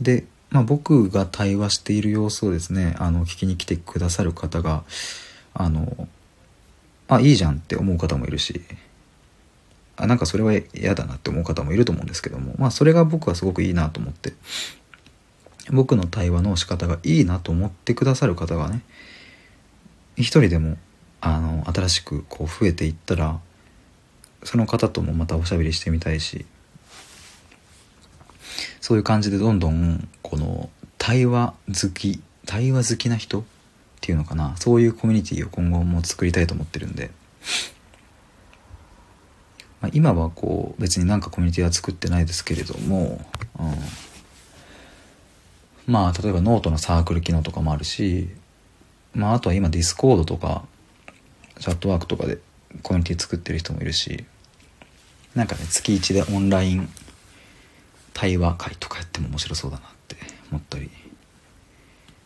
[0.00, 4.84] で、まあ、僕が対話している様子をですね、あの、聞きに来てくださる方が、
[5.52, 6.08] あの、
[7.08, 8.62] あ、いいじゃんって思う方もいるし、
[9.96, 14.32] あ、なんかそれは嫌だなって思う方もいると思うんですけども、まあ、それが僕はすごくいいなと思って、
[15.70, 18.82] 僕の対話の仕方がいいなと思ってくださる方がね、
[20.16, 20.76] 一人でも
[21.20, 23.40] あの新しくこう増えていったら
[24.42, 26.44] その方ともまたおしゃべりしてみたいし
[28.80, 30.68] そういう感じでどんどんこの
[30.98, 33.44] 対話好き対話好きな人っ
[34.02, 37.10] ていうのかなそういうコミュニティを今後も作りたいと思ってるんで、
[39.84, 43.20] まあ、今はこう別になんかコミュニティは作ってないですけれども、
[43.58, 43.74] うん、
[45.86, 48.30] まあ例えばノートのサークル機能とかもあるし
[49.12, 50.64] まああとは今 Discord とか
[51.60, 52.38] Chatwork とかで
[52.82, 54.24] コミュニティ作ってる人もいるし
[55.34, 56.88] なんかね月1でオンライン
[58.14, 60.16] 対話会とかやっても面白そうだなって
[60.50, 60.90] 思ったり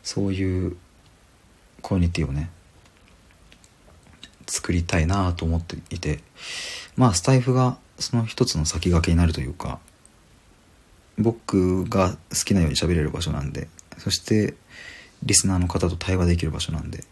[0.05, 0.77] そういう
[1.83, 2.51] コミュニティをね
[4.47, 6.21] 作りたいなと思っていて
[6.99, 9.79] まあスタイフがその一つの先駆けになるというか
[11.17, 13.69] 僕が好きなように喋れる場所なんで
[13.99, 14.55] そして
[15.23, 17.05] リスナーの方と対話できる場所なんで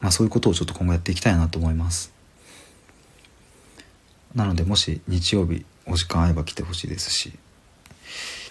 [0.00, 2.12] まあそういうことをちょっと今後やっていきたいなと思います。
[4.34, 7.32] なのでもし日曜日お時間合えば来てほしいですし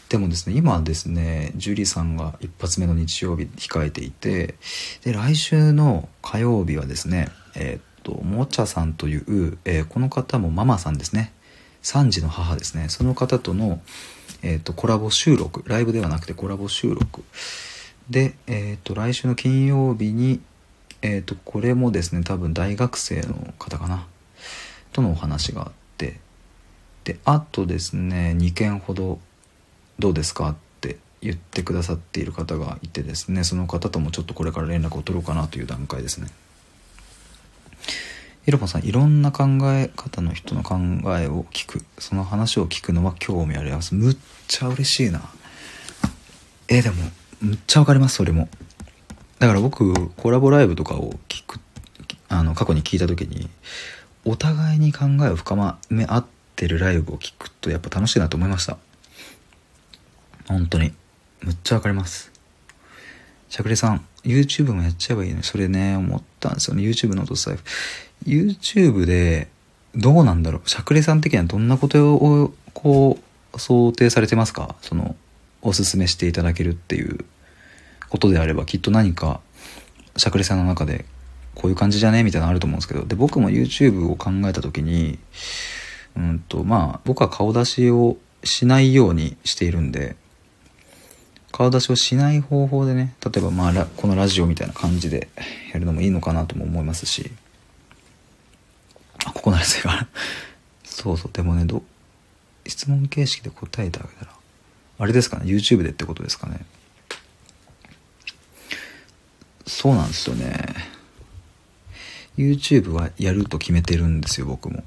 [0.09, 4.55] でもですね今ですねジュリーさんが一発目の日曜日控えていて
[5.05, 11.33] で来週の火曜日はですねえー、ともちゃさんという、えー、この方もママさんですね。
[11.83, 12.89] 3児の母ですね。
[12.89, 13.81] その方との、
[14.41, 15.63] えー、っとコラボ収録。
[15.67, 17.23] ライブではなくてコラボ収録。
[18.09, 20.41] で、えっと来週の金曜日に
[21.01, 24.05] えっ、ー、と、これもですね、多分大学生の方かな、
[24.91, 26.19] とのお話があって、
[27.05, 29.19] で、あとですね、2件ほど
[29.97, 36.27] どうですかって言ってくださっている方がいてですね、その方ともちょっとこれから連絡を取ろうかなという段階ですね。
[38.49, 40.75] ひろぽさん、いろんな考え方の人の考
[41.19, 41.85] えを聞く。
[41.99, 43.93] その話を聞くのは興味あります。
[43.93, 44.17] むっ
[44.47, 45.21] ちゃ嬉しいな。
[46.67, 46.95] えー、でも、
[47.41, 48.49] むっちゃわかります、それも。
[49.37, 51.59] だから僕コラボライブとかを聞く
[52.27, 53.49] あの過去に聞いた時に
[54.25, 55.55] お互いに考えを深
[55.89, 58.77] め合ってるライブを聞くとやっぱ楽しいなと思いました
[60.47, 60.91] 本当に
[61.41, 62.31] むっちゃわかります
[63.47, 67.63] しゃくれさん YouTube もやっちゃえばいいのにそれね思ったんですよね YouTube の音スタイフ
[68.25, 69.47] YouTube で
[69.95, 70.69] どうなんだろう？
[70.69, 73.17] しゃくれさん的にはどんなことをこ
[73.53, 74.75] う想定されてますか？
[74.81, 75.15] その
[75.61, 77.25] おすすめしていただけるっていう
[78.09, 79.41] ことであればきっと何か
[80.15, 81.05] しゃくれさんの中で
[81.55, 82.23] こういう感じじゃね？
[82.23, 83.05] みたいなのあると思うんですけど。
[83.05, 85.17] で僕も YouTube を考えた時に
[86.15, 90.15] うんとまあ僕は顔出しをしないようにしているんで
[91.51, 95.29] 顔出しをしない方法でね例えばまあこのラジオみたいな感じで
[95.73, 97.31] やるのもいいのかなとも思いますし。
[99.25, 100.07] あここならせが
[100.83, 101.83] そうそうでもねど
[102.67, 104.31] 質問形式で答えてあげたら
[104.99, 106.65] あれですかね YouTube でってことですかね。
[109.65, 110.75] そうなんですよね。
[112.37, 114.83] YouTube はやると決めてるんですよ僕も。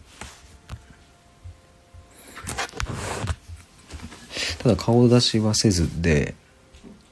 [4.58, 6.34] ただ顔出しはせずで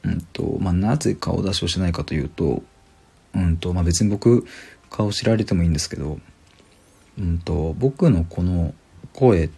[0.05, 2.63] うんとまあなぜ顔出しをしないかというと
[3.35, 4.47] うんとまあ別に僕
[4.91, 6.19] 顔知られてもいいんですけど
[7.19, 8.75] うんと僕のこの
[9.13, 9.51] 声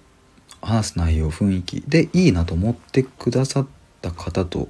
[0.61, 3.66] 話す内容雰囲気でいいなと思ってくださっ
[4.01, 4.69] た方と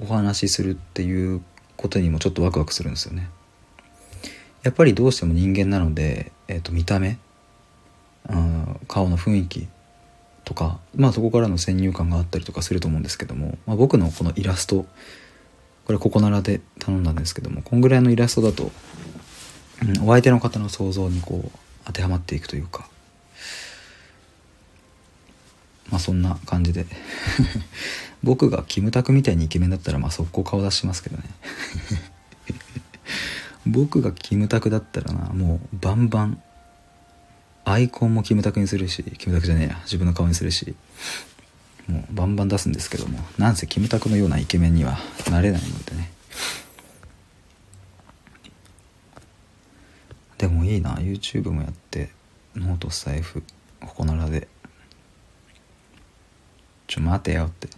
[0.00, 1.42] お話しするっていう
[1.76, 3.28] ことにもちょっとワクワクするんですよね。
[4.62, 7.18] やっぱりどうしても人間なので、えー、と見た目、
[8.28, 9.68] うん、顔の雰囲気
[10.44, 14.86] とか、まあ、そこからの先入観があったりとかすると思うんですけども、まあ、僕のこのイラスト
[15.86, 18.72] これここならで頼んだんですけどもこんぐらいのイラストだと、
[19.84, 22.88] うん、お相手の方の想像にこう当てはまっていくというか。
[25.90, 26.86] まあそんな感じで。
[28.22, 31.22] 僕がキムタクみたいにイケメンだったらまあ速攻顔出しますけどね。
[33.66, 36.42] 僕がキムタクだったらなもうバンバン
[37.64, 40.74] アイコンもキムタクにするしキムタクじゃねえや自分の顔にするし。
[41.88, 44.98] もうバンバン出すんですけどもなんせキムタクのようなイケメンには
[45.30, 46.10] なれないのでね。
[50.46, 50.94] でもいいな。
[50.94, 52.10] YouTube もやって。
[52.54, 53.42] ノートスタイフ。
[53.80, 54.46] ここならで。
[56.86, 57.68] ちょ待てよって。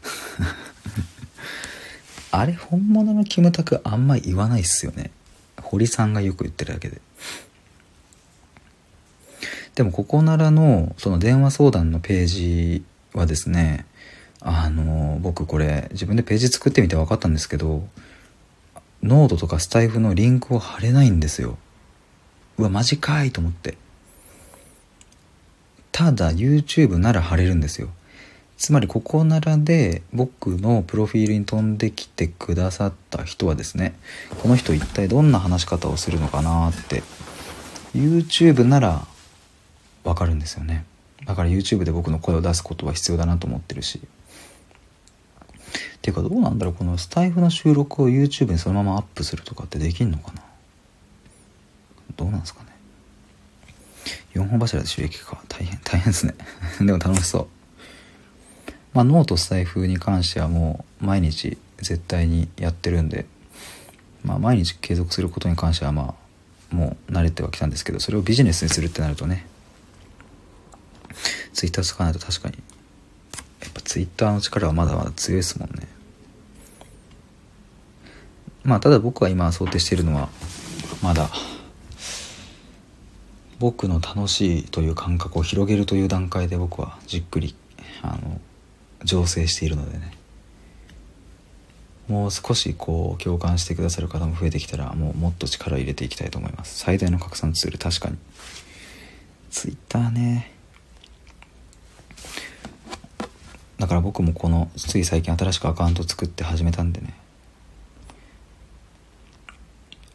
[2.30, 5.10] あれ本物のキムタクあんま言わないっすよね。
[5.62, 7.00] 堀さんがよく言ってるだけで。
[9.74, 12.84] でもココナラのその電話相談のページ
[13.14, 13.86] はですね
[14.40, 17.88] あの僕これ自分でページ作ってみて分かったんですけど
[19.02, 21.56] ノートとかスタエフのリンクを貼れないんですよ。
[22.58, 23.76] うわマジかいと思って。
[25.92, 27.88] ただ YouTube なら貼れるんですよ。
[28.56, 33.94] つまりココナラで僕のプロフィールに飛んできてくださった人はですね
[34.42, 37.04] この人一体どんな話し方をするのかなって
[37.94, 39.06] YouTube なら
[40.02, 40.84] わかるんですよね。
[41.24, 44.00] だから YouTube で僕の声を出すことは必要だなと思ってるし。
[46.00, 50.42] ていうかどうなんだろうこのスタイフの収録を YouTube にそのままアップするとかってできんのかな？
[52.18, 52.68] どうなんですかね。
[54.34, 55.40] 4本柱で収益化。
[55.48, 56.34] 大変大変ですね。
[56.84, 57.46] でも楽しそう。
[58.92, 63.26] まあ、ノートスタイフに関してはもう毎日絶対にやってるんで、
[64.24, 66.16] まあ、毎日継続することに関してはま
[66.72, 69.46] あもう慣れてはきたんですけどそれをビジネスにするってなるとね。
[71.52, 72.56] ツイッター使わないと確かに。
[73.60, 75.88] やっぱツイッターの力はまだまだ強いですもんね。
[78.64, 80.28] まあただ僕は今想定しているのは
[81.02, 81.30] まだ
[83.58, 87.54] 僕の楽しいという感覚を広げるという段階で僕はじっくり
[88.02, 88.40] あの
[89.04, 90.12] 醸成しているのでね。
[92.08, 96.78] もう少しこう共感してくださる方も増えてきたらもうもっと力を入れていきたいと思います。
[96.78, 98.16] 最大の拡散ツール確かに。
[99.50, 100.52] ツイッターね。
[103.78, 107.14] だから僕もこのつい最近新しくアカウント作って始めたんでね。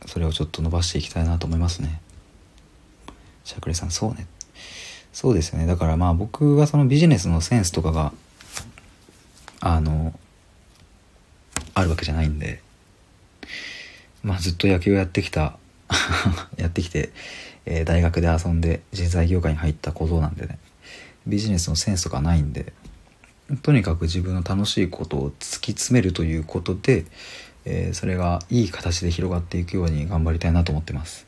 [0.07, 2.01] それをちょっと伸ばしていきたいなと思いますね。
[3.43, 4.27] しゃくりさんそうね。
[5.11, 5.67] そうですよね。
[5.67, 8.13] だからまあ僕がそのビジネスのセンスとかが
[9.59, 10.13] あの
[11.73, 12.61] あるわけじゃないんで
[14.23, 15.57] まあずっと野球をやってきた
[16.57, 17.11] やってきて、
[17.65, 20.59] えー、大学で遊んで人材業界に入った小僧なんでね
[21.25, 22.73] ビジネスのセンスとかないんで
[23.61, 27.05] とにかく自分の楽しいことを突き詰めるということで、
[27.65, 31.25] えー、それがいい形で広がっていくように頑張りたいなと思ってます。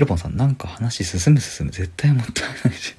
[0.00, 1.72] ひろぽんさんなんか話進む進む。
[1.72, 2.94] 絶対もったいないし。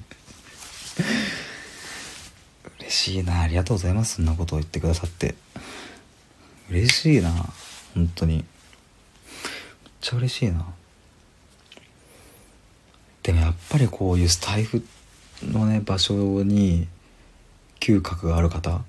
[2.78, 4.14] 嬉しいなありがとうございます。
[4.16, 5.34] そんなことを言ってくださって。
[6.70, 7.32] 嬉しいな
[7.96, 8.36] 本当に。
[8.36, 8.44] めっ
[10.00, 10.64] ちゃ嬉しいな。
[13.24, 14.86] でもやっぱりこういうスタイフ
[15.42, 16.86] のね場所に
[17.80, 18.82] 嗅覚がある方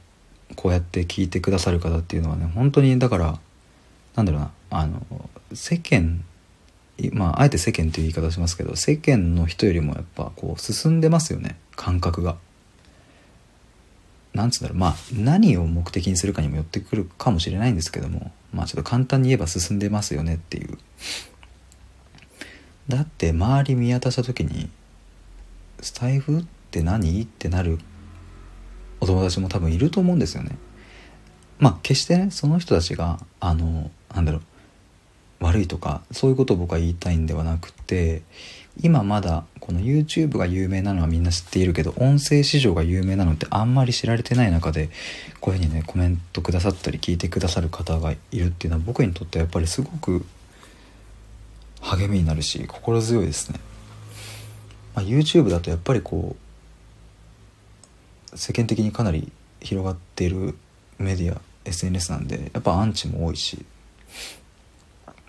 [0.56, 3.40] こうやって聞いてくださる方っていうのはね本当にだから
[4.16, 5.02] なんだろうなあの
[5.52, 6.24] 世間
[7.12, 11.58] まああえて世間という言い方しますけど世間の人よりもやっぱこう進んでますよね。
[11.76, 12.38] 感覚が。
[14.34, 14.78] なんつうんだろう。
[14.78, 20.78] まあ何を目的にするかにもよってくるかもしれないんですけどもまあちょっと簡単に言えば進んでますよねっていう。
[22.88, 24.70] だって周り見渡した時に
[25.82, 27.22] スタイフって何？
[27.22, 27.80] ってなる
[29.00, 30.58] お友達も多分いると思うんですよね。
[31.60, 34.42] まあ決してねその人たちがあのなんだろう。
[35.44, 38.22] 悪いとかそういうことを僕は言いたいんではなくて
[38.82, 44.90] 今まだこの YouTube が有名なのはみんな知っているけど音声市場が有名なのってあんまり知られてない中で
[45.42, 50.26] こういうふうにねコメントくださったり聞いてくださる方がいるっていうのは僕にとってはやっぱりすごく
[51.82, 53.60] 励みになるし心強いですね、
[54.96, 56.36] まあ、YouTube だとやっぱりこ
[58.34, 60.58] う世間的にかなり広がっている
[60.98, 63.66] メディア SNS なんでやっぱアンチも多いし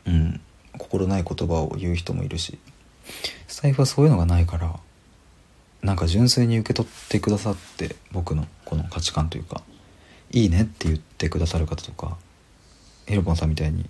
[0.06, 0.40] うん。
[0.78, 2.58] 心ない言葉を言う人もいるし
[3.46, 4.78] スタイフはそういうのがないから
[5.82, 9.62] なんか純粋に受け取ってくださって僕のこの価値観というか
[10.30, 12.16] いいねって言ってくださる方とか
[13.06, 13.88] ヒロポンさんみたいに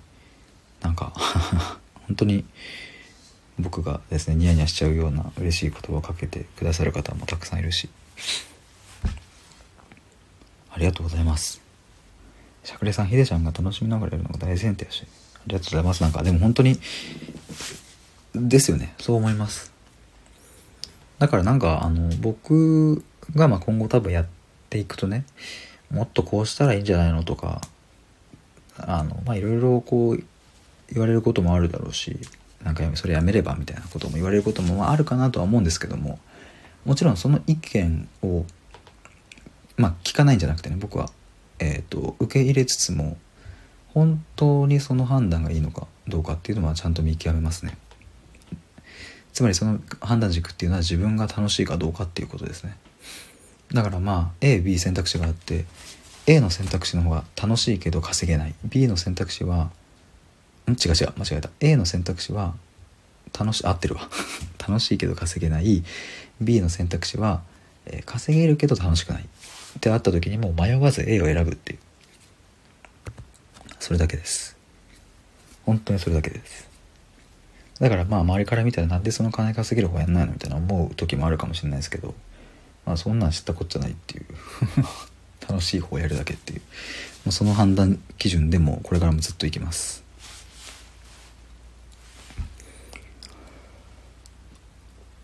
[0.83, 1.13] なんか
[2.07, 2.45] 本当に
[3.59, 7.89] 僕がですねニヤニヤしちゃうような嬉しい言葉をかけてくださる方もたくさんいるし
[10.71, 11.63] ありがとうございます。
[12.65, 15.07] しゃくれさんひでちゃんが楽しみながらやるのが大前提やし。
[15.47, 16.03] りがとうございます。
[16.03, 16.79] なんかでも本当に
[18.35, 18.95] ですよね。
[18.99, 19.73] そう思います。
[21.19, 23.03] だからなんかあの僕
[23.35, 24.27] がま今後多分やっ
[24.69, 25.25] ていくとね
[25.91, 27.61] もっとこうしたらいいんじゃないのとか
[28.77, 30.25] あのまあいろいろこう
[30.93, 32.19] 言われることもあるだろうし
[32.63, 36.19] なんかそれやめればみたいなことも言われることもあるかなとは思うんですけども
[36.85, 38.45] もちろんその意見を
[39.77, 41.09] まあ聞かないんじゃなくてね僕は、
[41.59, 43.17] えーと、受け入れつつも
[43.95, 47.79] 本当にその判断がいいのかどうかっていうのはちゃんと見極めますね。
[49.33, 52.77] つまりその判断軸っていうのは自分が楽しいかどうかっていうことですね。
[53.73, 55.65] だからまあ AB 選択肢があって
[56.27, 58.55] A の選択肢の方が楽しいけど稼げない。
[58.65, 59.71] B の選択肢は
[60.69, 60.73] ん？
[60.73, 61.51] 違う違う間違えた。
[61.61, 62.55] A の選択肢は
[63.39, 64.09] 楽し合ってるわ。
[64.67, 65.85] 楽しいけど稼げない。
[66.41, 67.43] B の選択肢は、
[67.87, 69.23] えー、稼げるけど楽しくない。
[69.23, 71.79] ってあった時にもう迷わず A を選ぶっていう。
[73.85, 74.57] それだけです。
[75.67, 76.67] 本当にそれだけです。
[77.81, 82.15] だからまあ周りから見たらなんでその金稼げる方やんないのみたいな思う時もあるかもしれないですけど
[82.87, 84.25] まあそんなん知ったこっちゃないっていう。
[85.47, 86.61] 楽しい方やるだけっていう。
[86.61, 86.65] も
[87.29, 90.03] うその判断基準でもこれからもずっといきます。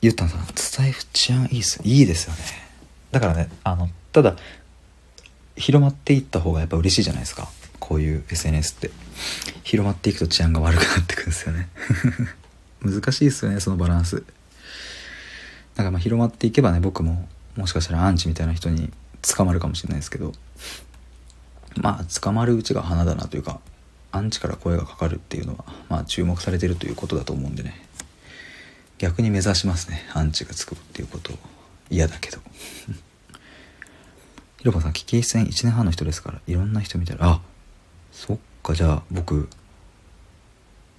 [0.02, 2.40] ゆったんさん伝え治安いいっすいいですよね。
[3.10, 4.36] だからねあのただ
[5.56, 7.48] 広まっていった方がやっぱ嬉しいじゃないですか。
[7.90, 8.92] こういう SNS って
[9.64, 11.68] 広まっていくと治安が悪くなってくるんですよね。
[12.82, 14.14] 難しいですよねそのバランス。
[14.18, 18.92] だからまあ広まっていけばね僕ももしかしたらアンチみたいな人に
[19.22, 20.32] 捕まるかもしれないですけど。
[21.80, 23.58] まあ捕まるうちが花だなというか
[24.12, 27.74] アンチから声がかかるっていうのはまあ注目されてるということだと思うんでね。
[28.98, 31.38] 逆に目指しますねアンチがつくっていうことを。
[31.90, 32.38] 嫌だけど。
[34.58, 37.40] ひろばさん危機戦1年半の人ですからいろんな人見たらあ
[38.12, 39.48] そっかじゃあ僕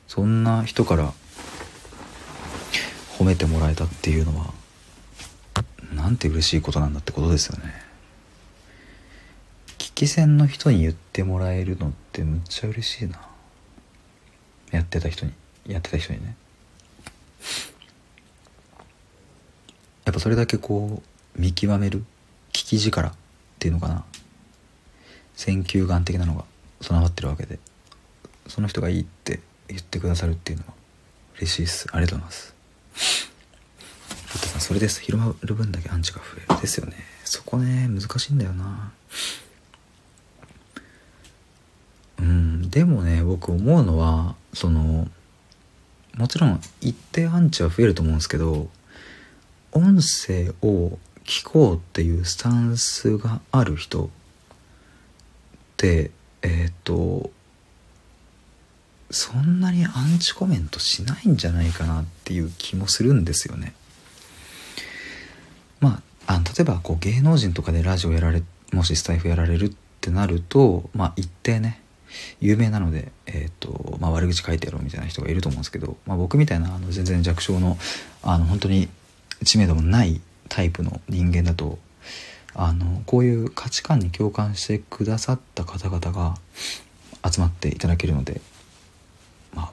[0.07, 1.13] そんな人から
[3.17, 4.53] 褒めてもらえたっていうのは
[5.93, 7.73] なんて嬉しいことなんだってことですよね。
[9.77, 13.19] 危機戦の人に言ってもらえるのってむっちゃ嬉しいな。
[14.71, 15.33] やってた人に
[15.67, 16.35] やってた人にね。
[20.05, 22.03] やっぱそれだけこう見極める
[22.51, 23.13] 聞き力っ
[23.59, 24.03] ていうのかな。
[25.35, 26.45] 選球眼的なのが。
[26.81, 27.59] 備わってるわけで
[28.47, 30.73] その人がいいって言ってくださるっていうのは
[31.37, 31.87] 嬉しいです。
[31.91, 32.55] ありがとうございます。
[34.51, 35.01] さんそれです。
[35.01, 36.61] 広まる分だけアンチが増える。
[36.61, 36.95] ですよね。
[37.23, 38.91] そこね難しいんだよな。
[42.19, 42.69] うん。
[42.69, 45.07] でもね僕思うのはその
[46.17, 48.67] もちろん一定アンチは増えると思うんですけど
[49.71, 54.09] 音声を聞こうっていうスタンスがある人っ
[55.77, 56.11] て
[56.41, 57.31] えっ、ー、と
[59.11, 63.73] そんなにアンチコメントしないんじゃないかなっていう気もするんですよね。
[65.80, 71.81] まあ、あ例えばこう芸能人とかでラジオやられもしスタイフやられるってなるとまあ一定ね
[72.39, 77.77] 有名なので、えーとまあ、悪口書いてやろうみたいな人がいると思うんですけど、まあ、僕みたいなあの全然弱小の
[78.23, 78.89] あの本当に
[79.43, 81.80] 知名度もないタイプの人間だと
[82.53, 86.36] あのこういう価値観に共感してくださった方々が
[87.30, 88.41] 集まっていただけるので
[89.53, 89.72] まあ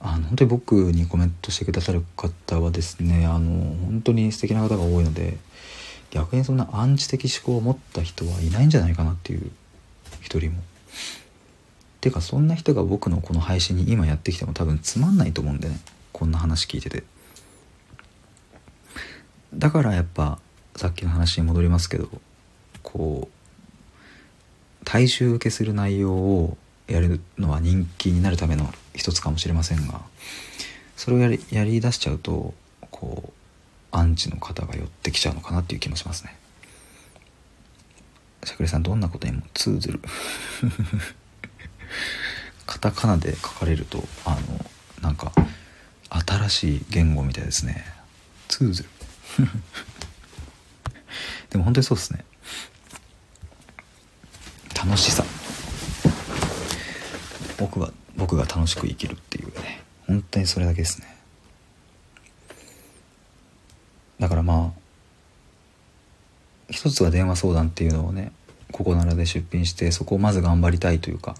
[0.00, 5.36] あの本当に僕にコメントしてくださる方はですねあの本当に素敵な方が多いので
[6.10, 9.50] 逆にそんなアンチ的思考を持った人はいないんじゃないかなっていう
[10.20, 10.62] 一人も。
[12.00, 15.80] てかそんな人が僕のこの配信に今やってきても多分つまんないと思うんでね
[16.12, 17.02] こんな話聞いてて。
[19.54, 20.38] だからやっぱ
[20.76, 22.08] さっきの話に戻りますけど
[22.82, 26.56] こう大衆受けする内容を
[26.88, 30.00] やるのは人気になるための一つかもしれませんが
[30.96, 32.54] それをやりやりだしちゃうと
[32.90, 33.32] こう
[33.96, 36.36] アンチの方が寄ってきちゃうのかなっていう気もしますね。
[38.44, 40.00] しゃくれさんどんなことにも通ずる。
[42.66, 44.70] カタカナで書かれるとあの
[45.00, 45.32] なんか
[46.10, 47.84] 新しい言語みたいですね。
[48.48, 48.88] 通ずる。
[51.54, 52.24] でも本当にそうですね。
[54.74, 55.24] 楽しさ。
[57.60, 59.84] 僕は僕が楽しく生きるっていうね。
[60.08, 61.16] 本当にそれだけですね。
[64.18, 64.80] だからまあ
[66.70, 68.32] 一つは電話相談っていうのをね
[68.72, 71.36] ここならで出品してそこをまず頑張りたいというか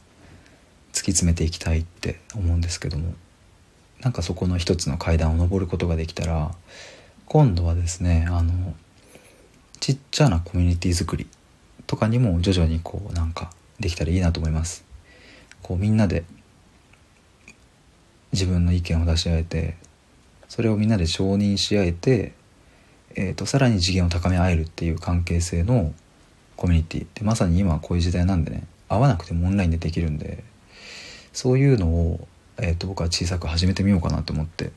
[0.93, 3.15] 突き詰めていきたいって思うんですけども
[4.01, 6.55] なんかそこの一つの階段を上ることができたら
[7.27, 8.75] 今度はですねあの
[9.85, 11.27] ちっちゃなコミュニティ作り
[11.87, 14.83] とかにも徐々にこうなんかできたらいいなと思います。
[15.63, 16.25] こうみんなで
[18.33, 19.77] 自分の意見を出し合えて
[20.49, 22.33] それをみんなで承認し合えて、
[23.15, 25.93] えーと、さらに次元を高め合えるっていう関係性の
[26.57, 27.07] コミュニティ。
[27.13, 30.43] でまさに今はこういう時代なんでね会わなくてもオンラインでできるんで
[31.35, 34.73] そういうのを、えーと僕は小さく始めてみようかなと思って。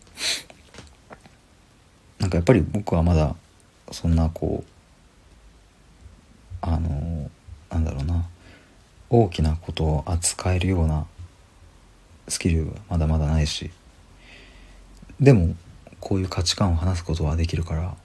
[2.20, 3.38] なんかやっぱり僕はまだ
[3.94, 4.77] そんなこう
[6.62, 7.30] あの
[7.70, 8.26] なんだろうな。
[9.10, 11.06] 大きなことを扱えるような
[12.28, 13.72] スキルはまだまだないし。
[15.20, 15.56] でも
[16.00, 17.96] こういう価値観を話すことはできるから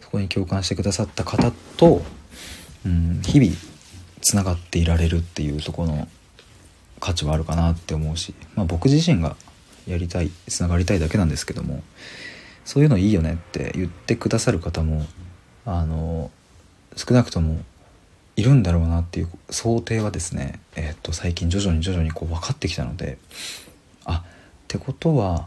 [0.00, 2.02] そこに共感してくださった方と、
[2.84, 3.52] うん、日々
[4.20, 6.08] つながっていられるっていうとこの
[7.00, 9.36] 価値はあるかなって思うし、まあ、僕自身が
[9.86, 11.82] やりたいつながりたいだけなんですけども
[12.64, 15.06] そういうのいいよねって言ってくださる方も
[15.64, 16.30] あの
[16.96, 17.60] 少なくとも
[18.36, 23.18] いるんだろうなっていう想定はですね、えー、っと最近徐々に徐々にこう分かってきたので
[24.04, 24.30] あっ
[24.68, 25.46] てことは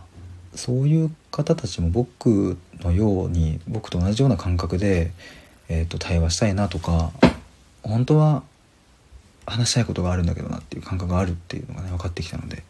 [0.56, 5.12] そういう方たちも僕のように僕と同じような感覚で、
[5.68, 7.12] えー、と対話したいなとか
[7.84, 8.44] 本当は
[9.46, 12.64] 話したいことがあるんだけどなっていう感覚があるっていうのがね分かってきたので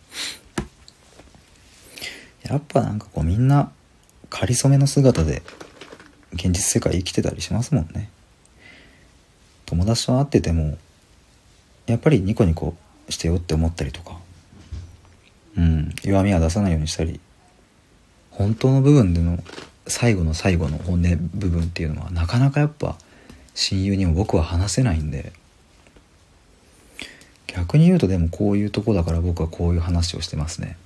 [2.43, 3.72] やっぱなんかこうみんな
[4.30, 5.43] かりそめの姿で
[6.34, 8.10] 現実世界生きてたりしますもんね。
[9.70, 10.80] 友達と会ってても
[11.86, 12.76] やっぱりニコニコ
[13.08, 14.18] してよって思ったりとか
[15.56, 17.20] うん弱みは出さないようにしたり
[18.32, 19.38] 本当の部分での
[19.86, 22.98] 最後の最後の本音部分っていうのはなかなかやっぱ
[23.54, 25.34] 親友にも僕は話せないんで
[27.46, 30.78] 逆に言うとでもこういうとこだから僕はこういう話をしてますね。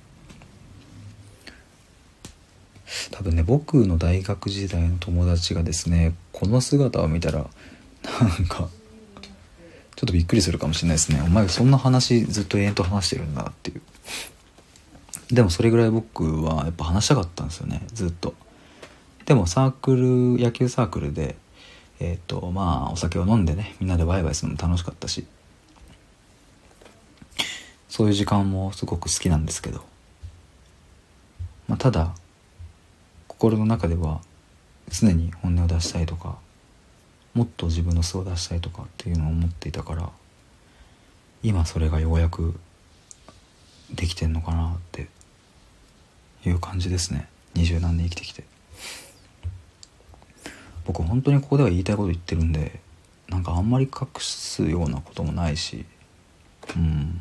[3.10, 7.46] 多分ね僕の大学時代の友達がですねこの姿を見たら
[8.04, 8.68] なんか
[9.96, 11.22] ちょっとびっくりするかもしれないですね。
[11.24, 13.82] お前そんな話ずっと永遠と話してるんだっていう。
[15.30, 17.82] でもそれぐらい僕はやっぱ話したかったんですよね。
[17.92, 18.34] ずっと。
[19.24, 21.36] でもサークル野球サークルで
[22.00, 25.26] えっ、とまあお酒を飲んでねみんなでワイワイするのも楽しかったし。
[27.94, 29.84] そういう時間もすごく好きなんですけど、
[31.68, 32.12] まあ、ただ
[33.28, 34.20] 心の中では
[34.88, 36.38] 常に本音を出したいとか
[37.34, 40.10] もっと自分の素を出したいとかっていうのを思っていたから
[41.42, 42.54] 今それがようやく
[43.92, 45.08] できてんのかなって
[46.46, 47.28] いう感じですね。
[47.54, 48.44] 二十何年生きてきて。
[50.86, 52.80] 僕本当にここでは言いたいこと言ってるんで
[53.28, 55.86] なんかあんまり隠すようなこともないし
[56.76, 57.20] うん。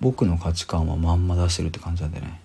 [0.00, 2.40] 僕の価値観はまんま出してるって感じなんでね。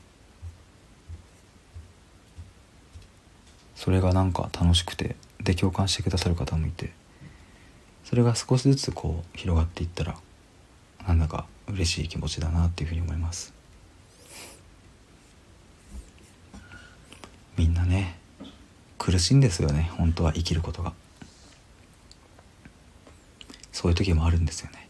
[3.76, 6.92] それがなんか楽しくてで共感してくださる方もいて
[8.04, 10.16] それが少しずつこう広がっていったら
[11.08, 13.54] なんだか嬉しい気持ちだなっていうふうに思います。
[17.58, 18.18] みんなね
[18.98, 20.94] 苦しいんですよね本当は生きることが。
[23.72, 24.88] そういう時もあるんですよね。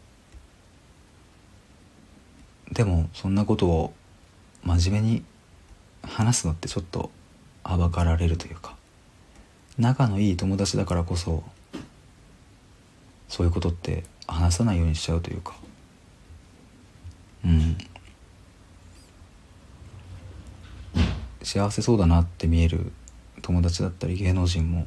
[2.72, 3.92] でもそんなことを
[4.64, 5.24] 真面目に
[6.02, 7.10] 話すのってちょっと
[7.64, 8.77] はばかられるというか
[9.78, 11.44] 仲のいい友達だからこそ
[13.28, 15.54] そういうことって話さないようにしちゃうというか。
[17.44, 17.78] うん。
[21.42, 22.92] 幸せそうだなって見える
[23.42, 24.86] 友達だったり芸能人も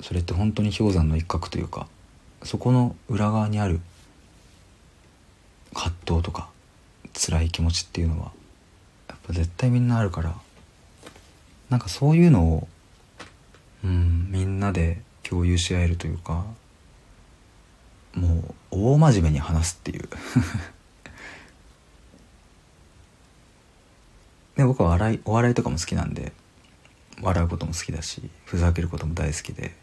[0.00, 1.88] それって本当に氷山の一角というか
[2.44, 3.80] そこの裏側にある
[5.74, 6.48] 葛藤とか
[7.14, 8.30] 辛い気持ちっていうのは
[9.08, 10.34] やっぱ絶対みんなあるから
[11.70, 12.68] なんかそういうのを、
[13.84, 16.44] うん、みんなで共有し合えるというか
[18.14, 20.08] もう大真面目に話すっていう。
[24.56, 26.32] で僕は笑いお笑いとかも好きなんで
[27.20, 29.74] 笑うことも好きだしふざけることも大好きで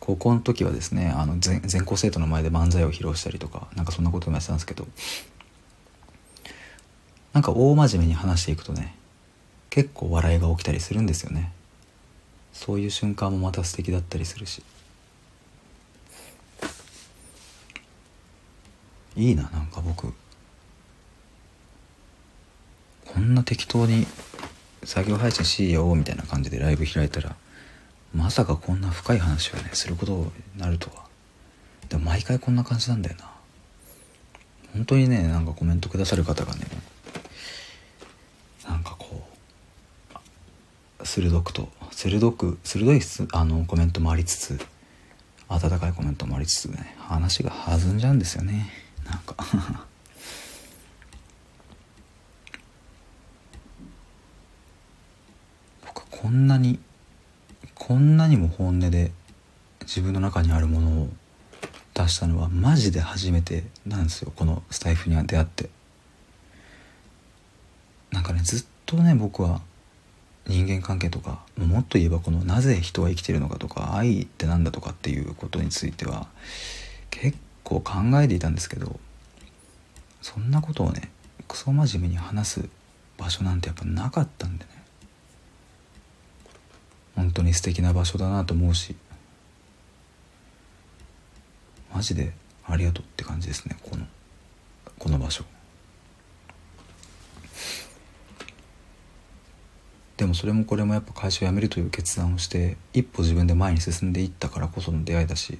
[0.00, 4.86] 高校の時はですねあの全全校生徒の前で漫才を披露したりとかなんかそんなこともやってたんですけど
[7.34, 8.94] なんか大真面目に話していくとね
[9.70, 11.52] 結構笑いが起きたりするんですよね。
[12.52, 14.62] そういう瞬間もまた素敵だったりするし。
[19.16, 20.12] いいななんか僕。
[23.04, 24.06] こんな適当に
[24.84, 27.34] 作業配信しようみたいな感じでライブ開いたら
[28.14, 31.04] まさかこんな深い話をねすることになるとは。
[31.88, 33.30] でも毎回こんな感じなんだよな。
[34.72, 36.66] 本当にねなんかコメントくださる方がね
[38.68, 39.27] なんかこう
[41.04, 43.00] 鋭くと鋭く鋭い
[43.32, 44.58] あのコメントもありつつ
[45.48, 48.70] 温かいコメントもありつつね話が弾んじゃうんですよね。
[49.04, 49.34] なんか。
[55.86, 56.78] 僕こんなに
[57.74, 59.12] こんなにも本音で
[59.82, 61.08] 自分の中にあるものを
[61.94, 65.70] 出したのはマジで初めてなんですよこのスタイフには出会って。
[68.10, 69.62] なんかねずっとね僕は
[70.48, 76.26] 人間関係とかもっと言えばこのなぜ人は生きてるのかとか愛って何だとかっていうことについては
[77.10, 77.92] 結構考
[78.22, 78.98] えていたんですけど
[80.22, 81.10] そんなことをね
[81.46, 82.68] クソ真面目に話す
[83.18, 84.70] 場所なんてやっぱなかったんでね。
[87.16, 88.94] 本当に素敵な場所だなと思うし。
[91.92, 92.32] マジで
[92.64, 94.06] ありがとうって感じですねこの
[94.98, 95.44] この場所。
[100.18, 105.58] でもそれもこれもやっぱ会社を辞めるという決断をして一歩自分で前に進んでいったからこその出会いだし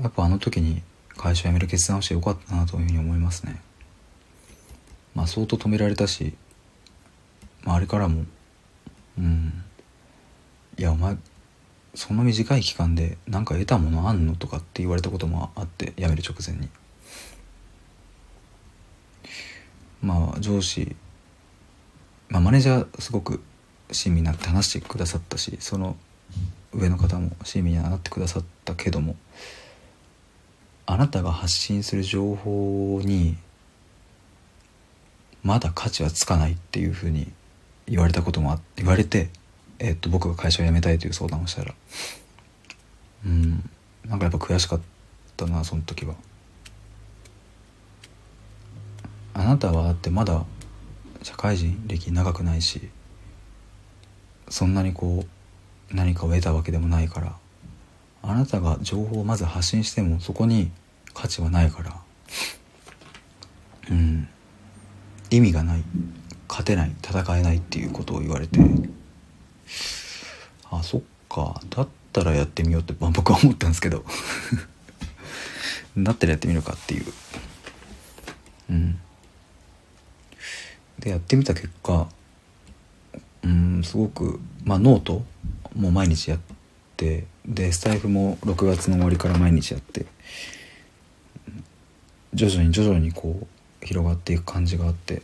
[0.00, 0.82] やっぱあの時に
[1.16, 3.60] 会社を辞める決断をしてよかったなというふうに思いますね。
[5.16, 6.34] まあ相当止められたし
[7.64, 8.24] 周りからも
[9.18, 9.64] うん
[10.78, 11.16] いやお前
[11.94, 16.68] その短い期間で何か得たものあんのとかって言われたこともあって辞める直前に。
[20.00, 20.94] まあ上司
[22.32, 23.42] まあマネージャーすごく
[23.92, 25.96] 親身になって話してくださったしその
[26.72, 29.16] 上の方も親身になってくださったけども
[30.86, 33.36] あなたが発信する情報に
[35.42, 37.30] まだ価値はつかないっていうふうに
[37.86, 39.28] 言われたことも言われて、
[39.78, 41.74] えっと、僕が会社を辞めたいという相談をしたら
[43.26, 43.70] うん
[44.06, 44.80] なんかやっぱ悔しかっ
[45.36, 46.14] たなその時は。
[49.34, 50.44] あなたはだってまだ
[51.22, 52.88] 社会人歴長くないし
[54.48, 55.24] そんなにこ
[55.90, 57.36] う何かを得たわけでもないから
[58.22, 60.70] あなたが情報をまず発信してもそこに
[61.14, 62.00] 価値はないから
[63.90, 64.28] うん
[65.30, 65.82] 意味がない
[66.48, 68.58] 勝てない戦えないっていうことを言われて
[70.70, 74.04] あそっかだったらやってみようって、まあ、僕は思ったんですけど
[75.96, 77.12] だったらやってみるかっていう。
[78.70, 78.98] うん。
[81.02, 82.08] でやってみた結果
[83.42, 85.22] うんすごくまあノート
[85.74, 86.40] も毎日やっ
[86.96, 90.06] てでスタイフも6月の終わりから毎日やって
[92.32, 95.22] 徐々に徐々にこう広がっていく感じがあって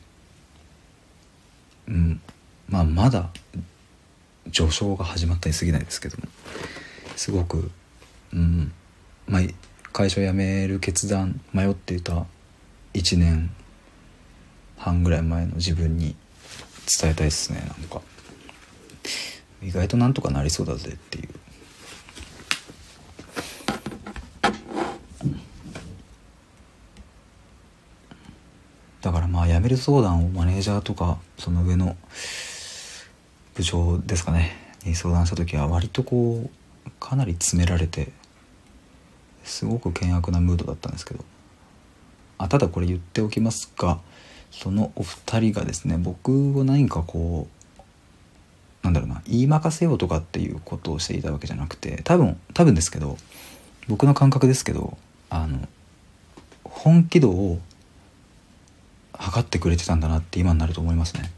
[1.86, 2.20] うん
[2.68, 3.30] まあまだ
[4.48, 6.24] 上昇が始まったに過ぎないですけども
[7.14, 7.70] すごく
[8.32, 8.72] うん
[9.28, 9.42] まあ
[9.92, 12.26] 会社を辞める決断迷っていた
[12.94, 13.50] 1年
[14.78, 16.16] 半ぐらい前の自分に
[17.00, 18.00] 伝えたいですねなんか。
[19.60, 21.28] 意外となんとかなりそうだぜっていう。
[29.00, 31.96] だからまあ辞める相談をマネージャーとかその上の
[33.54, 36.50] 部長ですかねに相談した時は割とこ
[36.86, 38.12] うかなり詰められて
[39.44, 41.24] すごく険悪なムードだったんですけど。
[42.38, 43.98] あただこれ言っておきますが
[44.50, 47.78] そのお二人がですね僕を何かこう
[48.82, 53.16] なんだろうな言いまかせようとかっていうことをしていたわけじゃなくて多分多分ですけど
[53.88, 54.96] 僕の感覚ですけど
[55.30, 55.60] あの
[56.64, 57.58] 本気度を
[59.12, 61.32] 測ってくれてたんだなって今になると思いますね。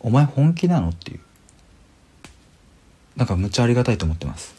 [0.00, 1.20] お前本気なのっていう。
[3.14, 4.54] なんかむっちゃありがたいと思ってます。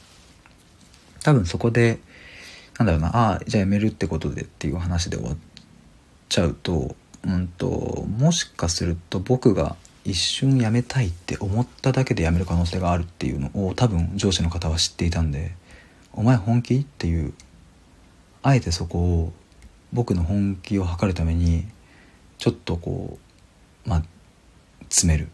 [1.24, 2.00] 多分そこで
[2.78, 5.38] なんだろうなああじゃあやめるってことでっていう話で終わっ
[6.30, 6.96] ちゃうと
[7.26, 7.68] うんと
[8.18, 9.76] もしかすると僕が
[10.06, 15.56] 一瞬辞めたいって思っただけで辞める可能性があるっていうのを多分上司の方は知っていたんで
[16.12, 17.34] 「お前本気?」っていう
[18.42, 19.34] あえてそこを
[19.94, 21.66] 僕の本気を測るために
[22.38, 23.18] ちょっとこ
[23.86, 24.04] うまあ
[24.90, 25.30] 詰める、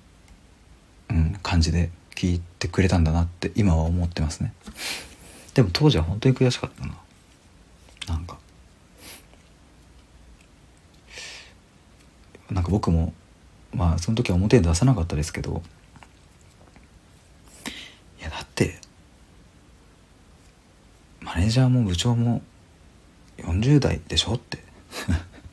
[1.09, 4.53] うん、感じで聞いてくれたんだなって今は思ってますね
[5.55, 6.93] でも当時は本当に悔しかったな
[8.07, 8.37] なんか
[12.51, 13.13] なんか僕も
[13.73, 15.61] まあその時は表に出さなかったですけど
[18.19, 18.79] いやだって
[21.21, 22.41] マネージャーも部長も
[23.37, 24.59] 40代でしょって。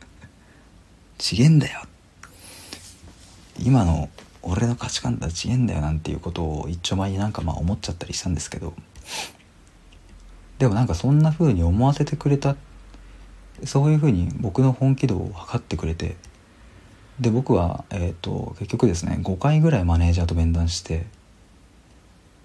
[1.19, 1.83] ちげんだよ。
[3.59, 4.11] 今の
[4.43, 5.81] 俺の価値観とは違えんだよ。
[5.81, 8.75] なんていうことを一丁前になんかまあ思っちゃったりしたんですけど。
[10.59, 12.57] でもなんかそんな風に思わせてくれた。
[13.65, 16.17] そういう風に僕の本気度を測ってくれて。
[17.21, 21.07] で僕は、えーと、結局ですね5回ぐらいマネージャーと面談して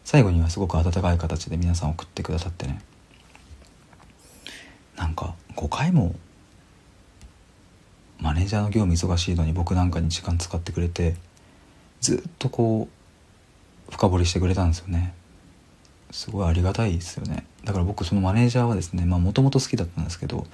[0.05, 2.81] 最後にはすごく温かい形で皆さん送ってくださってね
[4.97, 6.15] なんか5回も
[8.19, 11.15] マネージャーの業務忙しいのに僕なんかに時間使ってくれて
[11.99, 12.87] ずっとこ
[13.89, 15.13] う深掘りしてくれたんですよね。
[16.11, 17.45] すごいありがたいですよね。
[17.63, 20.45] だから僕そのマネージャーはですねもともと好きだったんですけど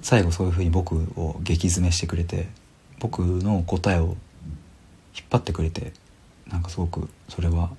[0.00, 2.48] 最後そういうふうに僕を激詰めしてくれて
[3.02, 4.16] 僕の答えを引っ
[5.28, 5.92] 張ってくれて
[6.48, 7.70] なんかすごくそれは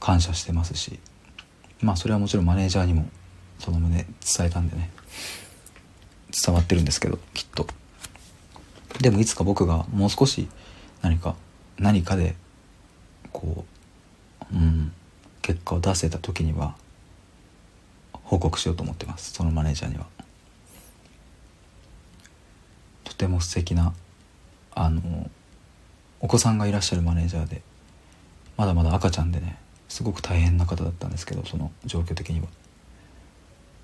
[0.00, 1.00] 感謝してますし
[1.80, 3.08] まあそれはもちろんマネージャーにも
[3.58, 4.04] その旨
[4.36, 4.90] 伝えたんでね
[6.44, 7.66] 伝わってるんですけどきっと。
[9.00, 10.46] でもいつか僕がもう少し
[11.00, 11.34] 何か
[11.78, 12.34] 何かで
[13.32, 13.64] こ
[14.52, 14.92] ううん
[15.40, 16.74] 結果を出せた時には
[18.12, 19.32] 報告しようと思ってます。
[19.32, 20.13] そのマネージャーには。
[23.04, 23.94] とても素敵な
[24.74, 25.30] あの
[26.20, 27.62] お子さんがいらっしゃるマネージャーで
[28.56, 29.58] まだまだ赤ちゃんでね
[29.88, 32.46] すごく大変な方だったんですけどその状況的には。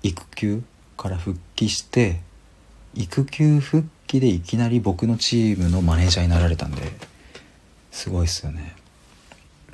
[0.03, 0.63] 育休
[0.97, 2.21] から復帰して
[2.95, 6.81] 育休復帰でいきなり僕のチームのマネージャーになられたんで
[7.91, 8.75] すごいっすよね。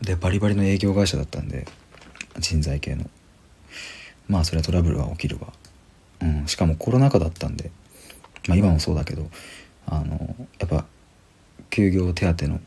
[0.01, 1.65] でバリバリの営業会社だったんで
[2.39, 3.09] 人材系の。
[4.27, 5.53] まあそれはトラブルは起きるわ、
[6.21, 7.71] うん、しかもコロナ禍だったんで
[8.47, 9.29] まあ今もそうだけど
[9.85, 10.85] あのやっぱ
[11.69, 12.59] 休業手当の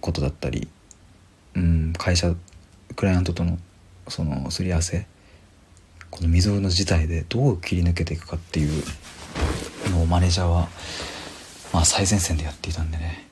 [0.00, 0.68] ことだったり、
[1.54, 2.34] うん、会社
[2.96, 3.58] クライアントとの
[4.08, 5.06] そのすり合わせ
[6.10, 8.82] この溝の事態でどう切り抜けていくかっていう
[9.92, 10.68] のをマネージャーは、
[11.72, 13.28] まあ、最前線でやっていたんでね。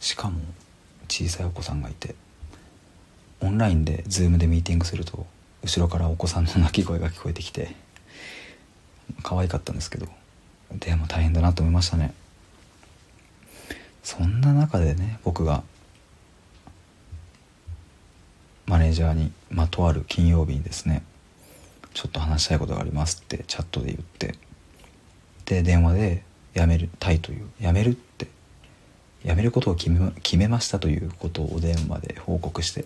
[0.00, 0.40] しかも
[1.08, 2.14] 小さいお子さんがいて
[3.40, 5.26] オンラインで Zoom でミーティングすると
[5.62, 7.74] 後ろからお子さんの泣き声が聞こえてきて
[9.22, 10.06] 可愛かったんですけど
[10.72, 12.14] でも大変だなと思いましたね。
[14.02, 15.62] そんな中でね僕が
[18.66, 21.02] マネージャーにまとある金曜日にですね
[21.94, 24.34] ちょっと話したいことがありますってチャットで言って
[25.46, 26.22] で電話で
[26.54, 28.28] 辞めるたいという辞めるって
[29.24, 32.84] 辞めることを決め決めましたということをお電話で報告して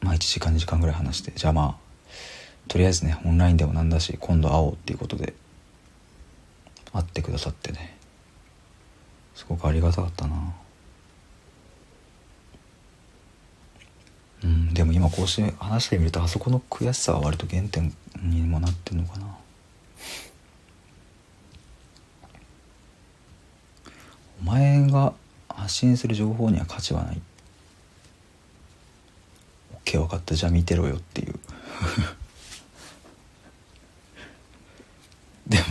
[0.00, 1.76] まあ1時間2時間ぐらい話してじゃあまあ
[2.68, 5.34] とりあえずねオンラインでもなんだし今度会おうっていうことで
[6.94, 7.96] 会ってくださってね。
[9.34, 10.54] すごくありがたかったな。
[14.44, 19.26] うんでも今こうして話してみるとあそこの悔しさは割と原点にもなってんのかな。
[24.40, 25.14] お前が
[25.48, 27.20] 発信する情報には価値はない。
[29.84, 30.34] OK 分かった。
[30.34, 31.34] じゃあ見てろよっていう
[35.46, 35.64] でも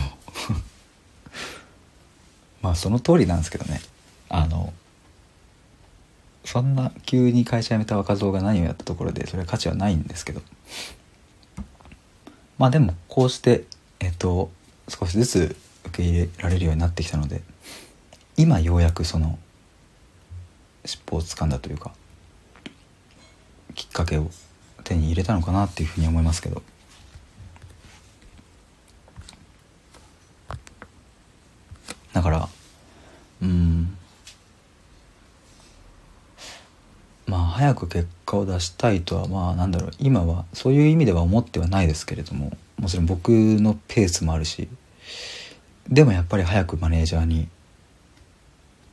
[2.62, 3.80] まあその通りなんですけどね。
[4.28, 4.72] あの
[6.44, 10.42] そんな急に会社辞めた若造が何をやったところでそれは価値はないんですけど。
[12.58, 13.64] まあでもこうして
[14.00, 14.50] えっと
[14.88, 15.56] 少しずつ
[15.86, 17.42] 受け入れられるようになってきたので
[18.36, 19.38] 今ようやくその
[20.84, 21.92] 尻尾を掴んだというか
[23.74, 24.30] きっかけを
[24.84, 26.62] 手に入れたのかなっていうふうに思いますけど。
[32.12, 32.48] だから
[33.44, 33.96] うん
[37.26, 44.68] まあ早く結果を出したいとはまあなんだろう今はそういう意味では思ってはないですけれどももちろん僕のペースもあるし
[45.88, 47.48] でもやっぱり早くマネージャーに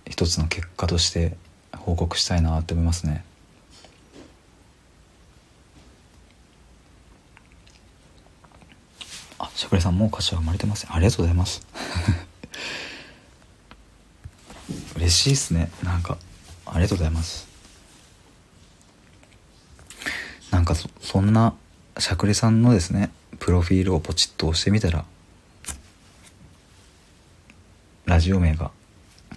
[0.06, 1.38] 一つの結果として
[1.78, 3.23] 報告したいなって思いますね。
[9.40, 10.86] あ、しゃくれさんもう歌詞は生まれてます。
[10.90, 11.65] ありがとうございます。
[15.02, 15.69] 嬉しいっすね。
[15.84, 16.18] なんか、
[16.65, 17.48] ありがとうございます。
[20.49, 21.53] なんかそ、んな、
[21.99, 23.11] しゃくれさんのですね、
[23.41, 25.03] プロフィールをポチッと押してみたら
[28.06, 28.69] ラジオ名が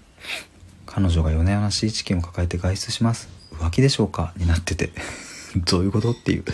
[0.85, 4.93] 「彼女が米山市チキンを抱えて外出します浮気でしょうか?」になってて
[5.57, 6.45] どういうことっていう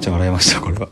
[0.00, 0.88] じゃあ笑いましたこれは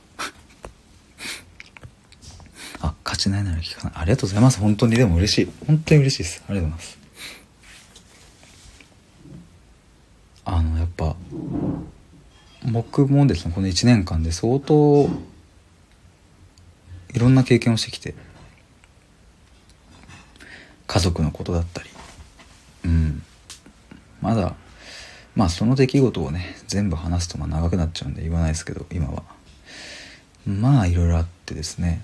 [2.81, 6.99] あ勝ちないなら聞かないありがとうございます本当にでも嬉しい本当に嬉しいですありがとうございます
[10.47, 11.17] あのやっぱ
[12.71, 15.09] 僕もですねこの1年間で相当
[17.15, 18.15] いろんな経験をしてきて
[20.89, 21.91] 家族のことだったり
[22.85, 23.23] うん
[24.21, 24.57] まだ
[25.37, 29.23] まあその出来事をね全部話すとまあ長くなっちゃうんで言わないですけど今は
[30.47, 32.03] まあいろいろあってですね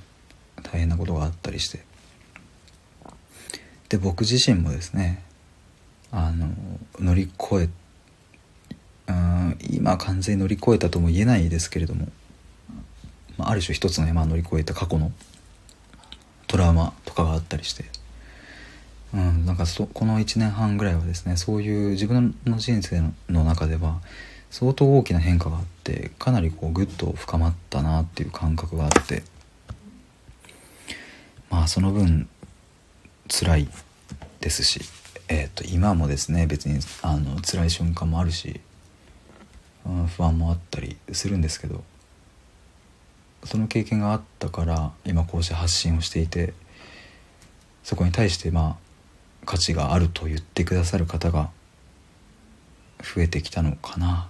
[0.63, 1.85] 大変なことがあったりして。
[3.89, 5.25] で僕自身もですね
[6.13, 6.49] あの
[7.01, 7.69] 乗り越え
[9.09, 12.07] うん今完全に乗り越えたとも言えないですけれども
[13.41, 15.13] まあ、ある種一つの山を乗り越えた過去の
[16.47, 17.85] トラウマとかがあったりして、
[19.15, 23.01] うん、なんかそこの1年半ぐらいはですねそういう自分の人生
[23.31, 24.01] の中では
[24.51, 29.23] 相当大きな変化があってかなりこうグッと深まったなっていう感覚があって
[31.51, 32.29] まあその分
[33.29, 33.69] 辛い
[34.41, 34.81] ですし、
[35.29, 38.61] えー、と今もですね別にあの辛い瞬間もあるし、
[39.85, 41.85] うん、不安もあったりするんですけど
[43.45, 46.55] その経験があったから今こうして発信をしていて
[47.83, 48.91] そこに対してまあ
[49.47, 51.51] 価値があると言ってくださる方が
[52.99, 54.29] 増えてきたのかな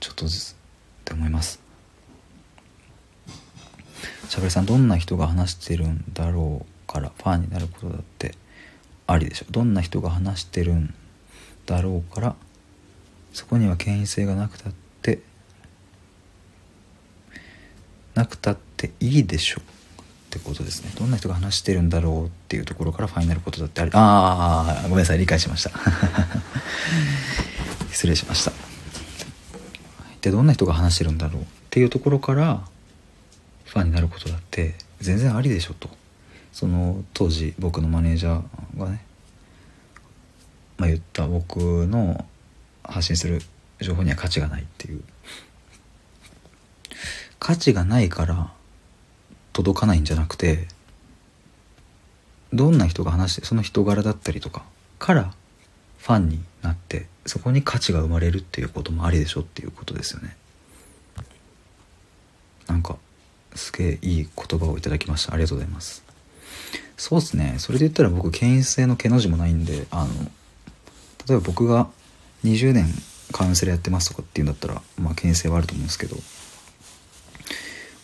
[0.00, 0.54] ちょっとずつっ
[1.04, 1.63] て思います。
[4.28, 8.34] しゃべりさんどんな人が話してるんだろうからファンになることだって
[9.06, 9.46] ありでしょ？
[9.50, 10.94] どんな人が話してるん
[11.66, 12.34] だろうから
[13.32, 14.72] そこには権威性がなくたっ
[15.02, 15.20] て
[18.14, 19.64] なくたっていいでしょっ
[20.30, 20.90] てことですね。
[20.98, 25.70] どんな人が話してるんだろうっていうところからファイナルことだってありああごめんなさい理解しました。
[27.92, 28.52] 失礼しました。
[30.22, 32.66] でどんな人が話してるんだろうっていうところから
[33.74, 35.90] ファンになることだって全然ありでしょと。
[36.52, 39.04] その当時僕のマネージャーがね、
[40.78, 42.24] まあ、言った僕の
[42.84, 43.42] 発信する
[43.80, 45.02] 情報には価値がないっていう。
[47.40, 48.52] 価値がないから
[49.52, 50.68] 届かないんじゃなくて
[52.52, 54.62] どんな人が話してその人柄だったりとか
[55.00, 55.34] から
[55.98, 60.36] ファンになってそこに価値が生まれるっていうこともありでしょっていうことですよね。
[62.66, 62.96] なんか
[63.54, 65.34] すげえいい言葉をいただきました。
[65.34, 66.04] ありがとうございます。
[66.96, 67.56] そうですね。
[67.58, 70.12] それで言ったら僕権威性の毛の字もないんであの
[71.28, 71.88] 例えば僕が
[72.44, 72.86] 20年
[73.32, 76.16] カウンセラーやってますとかっていうんだったらまあ権威性はあると思うんですけど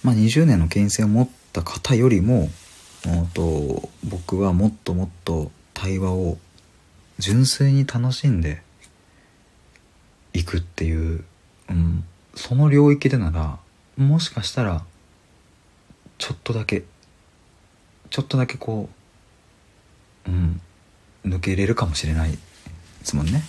[0.02, 2.48] まあ、20年の権威性を持った方よりも
[3.34, 6.38] と僕はもっともっと対話を
[7.18, 8.62] 純粋に楽しんで
[10.32, 11.24] いくっていう、
[11.68, 12.04] うん、
[12.34, 13.58] その領域でなら
[13.96, 14.84] もしかしたら
[16.20, 16.84] ちょっとだけ
[18.10, 18.88] ちょっとだけこ
[20.26, 20.60] う、うん、
[21.24, 22.38] 抜けれるかもしれないで
[23.02, 23.42] すもんね。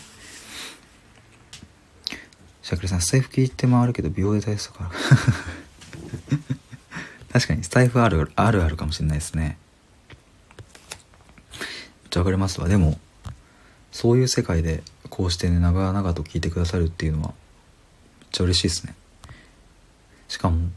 [2.64, 4.92] しゃくりさん、スタイフ聞いて回るけど、秒で大切だから。
[7.32, 9.58] 確かにスタイフあるあるあるかもしれないですね
[11.62, 11.68] めっ
[12.10, 13.00] ちゃわかりますわでも
[13.92, 18.96] そういう世界でこうしてね長々と聞いてくださるっていうのはめっちゃ嬉しいですね
[20.28, 20.70] しかも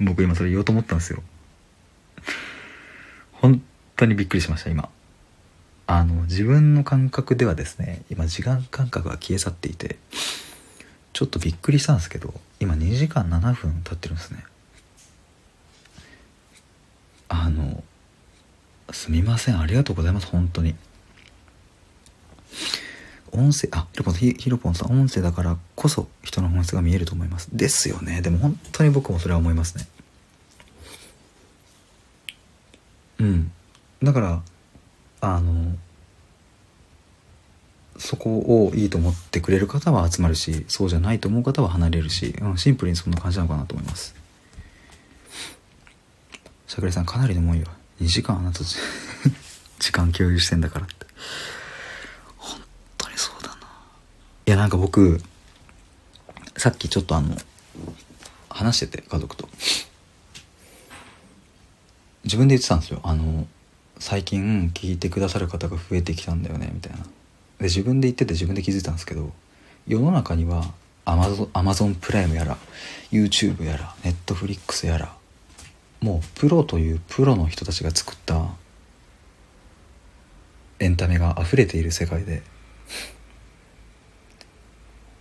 [0.00, 1.22] 僕今それ言おうと思ったんですよ。
[3.32, 3.62] 本
[3.96, 4.88] 当にびっくりしました今。
[5.86, 9.96] あの自分の感覚ではですね今時間感覚が消え去っていて
[11.12, 14.44] ちょっとびっくりしたんですけど今2時間7分経ってるんですね。
[17.28, 17.82] あの
[18.92, 19.58] すみません。
[19.58, 20.74] ありがとうございます本当に。
[23.32, 27.48] 音声あヒロポンひひろぽんさん音声だからこそ人の本質が見えると思います。
[27.52, 28.20] ですよね。
[28.20, 29.86] でも本当に僕もそれは思いますね。
[33.20, 33.52] うん。
[34.02, 34.42] だから
[35.22, 35.76] あの
[37.96, 44.14] そこをいいと思ってくれる方は集まるしそうじゃないと思う方は離れるし、うん、シンプルにそんな感じなのかなと思います。
[46.66, 47.66] しゃくりさんかなりのもんよ。
[48.00, 48.60] 2時間あなた
[49.78, 51.06] 時間共有してんだからって。
[54.46, 55.20] いやなんか僕
[56.56, 57.36] さっきちょっとあの
[58.48, 59.48] 話してて家族と。
[62.24, 63.00] 自分で言ってたんですよ。
[63.02, 63.46] あの
[63.98, 66.98] 最近聞いてくださる方が増えてきたんだよねみたいな。
[66.98, 69.32] で自分で言ってて自分で気づいたんですけど
[69.86, 70.64] 世の中には
[71.04, 72.58] アマゾンアマゾンプライムやら
[73.10, 75.14] YouTube やら Netflix やら
[76.00, 78.48] もうプロというプロの人たちが作った
[80.80, 82.42] エンタメが溢れている世界で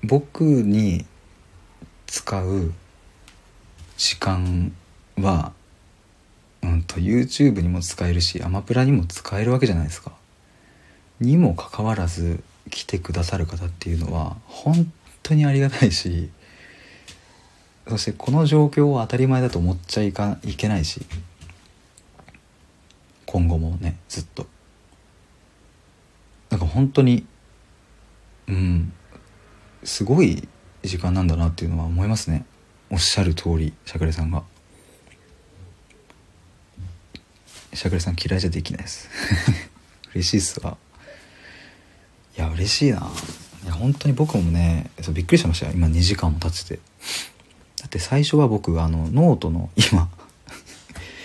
[0.04, 1.06] 僕に
[2.08, 2.74] 使う
[3.98, 4.74] 時間
[5.18, 5.54] は、
[6.64, 10.12] うんと、YouTube にも使えるしアマプラにも使えるわけじゃないですか。
[11.20, 14.92] にもかかわらず来てくださる方っていうのは本
[15.22, 16.30] 当にありがたいし
[17.88, 21.06] そしてこの状況を当たり前だと思っちゃいかいけないし
[23.26, 24.48] 今後もねずっと
[26.50, 27.26] なんか本当に
[28.48, 28.94] うん
[29.84, 30.48] すごい
[30.84, 32.46] 時間なんだなっていうのは思いますね。
[32.90, 34.44] おっしゃる通りしゃくれさんが。
[37.74, 39.10] しゃくれさん嫌いじゃできないです。
[40.14, 40.78] 嬉しいっすわ。
[42.38, 43.12] いや嬉しいな。
[43.64, 46.80] いや本当に僕もねそうびっくりしました今2時間も経ってて。
[47.80, 50.10] だって最初は僕あのノートの今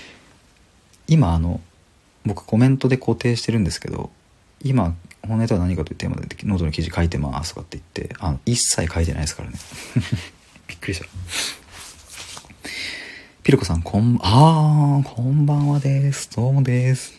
[1.06, 1.60] 今あの
[2.24, 4.10] 僕コメントで固定してるんですけど
[4.62, 4.96] 今
[5.26, 9.58] 本音とは何かというテーマでノートの記事書いてますとかって言ってあの一切書いてないですからね。
[10.68, 11.06] びっくりした。
[13.42, 16.30] ピロコさんこんあーこんばんはです。
[16.34, 17.12] どうもです。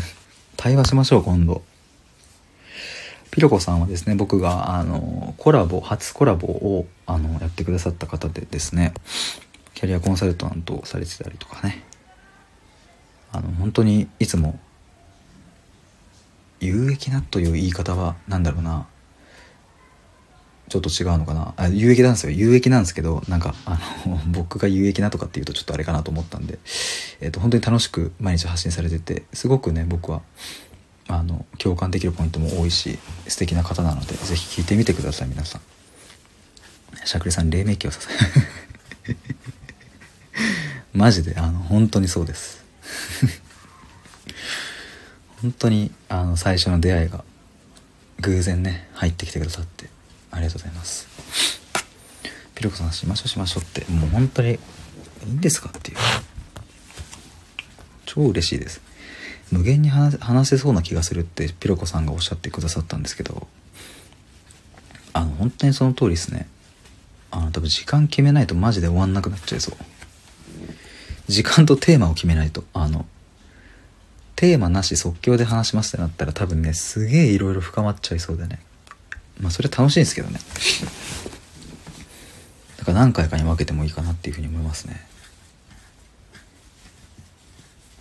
[0.56, 1.62] 対話しましょう今度。
[3.30, 8.94] ピロコさんはですね僕があのコラボ初コラボをあのやってくださった方でですね
[9.74, 11.84] キャリアコンサルタントをされてたりとかね。
[13.32, 14.58] あの本当にいつも
[16.60, 18.86] 有益なという言い方は何だろうな。
[20.68, 21.54] ちょっと違うのかな。
[21.56, 22.32] あ有益なんですよ。
[22.32, 26.58] 有益なんですけどなんかあの 僕が有益なとかっていうとちょっとあれかなと思ったんで、
[27.20, 30.22] えー、と本当に楽しく毎日発信されててすごくね僕は
[31.08, 35.60] あの共感できるポイントも多いし素敵な方なので是非聞いてみてください皆さん。
[37.04, 38.08] しゃくりさん黎明期をさせ
[40.92, 42.64] マジであの本当にそうです。
[45.42, 47.24] 本当にあの最初の出会いが
[48.20, 49.88] 偶然ね入ってきてくださって
[50.30, 51.08] ありがとうございます。
[52.54, 54.58] ピロコさんしましょうしましょうってもう本当にい
[55.28, 55.98] いんですかっていう。
[58.06, 58.80] 超嬉しいです。
[59.52, 63.46] 無限に話せそうな気がするってピロコさんがおっしゃってくださったんですけど
[65.12, 66.48] あの本当にその通りですね。
[67.30, 69.76] あの多分時間決めないとマジで終わんなくなっちゃいそう。
[71.28, 73.04] 時間とテーマを決めないとあの
[74.36, 78.60] テーマなし即興で話しますってなったら多分ねすげえいろいろ深まっちゃいそうでね
[79.40, 80.38] まあそれ楽しいんですけどね
[82.76, 85.06] だから何回かに分けてもいいかなっていうふうに思いますね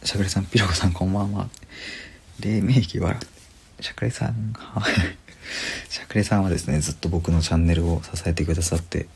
[0.06, 1.50] しゃくれさん、ピロコさんこんばんは。
[2.40, 3.20] 黎明期笑
[3.80, 4.94] しゃくれさん、はい。
[5.90, 9.08] しゃくれさんはですね、ずっと僕のチャンネルを支えてくださって、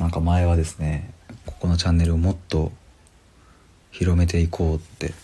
[0.00, 1.14] なんか前はですね、
[1.46, 2.72] ここのチャンネルをもっと
[3.92, 5.14] 広めていこうって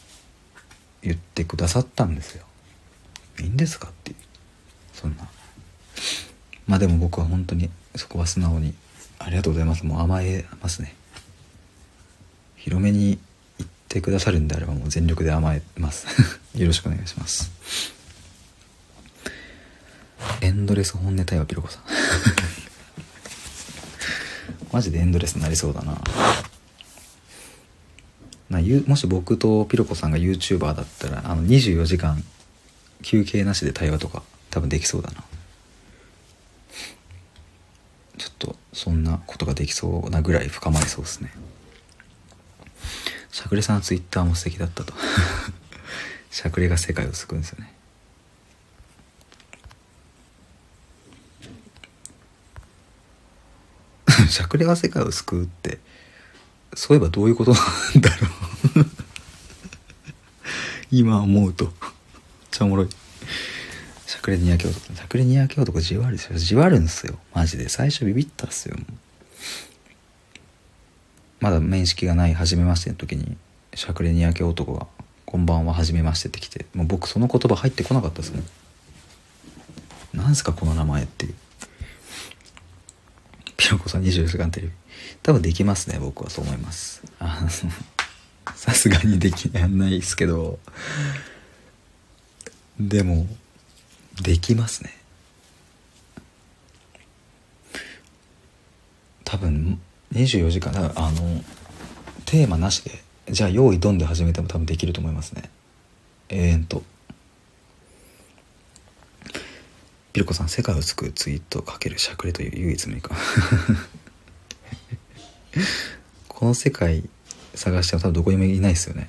[1.03, 2.45] 言ってくださったんですよ。
[3.41, 4.17] いいんですかっていう。
[4.95, 5.29] そんな。
[6.67, 8.75] まあでも僕は本当にそこは素直に
[9.19, 9.87] ありがとうございます。
[9.87, 10.99] もう甘えますね。
[12.69, 13.19] 広めに
[13.59, 16.07] 言ってくださるんであればもう全力で甘えます
[16.55, 17.51] よろしくお願いします
[20.43, 21.83] エンドレス本音対話ピロコさん
[24.71, 25.99] マジでエンドレスになりそうだな
[28.51, 32.23] なもし僕とピロコさんが YouTuber だったらあの24時間
[33.03, 35.23] 休憩なしで対話とか多分できそうだな。
[38.17, 41.31] ちょっとそんなことができそうなぐらい深まりそうですね。
[43.31, 44.93] しゃくれさんのツイッターも素敵だったと。
[46.31, 47.73] しゃくれが世界を救うんですよね。
[54.29, 55.79] しゃくれが世界を救うって
[56.79, 58.87] そういえばどういうことなんだろう。
[60.93, 61.65] 今思うと。
[61.65, 61.73] めっ
[62.53, 62.89] ちゃおもろい。
[64.07, 67.19] しゃくれにやけ男しゃくれにやけ男じわるですよじわるんすよ。
[67.35, 67.69] マジで。
[67.69, 68.77] 最初ビビったっすよ。
[71.41, 73.37] まだ面識がない初めましての時に
[73.75, 74.87] しゃくれにやけ男が
[75.27, 78.45] 「こんばんは初めまして」って来てもう僕その言葉入ってこなかったですもん。
[80.15, 81.35] なんすかこの名前っていう。
[83.57, 84.73] ピロコさん24時間テレビ。
[85.23, 87.03] 多分できますね僕はそう思います。
[87.19, 87.49] あの
[88.55, 90.59] さすがにできないですけど。
[92.81, 93.27] でも
[94.23, 94.97] できますね。
[99.25, 99.81] 多分
[100.15, 101.43] 24時間だあの
[102.25, 105.51] テーマなしでじゃあ用意ドンで始めても多分できると思いますね。
[106.29, 106.83] 永遠と。
[110.13, 113.15] ピルコさん世界を救うツイートかけるしゃくれという唯一無二か。
[116.29, 117.09] この世界
[117.55, 119.09] 探しても多分どこにもいないですよね。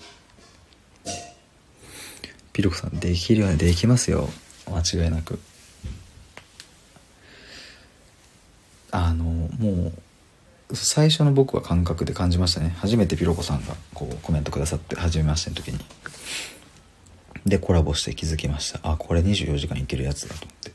[2.53, 4.30] ピルコさんできるよねできますよ。
[4.68, 5.40] 間違いなく。
[8.91, 9.94] あのも
[10.69, 12.76] う最初の僕は感覚で感じましたね。
[12.77, 15.80] 初めてピロコさんがこうコメントくださって初めましての時に。
[17.45, 18.80] でコラボして気づきました。
[18.84, 20.72] あこれ24時間いけるやつだと思って。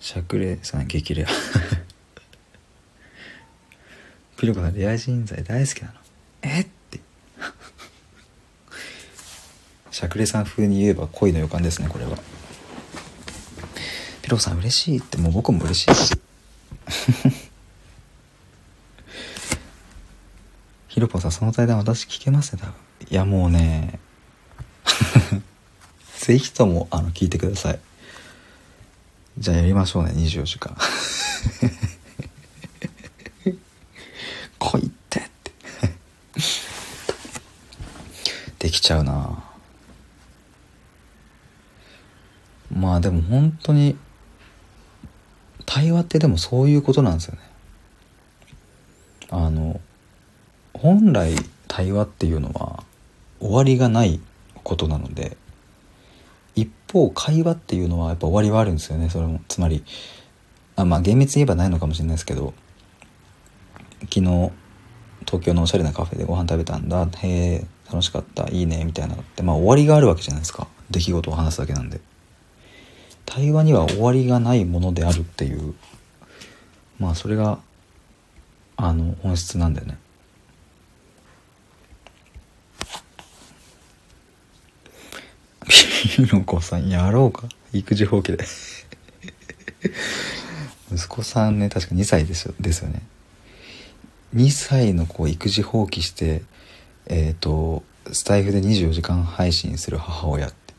[0.00, 1.28] しゃくれさん激レア。
[4.36, 5.94] ピロコさんレア人材大好きなの。
[6.42, 6.60] え？
[6.60, 7.00] って。
[9.90, 12.18] しゃくれさん風に言えば恋の予感ですねこれは。
[14.22, 16.18] ピロコさん嬉しいってもう僕も嬉しいです
[20.88, 22.74] ヒロポさんその対談私聞けますね多分。
[23.10, 23.98] いやもうね。
[26.18, 27.80] ぜひともあの聞いてください。
[29.38, 30.76] じゃあやりましょうね24時間
[34.64, 35.52] 来いってって。
[38.58, 39.44] できちゃうな。
[42.72, 43.96] まあでも本当に
[45.66, 47.40] 対話ってでもそういうことなんですよね。
[49.30, 49.80] あの
[50.72, 51.34] 本来
[51.68, 52.82] 対話っていうのは
[53.40, 54.20] 終わりがない
[54.62, 55.36] ことなので
[56.54, 59.40] 一方会話っていうのはやっぱ終わりはあるんですよねそれも。
[59.48, 59.84] つまり
[60.76, 62.54] あまあ厳密に言えばないのかもしれないですけど
[64.10, 64.52] 昨日
[65.26, 67.08] 東京のおしゃれなカフェでご飯食べたんだ。
[67.22, 68.48] へえ楽しかった。
[68.50, 69.42] いいねみたいなのって。
[69.42, 70.66] まあ終わりがあるわけじゃないですか。
[70.90, 72.00] 出来事を話すだけなんで。
[73.26, 75.74] 対話には終わりがないものであるっていう。
[76.98, 77.58] まあそれが
[78.76, 79.98] あの本質なんだよね。
[86.16, 87.48] ピロコさんやろうか？
[87.72, 88.44] 育児放棄で。
[90.92, 93.02] 息子さんね確か2歳ですよですよね。
[94.34, 96.42] 2歳の子を育児放棄して
[97.06, 97.82] えっ、ー、と
[98.12, 100.74] スタイフで24時間配信する母親って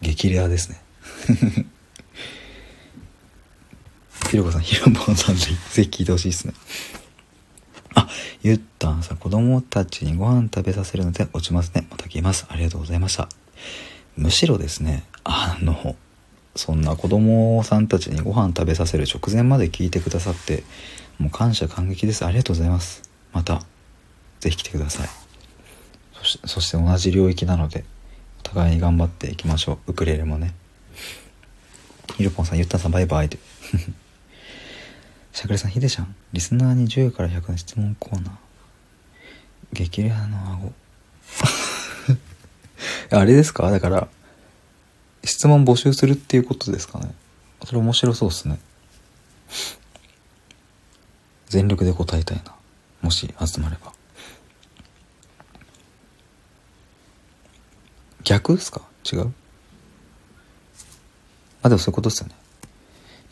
[0.00, 0.80] 激レアですね
[4.30, 6.52] ひろこさん、ひろぽんさんでぜひ聞いてほしいですね。
[7.94, 8.08] あ、
[8.42, 11.86] ゆったんさん、子供たちにご飯食べさせるので落ちますね。
[11.90, 12.46] また来ます。
[12.50, 13.30] ありがとうございました。
[14.16, 15.96] むしろですね、あの、
[16.54, 20.62] そんな子供さんたちにご飯食べさせる直前まで聞いてくださって、
[21.18, 22.24] もう感謝感激です。
[22.24, 23.02] ありがとうございます。
[23.32, 23.62] また、
[24.40, 25.08] ぜひ来てください。
[26.14, 27.84] そし、そして同じ領域なので、
[28.40, 29.90] お互いに頑張っていきましょう。
[29.90, 30.54] ウクレレもね。
[32.16, 33.38] ひろぽんさん、ゆったんさん、バイバイって。
[35.32, 38.34] しゃくれさん、ひでちゃん、リスナーに10から100の質問コーナー。
[39.72, 40.72] 激レアの顎。
[43.10, 43.70] あれですか？
[43.70, 44.08] だから、
[45.24, 47.12] 質問募集するっていうことですかね。
[47.64, 48.58] それ面白そうっすね。
[51.48, 52.54] 全力で答えたいな。
[53.02, 53.92] もし集まれば。
[58.24, 58.82] 逆ですか？
[59.10, 59.32] 違う？
[61.62, 62.34] あ、でもそういうことっすよね。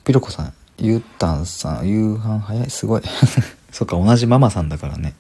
[0.05, 3.03] ピロコさん、ゆったんさん、夕飯早い、すごい。
[3.73, 5.15] そっか、同じママさんだからね。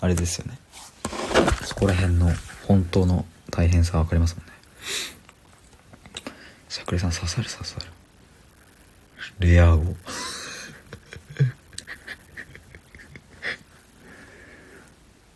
[0.00, 0.58] あれですよね。
[1.64, 2.32] そこら辺の
[2.66, 4.52] 本当の大変さわかりますもんね。
[6.68, 7.86] さくれさん刺さる刺さる。
[9.40, 9.94] レア語。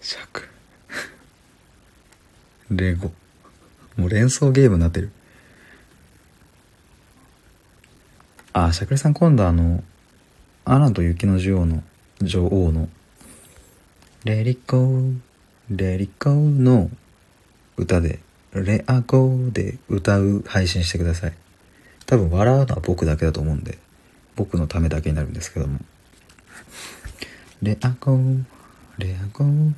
[0.00, 0.49] シャク。
[2.70, 3.12] レゴ。
[3.97, 5.10] もう連想ゲームになってる。
[8.52, 9.83] あ、しゃくれさん今度あの、
[10.65, 11.83] アナと雪の女王の、
[12.23, 12.89] 女王の、
[14.25, 15.18] レリコー、
[15.70, 16.91] レリコーの
[17.76, 18.20] 歌で、
[18.55, 21.33] レアコーで歌う配信してください。
[22.07, 23.78] 多分笑うのは僕だけだと思うんで、
[24.36, 25.81] 僕のためだけになるんですけども。
[27.62, 28.44] レアコー、
[28.99, 29.73] レアコー、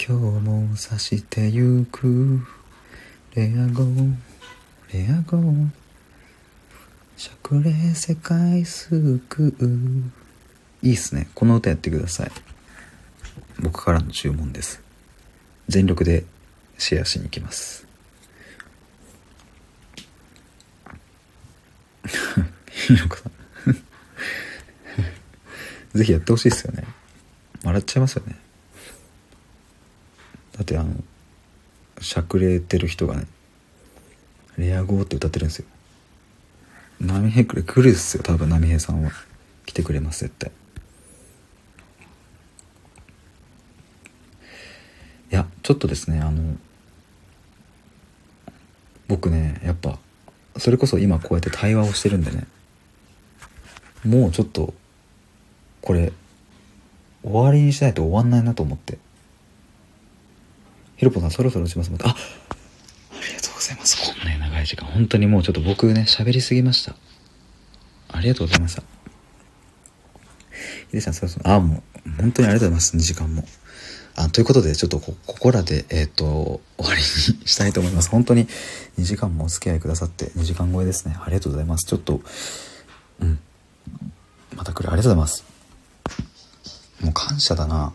[0.00, 2.40] 今日もさしてゆく。
[3.34, 4.14] レアコー、
[4.92, 5.68] レアコー、
[7.16, 9.20] しゃくれ世界救
[9.60, 10.86] う。
[10.86, 11.28] いいっすね。
[11.34, 12.30] この歌やってください。
[13.60, 14.80] 僕からの注文です。
[15.68, 16.24] 全力で
[16.78, 17.86] シェアしに行きます。
[22.70, 23.32] ひろこさん。
[25.98, 26.84] ぜひやってほしいっすよね。
[27.64, 28.47] 笑っちゃいますよね。
[30.58, 30.92] だってあの
[32.00, 33.26] しゃくれてる人がね
[34.58, 35.64] 「レア語」って歌ってるんですよ。
[37.00, 39.12] 波平くれ来るっすよ多分波平さんは。
[39.68, 40.50] 来てくれます絶対。
[45.30, 46.56] いやちょっとですねあの
[49.08, 49.98] 僕ねやっぱ
[50.56, 52.46] それこそ今こうやって対話をしてるんでね
[54.06, 54.72] もうちょっと
[55.82, 56.14] これ
[57.22, 58.96] 終わりにしないと終わんないなと思って。
[60.98, 61.90] ひろぽさんそろそろ打ちます。
[61.92, 62.14] またああ
[63.26, 63.96] りがとうございます。
[64.02, 66.96] こんなに長い時間本当にもうちょっと僕ね喋りすぎました。
[68.08, 68.82] ありがとうございました。
[70.88, 73.44] ヒデさんそろそろあもう本当にありがとうございます2時間も。
[74.16, 77.02] あということでちょっとこここらでえっ、と終わりに
[77.46, 78.10] したいと思います。
[78.10, 78.48] 本当に
[78.98, 81.16] 2時間もお付き合いくださって2時間超えですね。
[81.20, 81.86] ありがとうございます。
[81.86, 82.20] ちょっと
[83.20, 83.38] うん。
[84.56, 84.90] また来る。
[84.90, 85.44] ありがとうございます。
[87.00, 87.92] もう感謝だな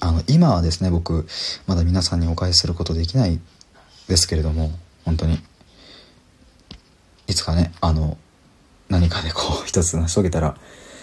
[0.00, 1.26] あの今はですね僕
[1.66, 3.40] まだ皆さんにお返しすることできない
[4.08, 4.70] ですけれども
[5.04, 5.38] 本当に
[7.26, 8.16] いつかねあの
[8.88, 10.56] 何かでこう 一つ成し遂げたら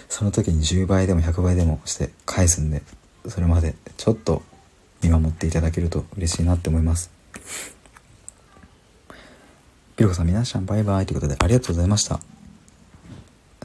[0.09, 2.81] その時に10倍でも100倍でもして返すんで
[3.27, 4.43] それまでちょっと
[5.01, 7.11] 見守っていただけると嬉しいなって思います。
[9.95, 12.19] ピロコさん皆さんバイバイということでありがとうございました。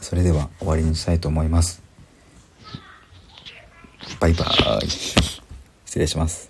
[0.00, 1.89] それでは終わりにしたいと思います。
[4.18, 4.90] バイバーイ。
[5.84, 6.49] 失礼します。